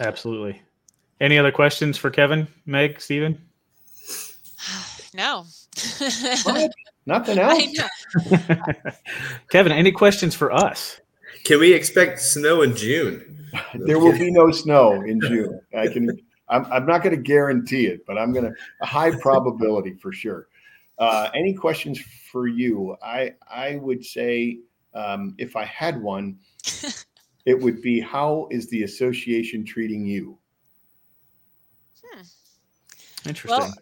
Absolutely. 0.00 0.60
Any 1.20 1.38
other 1.38 1.52
questions 1.52 1.96
for 1.96 2.10
Kevin, 2.10 2.46
Meg, 2.66 3.00
Stephen? 3.00 3.40
no. 5.14 5.46
What? 6.44 6.70
Nothing 7.06 7.38
else. 7.38 7.78
Kevin, 9.50 9.72
any 9.72 9.92
questions 9.92 10.34
for 10.34 10.52
us? 10.52 11.00
Can 11.44 11.60
we 11.60 11.72
expect 11.72 12.20
snow 12.20 12.62
in 12.62 12.76
June? 12.76 13.32
There 13.74 13.98
will 13.98 14.12
be 14.12 14.30
no 14.30 14.50
snow 14.50 15.00
in 15.02 15.18
June. 15.28 15.60
I 15.74 15.88
can. 15.88 16.10
I'm, 16.48 16.66
I'm 16.70 16.84
not 16.84 17.02
going 17.02 17.16
to 17.16 17.22
guarantee 17.22 17.86
it, 17.86 18.04
but 18.06 18.18
I'm 18.18 18.32
going 18.32 18.44
to 18.44 18.52
a 18.82 18.86
high 18.86 19.12
probability 19.18 19.94
for 19.94 20.12
sure. 20.12 20.48
Uh, 20.98 21.30
any 21.34 21.54
questions 21.54 21.98
for 22.30 22.48
you? 22.48 22.96
I 23.02 23.32
I 23.50 23.76
would 23.76 24.04
say 24.04 24.58
um, 24.94 25.34
if 25.38 25.56
I 25.56 25.64
had 25.64 26.02
one, 26.02 26.38
it 27.46 27.58
would 27.58 27.80
be 27.80 27.98
how 27.98 28.46
is 28.50 28.68
the 28.68 28.82
association 28.82 29.64
treating 29.64 30.04
you? 30.04 30.38
Interesting. 33.26 33.58
Well, 33.58 33.72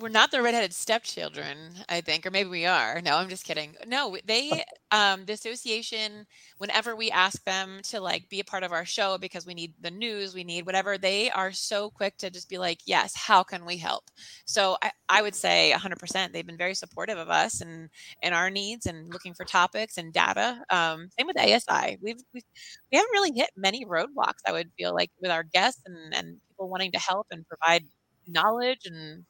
we're 0.00 0.08
not 0.08 0.32
the 0.32 0.42
redheaded 0.42 0.74
stepchildren, 0.74 1.56
I 1.88 2.00
think, 2.00 2.26
or 2.26 2.32
maybe 2.32 2.48
we 2.48 2.66
are. 2.66 3.00
No, 3.00 3.16
I'm 3.16 3.28
just 3.28 3.44
kidding. 3.44 3.76
No, 3.86 4.16
they, 4.24 4.64
um, 4.90 5.24
the 5.24 5.34
association, 5.34 6.26
whenever 6.58 6.96
we 6.96 7.12
ask 7.12 7.44
them 7.44 7.78
to 7.84 8.00
like 8.00 8.28
be 8.28 8.40
a 8.40 8.44
part 8.44 8.64
of 8.64 8.72
our 8.72 8.84
show 8.84 9.18
because 9.18 9.46
we 9.46 9.54
need 9.54 9.72
the 9.80 9.92
news, 9.92 10.34
we 10.34 10.42
need 10.42 10.66
whatever, 10.66 10.98
they 10.98 11.30
are 11.30 11.52
so 11.52 11.90
quick 11.90 12.16
to 12.18 12.28
just 12.30 12.48
be 12.48 12.58
like, 12.58 12.80
yes, 12.86 13.14
how 13.14 13.44
can 13.44 13.64
we 13.64 13.76
help? 13.76 14.10
So 14.46 14.76
I, 14.82 14.90
I 15.08 15.22
would 15.22 15.36
say 15.36 15.72
100%. 15.72 16.32
They've 16.32 16.44
been 16.44 16.58
very 16.58 16.74
supportive 16.74 17.18
of 17.18 17.30
us 17.30 17.60
and 17.60 17.88
and 18.20 18.34
our 18.34 18.50
needs 18.50 18.86
and 18.86 19.12
looking 19.12 19.32
for 19.32 19.44
topics 19.44 19.96
and 19.96 20.12
data. 20.12 20.60
Um, 20.70 21.08
same 21.16 21.28
with 21.28 21.38
ASI. 21.38 21.98
We've, 22.02 22.18
we've 22.32 22.42
we 22.90 22.98
haven't 22.98 23.12
really 23.12 23.32
hit 23.32 23.50
many 23.56 23.84
roadblocks. 23.84 24.42
I 24.44 24.50
would 24.52 24.70
feel 24.76 24.92
like 24.92 25.10
with 25.20 25.30
our 25.30 25.44
guests 25.44 25.82
and 25.86 26.12
and 26.14 26.40
people 26.48 26.68
wanting 26.68 26.90
to 26.92 26.98
help 26.98 27.28
and 27.30 27.46
provide 27.46 27.84
knowledge 28.26 28.80
and 28.86 29.24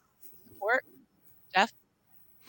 support. 0.64 0.84
Jeff, 1.54 1.72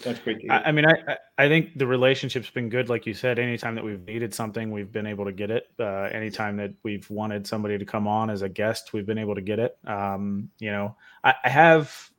That's 0.04 0.20
great 0.20 0.38
to 0.38 0.42
hear. 0.44 0.52
I, 0.52 0.64
I 0.64 0.72
mean, 0.72 0.86
I, 0.86 0.94
I- 1.08 1.18
I 1.38 1.50
think 1.50 1.78
the 1.78 1.86
relationship's 1.86 2.50
been 2.50 2.70
good. 2.70 2.88
Like 2.88 3.06
you 3.06 3.14
said, 3.14 3.40
anytime 3.40 3.76
that 3.76 3.84
we've 3.84 4.00
needed 4.06 4.34
something, 4.34 4.72
we've 4.72 4.90
been 4.92 5.06
able 5.06 5.26
to 5.26 5.34
get 5.34 5.52
it. 5.52 5.68
Uh, 5.78 6.04
anytime 6.14 6.56
that 6.58 6.72
we've 6.84 7.10
wanted 7.10 7.46
somebody 7.46 7.78
to 7.78 7.84
come 7.84 8.08
on 8.08 8.30
as 8.30 8.42
a 8.42 8.48
guest, 8.48 8.94
we've 8.94 9.06
been 9.06 9.18
able 9.18 9.36
to 9.36 9.42
get 9.42 9.60
it. 9.60 9.78
Um, 9.86 10.50
you 10.60 10.72
know, 10.72 10.96
I, 11.26 11.34
I 11.44 11.50
have 11.50 12.10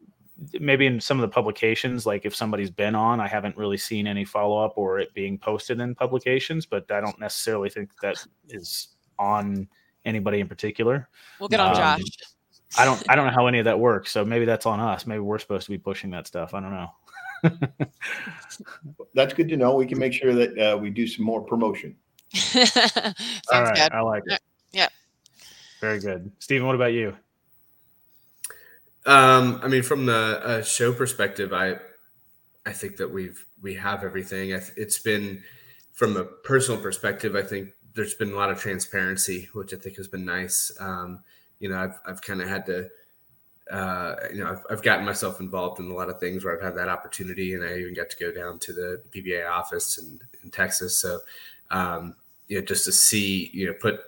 maybe 0.61 0.85
in 0.85 1.01
some 1.01 1.17
of 1.19 1.23
the 1.23 1.33
publications, 1.33 2.05
like 2.05 2.27
if 2.27 2.37
somebody's 2.37 2.71
been 2.71 2.95
on, 2.95 3.21
I 3.21 3.27
haven't 3.27 3.57
really 3.57 3.79
seen 3.79 4.07
any 4.07 4.27
follow 4.27 4.63
up 4.63 4.75
or 4.77 4.99
it 4.99 5.15
being 5.15 5.39
posted 5.39 5.81
in 5.81 5.95
publications, 5.95 6.67
but 6.67 6.91
I 6.91 7.01
don't 7.01 7.19
necessarily 7.19 7.71
think 7.71 7.89
that 8.03 8.23
is 8.51 8.89
on 9.19 9.67
anybody 10.05 10.41
in 10.41 10.47
particular. 10.49 11.09
we'll 11.41 11.49
get 11.49 11.61
on 11.61 11.71
Um, 11.71 11.77
Josh. 11.77 12.03
I 12.79 12.85
don't 12.85 13.03
I 13.09 13.17
don't 13.17 13.27
know 13.27 13.33
how 13.33 13.47
any 13.47 13.59
of 13.59 13.65
that 13.67 13.79
works. 13.79 14.11
So 14.11 14.25
maybe 14.25 14.45
that's 14.45 14.67
on 14.67 14.81
us. 14.81 15.07
Maybe 15.07 15.21
we're 15.21 15.39
supposed 15.39 15.65
to 15.67 15.71
be 15.71 15.79
pushing 15.79 16.11
that 16.11 16.27
stuff. 16.27 16.55
I 16.55 16.61
don't 16.61 16.73
know. 16.73 16.91
That's 19.15 19.35
good 19.35 19.49
to 19.49 19.57
know. 19.57 19.75
We 19.77 19.87
can 19.87 19.99
make 19.99 20.13
sure 20.13 20.35
that 20.35 20.59
uh, 20.59 20.77
we 20.77 20.91
do 20.91 21.07
some 21.07 21.25
more 21.25 21.41
promotion. 21.41 21.97
All 22.55 23.63
right, 23.63 23.75
good. 23.75 23.93
I 23.93 24.01
like 24.01 24.23
it. 24.27 24.41
Yeah. 24.73 24.89
Very 25.81 26.01
good, 26.01 26.33
Stephen. 26.39 26.67
What 26.67 26.75
about 26.75 26.93
you? 26.93 27.17
Um, 29.05 29.61
I 29.63 29.69
mean, 29.69 29.83
from 29.83 30.07
the 30.07 30.41
uh, 30.45 30.63
show 30.63 30.93
perspective, 30.93 31.53
I 31.53 31.77
I 32.65 32.73
think 32.73 32.97
that 32.97 33.13
we've 33.13 33.45
we 33.63 33.75
have 33.75 34.03
everything. 34.03 34.51
It's 34.51 34.99
been 34.99 35.43
from 35.93 36.17
a 36.17 36.25
personal 36.25 36.81
perspective. 36.81 37.37
I 37.37 37.43
think 37.43 37.71
there's 37.95 38.15
been 38.15 38.33
a 38.33 38.37
lot 38.37 38.51
of 38.51 38.61
transparency, 38.61 39.49
which 39.53 39.73
I 39.73 39.77
think 39.77 39.97
has 39.97 40.09
been 40.09 40.25
nice. 40.25 40.71
Um, 40.81 41.23
you 41.61 41.69
know, 41.69 41.77
I've 41.77 41.99
I've 42.07 42.23
kind 42.23 42.41
of 42.41 42.49
had 42.49 42.67
to. 42.67 42.89
Uh, 43.71 44.15
you 44.33 44.45
know, 44.45 44.53
I've, 44.53 44.63
I've 44.71 44.83
gotten 44.83 45.05
myself 45.05 45.41
involved 45.41 45.81
in 45.81 45.91
a 45.91 45.95
lot 45.95 46.09
of 46.09 46.21
things 46.21 46.45
where 46.45 46.57
I've 46.57 46.63
had 46.63 46.77
that 46.77 46.89
opportunity, 46.89 47.55
and 47.55 47.65
I 47.65 47.77
even 47.79 47.95
got 47.95 48.09
to 48.11 48.17
go 48.17 48.31
down 48.31 48.61
to 48.61 48.73
the 48.73 49.03
PBA 49.11 49.51
office 49.51 49.99
in, 49.99 50.21
in 50.45 50.53
Texas. 50.53 50.99
So, 50.99 51.19
um, 51.73 52.15
you 52.47 52.61
know, 52.61 52.65
just 52.65 52.85
to 52.85 52.93
see, 52.93 53.51
you 53.53 53.67
know, 53.67 53.73
put 53.73 53.99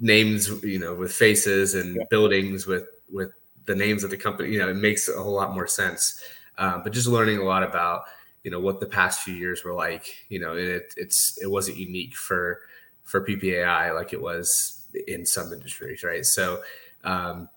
names, 0.00 0.48
you 0.64 0.80
know, 0.80 0.94
with 0.94 1.12
faces 1.12 1.74
and 1.74 1.94
yeah. 1.94 2.02
buildings 2.10 2.66
with 2.66 2.86
with 3.10 3.30
the 3.66 3.74
names 3.74 4.02
of 4.02 4.10
the 4.10 4.16
company, 4.16 4.50
you 4.50 4.58
know, 4.58 4.68
it 4.68 4.76
makes 4.76 5.08
a 5.08 5.22
whole 5.22 5.34
lot 5.34 5.54
more 5.54 5.66
sense. 5.66 6.20
Um, 6.56 6.82
but 6.82 6.92
just 6.92 7.06
learning 7.06 7.38
a 7.38 7.44
lot 7.44 7.62
about, 7.62 8.04
you 8.42 8.50
know, 8.50 8.58
what 8.58 8.80
the 8.80 8.86
past 8.86 9.22
few 9.22 9.34
years 9.34 9.62
were 9.62 9.74
like, 9.74 10.26
you 10.28 10.40
know, 10.40 10.56
it, 10.56 10.92
it's 10.96 11.38
it 11.40 11.48
wasn't 11.48 11.76
unique 11.76 12.16
for 12.16 12.60
for 13.04 13.24
PPAI 13.24 13.94
like 13.94 14.12
it 14.12 14.20
was 14.20 14.77
in 15.06 15.24
some 15.24 15.52
industries, 15.52 16.02
right? 16.02 16.24
So 16.24 16.62
um, 17.04 17.48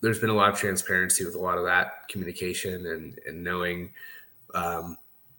there's 0.00 0.18
been 0.18 0.30
a 0.30 0.34
lot 0.34 0.50
of 0.50 0.58
transparency 0.58 1.24
with 1.24 1.34
a 1.34 1.40
lot 1.40 1.58
of 1.58 1.64
that 1.64 2.08
communication 2.08 2.86
and 2.86 3.18
and 3.26 3.42
knowing 3.42 3.92
um, 4.54 4.96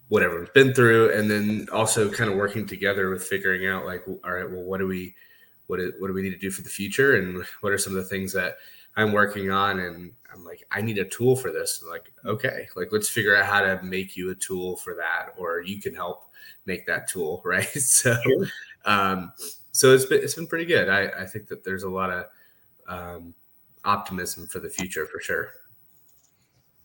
what 0.08 0.22
everyone's 0.22 0.50
been 0.50 0.74
through, 0.74 1.12
and 1.12 1.30
then 1.30 1.68
also 1.72 2.10
kind 2.10 2.30
of 2.30 2.36
working 2.36 2.66
together 2.66 3.10
with 3.10 3.24
figuring 3.24 3.66
out 3.66 3.86
like, 3.86 4.04
all 4.06 4.32
right, 4.32 4.50
well, 4.50 4.62
what 4.62 4.78
do 4.78 4.86
we 4.86 5.14
what 5.66 5.78
do, 5.78 5.92
what 5.98 6.08
do 6.08 6.14
we 6.14 6.22
need 6.22 6.30
to 6.30 6.38
do 6.38 6.50
for 6.50 6.62
the 6.62 6.68
future, 6.68 7.16
and 7.16 7.44
what 7.60 7.72
are 7.72 7.78
some 7.78 7.96
of 7.96 8.02
the 8.02 8.08
things 8.08 8.32
that 8.32 8.56
I'm 8.96 9.12
working 9.12 9.50
on 9.50 9.80
and 9.80 10.12
I'm 10.32 10.44
like, 10.44 10.66
I 10.70 10.80
need 10.80 10.98
a 10.98 11.04
tool 11.04 11.36
for 11.36 11.50
this. 11.50 11.82
like, 11.88 12.12
okay, 12.24 12.68
like 12.76 12.88
let's 12.90 13.08
figure 13.08 13.36
out 13.36 13.46
how 13.46 13.60
to 13.60 13.82
make 13.82 14.16
you 14.16 14.30
a 14.30 14.34
tool 14.34 14.76
for 14.76 14.94
that, 14.94 15.30
or 15.36 15.60
you 15.60 15.80
can 15.80 15.94
help 15.94 16.24
make 16.66 16.86
that 16.86 17.08
tool, 17.08 17.42
right? 17.44 17.66
So, 17.66 18.16
um, 18.84 19.32
so 19.82 19.92
it's 19.92 20.04
been 20.04 20.22
it's 20.22 20.36
been 20.36 20.46
pretty 20.46 20.64
good. 20.64 20.88
I, 20.88 21.08
I 21.22 21.26
think 21.26 21.48
that 21.48 21.64
there's 21.64 21.82
a 21.82 21.88
lot 21.88 22.10
of 22.10 22.24
um, 22.86 23.34
optimism 23.84 24.46
for 24.46 24.60
the 24.60 24.68
future 24.68 25.06
for 25.06 25.18
sure. 25.18 25.50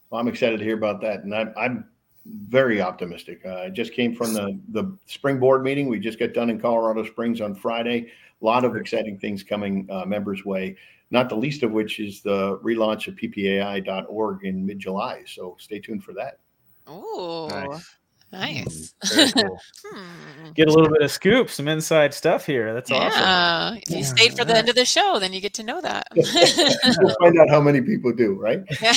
Well, 0.09 0.19
I'm 0.19 0.27
excited 0.27 0.57
to 0.57 0.65
hear 0.65 0.75
about 0.75 0.99
that, 1.01 1.23
and 1.23 1.35
I'm, 1.35 1.53
I'm 1.55 1.85
very 2.25 2.81
optimistic. 2.81 3.41
Uh, 3.45 3.57
I 3.57 3.69
just 3.69 3.93
came 3.93 4.15
from 4.15 4.33
the 4.33 4.59
the 4.69 4.97
spring 5.05 5.39
board 5.39 5.63
meeting. 5.63 5.89
We 5.89 5.99
just 5.99 6.17
got 6.17 6.33
done 6.33 6.49
in 6.49 6.59
Colorado 6.59 7.05
Springs 7.05 7.39
on 7.39 7.53
Friday. 7.53 8.11
A 8.41 8.45
lot 8.45 8.65
of 8.65 8.75
exciting 8.75 9.19
things 9.19 9.43
coming 9.43 9.87
uh, 9.91 10.05
members' 10.05 10.43
way 10.43 10.75
not 11.09 11.29
the 11.29 11.35
least 11.35 11.63
of 11.63 11.71
which 11.71 11.99
is 11.99 12.21
the 12.21 12.57
relaunch 12.59 13.07
of 13.07 13.15
ppai.org 13.15 14.43
in 14.43 14.65
mid 14.65 14.79
July. 14.79 15.23
So 15.25 15.55
stay 15.59 15.79
tuned 15.79 16.03
for 16.03 16.13
that. 16.13 16.39
Oh, 16.85 17.47
nice. 17.49 17.95
Nice. 18.32 18.93
Mm, 19.03 19.34
cool. 19.47 19.59
hmm. 19.86 20.51
Get 20.53 20.67
a 20.67 20.71
little 20.71 20.89
bit 20.89 21.01
of 21.01 21.11
scoop, 21.11 21.49
some 21.49 21.67
inside 21.67 22.13
stuff 22.13 22.45
here. 22.45 22.73
That's 22.73 22.89
yeah. 22.89 23.09
awesome. 23.13 23.78
If 23.78 23.89
you 23.89 23.97
yeah. 23.97 24.03
stayed 24.03 24.38
for 24.38 24.45
the 24.45 24.55
end 24.57 24.69
of 24.69 24.75
the 24.75 24.86
show, 24.86 25.19
then 25.19 25.34
you 25.34 25.41
get 25.41 25.53
to 25.55 25.63
know 25.63 25.82
that. 25.82 26.07
we'll 26.15 27.15
find 27.19 27.39
out 27.39 27.49
how 27.49 27.61
many 27.61 27.82
people 27.82 28.11
do, 28.13 28.34
right? 28.34 28.63
Yeah. 28.82 28.93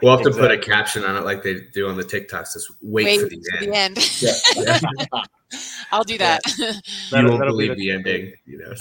we'll 0.00 0.16
have 0.16 0.20
exactly. 0.20 0.32
to 0.32 0.38
put 0.38 0.50
a 0.50 0.58
caption 0.58 1.04
on 1.04 1.16
it 1.16 1.24
like 1.24 1.42
they 1.42 1.60
do 1.72 1.88
on 1.88 1.96
the 1.96 2.04
TikToks. 2.04 2.54
Just 2.54 2.70
wait, 2.80 3.04
wait 3.04 3.20
for 3.20 3.28
the 3.28 3.42
for 3.50 3.74
end. 3.74 3.96
The 3.96 4.66
end. 4.66 4.82
Yeah. 5.02 5.22
I'll 5.90 6.04
do 6.04 6.16
that. 6.18 6.40
you 6.58 7.28
won't 7.28 7.40
believe 7.40 7.70
be 7.70 7.74
the, 7.74 7.88
the 7.88 7.90
ending, 7.92 8.32
you 8.46 8.58
know. 8.58 8.72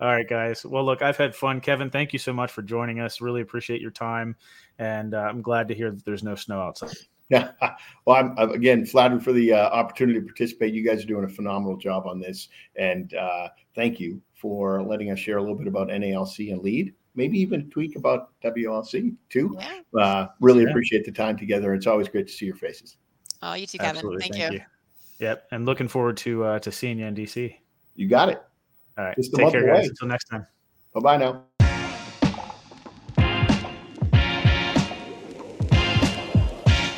All 0.00 0.08
right, 0.08 0.28
guys. 0.28 0.64
Well, 0.64 0.84
look, 0.84 1.02
I've 1.02 1.16
had 1.16 1.34
fun. 1.34 1.60
Kevin, 1.60 1.90
thank 1.90 2.12
you 2.12 2.18
so 2.18 2.32
much 2.32 2.52
for 2.52 2.62
joining 2.62 3.00
us. 3.00 3.20
Really 3.20 3.40
appreciate 3.40 3.80
your 3.80 3.90
time. 3.90 4.36
And 4.78 5.14
uh, 5.14 5.20
I'm 5.20 5.40
glad 5.40 5.68
to 5.68 5.74
hear 5.74 5.90
that 5.90 6.04
there's 6.04 6.22
no 6.22 6.34
snow 6.34 6.60
outside. 6.60 6.96
Yeah. 7.28 7.52
Well, 8.06 8.16
I'm, 8.18 8.38
I'm 8.38 8.52
again 8.52 8.86
flattered 8.86 9.24
for 9.24 9.32
the 9.32 9.52
uh, 9.52 9.68
opportunity 9.70 10.20
to 10.20 10.24
participate. 10.24 10.72
You 10.72 10.84
guys 10.84 11.02
are 11.02 11.08
doing 11.08 11.24
a 11.24 11.28
phenomenal 11.28 11.76
job 11.76 12.06
on 12.06 12.20
this. 12.20 12.50
And 12.76 13.12
uh, 13.14 13.48
thank 13.74 13.98
you 13.98 14.22
for 14.34 14.80
letting 14.80 15.10
us 15.10 15.18
share 15.18 15.38
a 15.38 15.40
little 15.40 15.56
bit 15.56 15.66
about 15.66 15.88
NALC 15.88 16.52
and 16.52 16.62
lead. 16.62 16.94
Maybe 17.16 17.36
even 17.40 17.68
tweak 17.68 17.96
about 17.96 18.30
WLC 18.44 19.16
too. 19.28 19.58
Yeah. 19.58 20.00
Uh, 20.00 20.26
really 20.40 20.62
yeah. 20.62 20.70
appreciate 20.70 21.04
the 21.04 21.10
time 21.10 21.36
together. 21.36 21.74
It's 21.74 21.88
always 21.88 22.06
great 22.06 22.28
to 22.28 22.32
see 22.32 22.46
your 22.46 22.54
faces. 22.54 22.96
Oh, 23.42 23.54
you 23.54 23.66
too, 23.66 23.78
Kevin. 23.78 23.96
Absolutely. 23.96 24.20
Thank, 24.20 24.34
thank 24.34 24.52
you. 24.52 24.58
you. 24.60 24.64
Yep. 25.18 25.48
And 25.50 25.66
looking 25.66 25.88
forward 25.88 26.16
to 26.18 26.44
uh, 26.44 26.58
to 26.60 26.70
seeing 26.70 27.00
you 27.00 27.06
in 27.06 27.16
DC. 27.16 27.56
You 27.96 28.06
got 28.06 28.28
it. 28.28 28.40
All 28.96 29.04
right. 29.04 29.16
Just 29.16 29.34
Take 29.34 29.50
care, 29.50 29.66
guys. 29.66 29.88
Until 29.88 30.06
next 30.06 30.26
time. 30.26 30.46
Bye 30.94 31.00
bye 31.00 31.16
now. 31.16 31.44